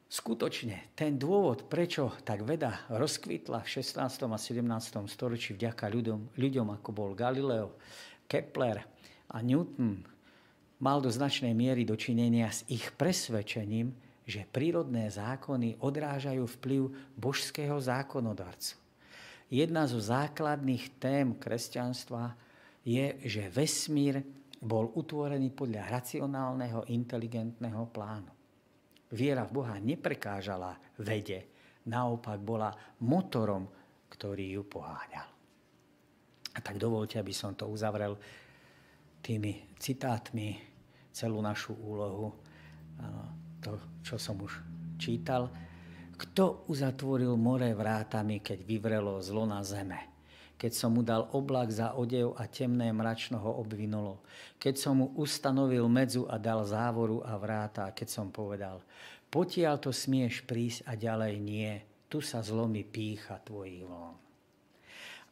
Skutočne 0.08 0.96
ten 0.96 1.20
dôvod, 1.20 1.68
prečo 1.68 2.16
tak 2.24 2.48
veda 2.48 2.88
rozkvitla 2.88 3.60
v 3.60 3.84
16. 3.84 4.08
a 4.08 4.40
17. 4.40 4.64
storočí 5.12 5.52
vďaka 5.52 5.92
ľuďom, 5.92 6.40
ľuďom 6.40 6.68
ako 6.80 6.90
bol 6.96 7.12
Galileo, 7.12 7.76
Kepler 8.24 8.88
a 9.28 9.38
Newton, 9.44 10.08
mal 10.80 11.04
do 11.04 11.12
značnej 11.12 11.52
miery 11.52 11.84
dočinenia 11.84 12.48
s 12.48 12.64
ich 12.72 12.88
presvedčením, 12.96 13.92
že 14.24 14.48
prírodné 14.48 15.12
zákony 15.12 15.84
odrážajú 15.84 16.44
vplyv 16.56 16.82
božského 17.20 17.76
zákonodarcu. 17.76 18.80
jedna 19.52 19.84
zo 19.92 20.00
základných 20.00 21.04
tém 21.04 21.36
kresťanstva 21.36 22.32
je, 22.88 23.12
že 23.28 23.52
vesmír 23.52 24.24
bol 24.64 24.88
utvorený 24.96 25.52
podľa 25.52 26.00
racionálneho, 26.00 26.88
inteligentného 26.88 27.92
plánu. 27.92 28.37
Viera 29.14 29.48
v 29.48 29.56
Boha 29.64 29.80
neprekážala 29.80 30.76
vede, 31.00 31.48
naopak 31.88 32.40
bola 32.44 32.72
motorom, 33.04 33.64
ktorý 34.12 34.60
ju 34.60 34.64
poháňal. 34.68 35.30
A 36.56 36.60
tak 36.60 36.82
dovolte, 36.82 37.22
aby 37.22 37.32
som 37.32 37.54
to 37.54 37.70
uzavrel 37.70 38.18
tými 39.22 39.78
citátmi 39.78 40.58
celú 41.14 41.40
našu 41.40 41.78
úlohu, 41.78 42.34
to, 43.62 44.02
čo 44.02 44.18
som 44.18 44.42
už 44.42 44.58
čítal. 44.98 45.54
Kto 46.18 46.66
uzatvoril 46.68 47.38
more 47.38 47.70
vrátami, 47.78 48.42
keď 48.42 48.66
vyvrelo 48.66 49.22
zlo 49.22 49.46
na 49.46 49.62
zeme? 49.62 50.17
Keď 50.58 50.74
som 50.74 50.98
mu 50.98 51.06
dal 51.06 51.30
oblak 51.38 51.70
za 51.70 51.94
odev 51.94 52.34
a 52.34 52.50
temné 52.50 52.90
mračno 52.90 53.38
ho 53.38 53.62
obvinulo. 53.62 54.26
Keď 54.58 54.76
som 54.76 55.06
mu 55.06 55.08
ustanovil 55.14 55.86
medzu 55.86 56.26
a 56.26 56.42
dal 56.42 56.66
závoru 56.66 57.22
a 57.22 57.38
vráta. 57.38 57.94
Keď 57.94 58.08
som 58.10 58.34
povedal, 58.34 58.82
potiaľ 59.30 59.78
to 59.78 59.94
smieš 59.94 60.42
prísť 60.50 60.90
a 60.90 60.98
ďalej 60.98 61.34
nie. 61.38 61.72
Tu 62.10 62.26
sa 62.26 62.42
zlomi 62.42 62.82
pícha 62.82 63.38
tvojich 63.38 63.86
vln. 63.86 64.18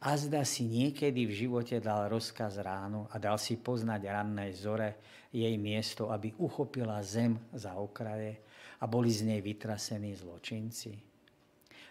A 0.06 0.12
zda 0.14 0.44
si 0.44 0.68
niekedy 0.68 1.24
v 1.24 1.32
živote 1.32 1.80
dal 1.80 2.12
rozkaz 2.12 2.60
ráno 2.60 3.08
a 3.10 3.16
dal 3.16 3.40
si 3.40 3.56
poznať 3.56 4.02
rannej 4.06 4.52
zore 4.52 4.90
jej 5.32 5.56
miesto, 5.56 6.12
aby 6.12 6.36
uchopila 6.36 7.00
zem 7.00 7.40
za 7.56 7.74
okraje 7.74 8.38
a 8.78 8.84
boli 8.84 9.08
z 9.08 9.24
nej 9.24 9.40
vytrasení 9.40 10.12
zločinci. 10.14 11.15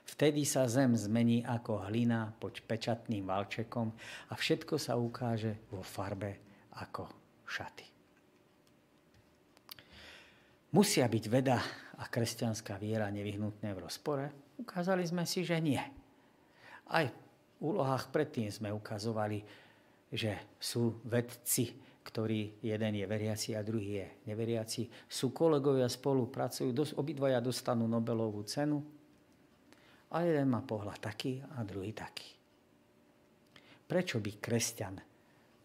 Vtedy 0.06 0.46
sa 0.46 0.70
zem 0.70 0.94
zmení 0.94 1.42
ako 1.42 1.90
hlina 1.90 2.30
pod 2.38 2.62
pečatným 2.62 3.26
valčekom 3.26 3.90
a 4.30 4.34
všetko 4.38 4.78
sa 4.78 4.94
ukáže 4.96 5.66
vo 5.74 5.82
farbe 5.82 6.38
ako 6.78 7.10
šaty. 7.50 7.86
Musia 10.76 11.08
byť 11.10 11.26
veda 11.32 11.58
a 11.98 12.04
kresťanská 12.06 12.78
viera 12.78 13.08
nevyhnutné 13.10 13.72
v 13.74 13.80
rozpore? 13.82 14.26
Ukázali 14.60 15.08
sme 15.08 15.24
si, 15.24 15.42
že 15.42 15.58
nie. 15.58 15.82
Aj 16.92 17.06
v 17.58 17.62
úlohách 17.64 18.12
predtým 18.12 18.52
sme 18.52 18.70
ukazovali, 18.76 19.42
že 20.12 20.54
sú 20.62 21.02
vedci, 21.08 21.74
ktorí 22.06 22.62
jeden 22.62 22.94
je 23.02 23.06
veriaci 23.10 23.58
a 23.58 23.66
druhý 23.66 24.06
je 24.06 24.08
neveriaci. 24.30 24.86
Sú 25.10 25.34
kolegovia, 25.34 25.90
spolupracujú, 25.90 26.70
dos, 26.70 26.94
obidvaja 26.94 27.42
dostanú 27.42 27.90
Nobelovú 27.90 28.46
cenu 28.46 28.95
a 30.12 30.22
jeden 30.22 30.50
má 30.50 30.62
pohľad 30.62 31.02
taký 31.02 31.42
a 31.42 31.66
druhý 31.66 31.96
taký. 31.96 32.30
Prečo 33.86 34.18
by 34.18 34.32
kresťan 34.42 34.98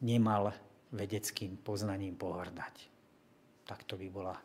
nemal 0.04 0.52
vedeckým 0.92 1.60
poznaním 1.60 2.16
pohrdať? 2.16 2.76
Tak 3.64 3.88
to 3.88 3.96
by 3.96 4.08
bola 4.12 4.36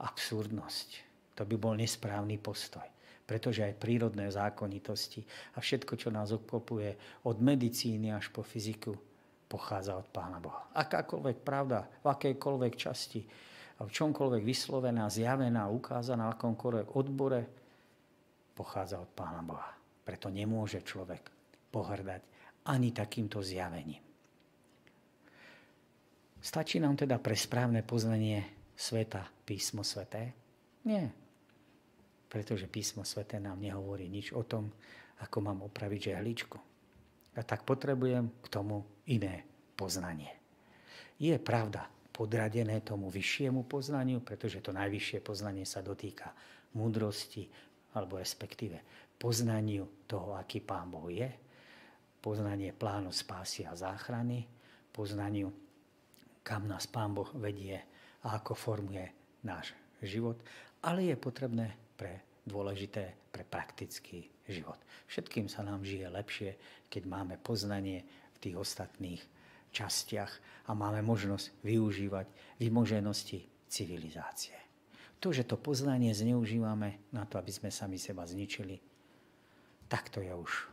absurdnosť. 0.00 0.88
To 1.34 1.42
by 1.44 1.56
bol 1.58 1.74
nesprávny 1.76 2.38
postoj. 2.38 2.86
Pretože 3.24 3.64
aj 3.64 3.80
prírodné 3.80 4.28
zákonitosti 4.28 5.24
a 5.56 5.58
všetko, 5.60 5.96
čo 5.96 6.12
nás 6.12 6.28
obklopuje 6.32 7.24
od 7.24 7.36
medicíny 7.40 8.12
až 8.12 8.28
po 8.28 8.44
fyziku, 8.44 8.92
pochádza 9.48 9.96
od 9.96 10.08
Pána 10.12 10.38
Boha. 10.40 10.68
Akákoľvek 10.76 11.40
pravda, 11.40 11.88
v 12.04 12.06
akejkoľvek 12.12 12.74
časti, 12.76 13.20
a 13.74 13.80
v 13.82 13.90
čomkoľvek 13.90 14.42
vyslovená, 14.46 15.10
zjavená, 15.10 15.66
ukázaná, 15.66 16.30
v 16.30 16.34
akomkoľvek 16.38 16.88
odbore, 16.94 17.40
pochádza 18.54 19.02
od 19.02 19.10
Pána 19.10 19.42
Boha. 19.42 19.74
Preto 20.06 20.30
nemôže 20.30 20.80
človek 20.86 21.28
pohrdať 21.74 22.22
ani 22.70 22.94
takýmto 22.94 23.42
zjavením. 23.42 24.00
Stačí 26.44 26.76
nám 26.76 26.94
teda 26.94 27.18
pre 27.18 27.34
správne 27.34 27.80
poznanie 27.80 28.68
sveta 28.76 29.24
písmo 29.48 29.80
sveté? 29.80 30.36
Nie. 30.84 31.08
Pretože 32.28 32.68
písmo 32.68 33.00
sveté 33.02 33.40
nám 33.40 33.58
nehovorí 33.58 34.06
nič 34.12 34.36
o 34.36 34.44
tom, 34.44 34.68
ako 35.24 35.36
mám 35.40 35.64
opraviť 35.64 36.12
žehličku. 36.12 36.58
A 37.34 37.40
tak 37.42 37.64
potrebujem 37.64 38.28
k 38.44 38.46
tomu 38.52 38.84
iné 39.08 39.42
poznanie. 39.74 40.30
Je 41.16 41.34
pravda 41.40 41.88
podradené 42.14 42.84
tomu 42.84 43.10
vyššiemu 43.10 43.66
poznaniu, 43.66 44.22
pretože 44.22 44.62
to 44.62 44.70
najvyššie 44.70 45.18
poznanie 45.24 45.66
sa 45.66 45.82
dotýka 45.82 46.30
múdrosti, 46.76 47.48
alebo 47.94 48.18
respektíve 48.18 48.82
poznaniu 49.18 50.06
toho, 50.10 50.34
aký 50.34 50.60
Pán 50.60 50.90
Boh 50.90 51.08
je, 51.08 51.30
poznanie 52.18 52.72
plánu 52.72 53.12
spásy 53.12 53.68
a 53.68 53.76
záchrany, 53.76 54.48
poznaniu, 54.90 55.52
kam 56.42 56.68
nás 56.68 56.88
Pán 56.88 57.14
Boh 57.14 57.28
vedie 57.36 57.78
a 58.24 58.40
ako 58.40 58.52
formuje 58.56 59.04
náš 59.44 59.76
život, 60.00 60.40
ale 60.84 61.12
je 61.12 61.16
potrebné 61.16 61.72
pre 61.96 62.40
dôležité 62.44 63.32
pre 63.32 63.44
praktický 63.44 64.28
život. 64.48 64.76
Všetkým 65.08 65.48
sa 65.48 65.64
nám 65.64 65.84
žije 65.84 66.08
lepšie, 66.12 66.50
keď 66.88 67.02
máme 67.08 67.34
poznanie 67.40 68.04
v 68.36 68.38
tých 68.40 68.56
ostatných 68.60 69.22
častiach 69.72 70.32
a 70.68 70.70
máme 70.72 71.02
možnosť 71.02 71.64
využívať 71.64 72.26
vymoženosti 72.60 73.44
civilizácie. 73.68 74.63
To, 75.24 75.32
že 75.32 75.48
to 75.48 75.56
poznanie 75.56 76.12
zneužívame 76.12 77.08
na 77.08 77.24
to, 77.24 77.40
aby 77.40 77.48
sme 77.48 77.72
sami 77.72 77.96
seba 77.96 78.28
zničili, 78.28 78.76
tak 79.88 80.12
to 80.12 80.20
je 80.20 80.28
už 80.28 80.68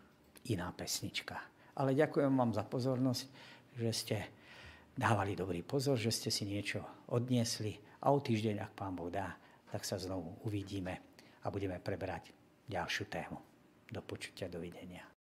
iná 0.52 0.68
pesnička. 0.76 1.40
Ale 1.80 1.96
ďakujem 1.96 2.36
vám 2.36 2.52
za 2.52 2.68
pozornosť, 2.68 3.24
že 3.80 3.92
ste 3.96 4.18
dávali 4.92 5.40
dobrý 5.40 5.64
pozor, 5.64 5.96
že 5.96 6.12
ste 6.12 6.28
si 6.28 6.44
niečo 6.44 6.84
odniesli 7.16 7.80
a 8.04 8.12
o 8.12 8.20
týždeň, 8.20 8.60
ak 8.60 8.76
pán 8.76 8.92
Boh 8.92 9.08
dá, 9.08 9.40
tak 9.72 9.88
sa 9.88 9.96
znovu 9.96 10.36
uvidíme 10.44 11.00
a 11.42 11.48
budeme 11.48 11.80
prebrať 11.80 12.36
ďalšiu 12.68 13.08
tému. 13.08 13.40
Do 13.88 14.04
počutia, 14.04 14.52
dovidenia. 14.52 15.21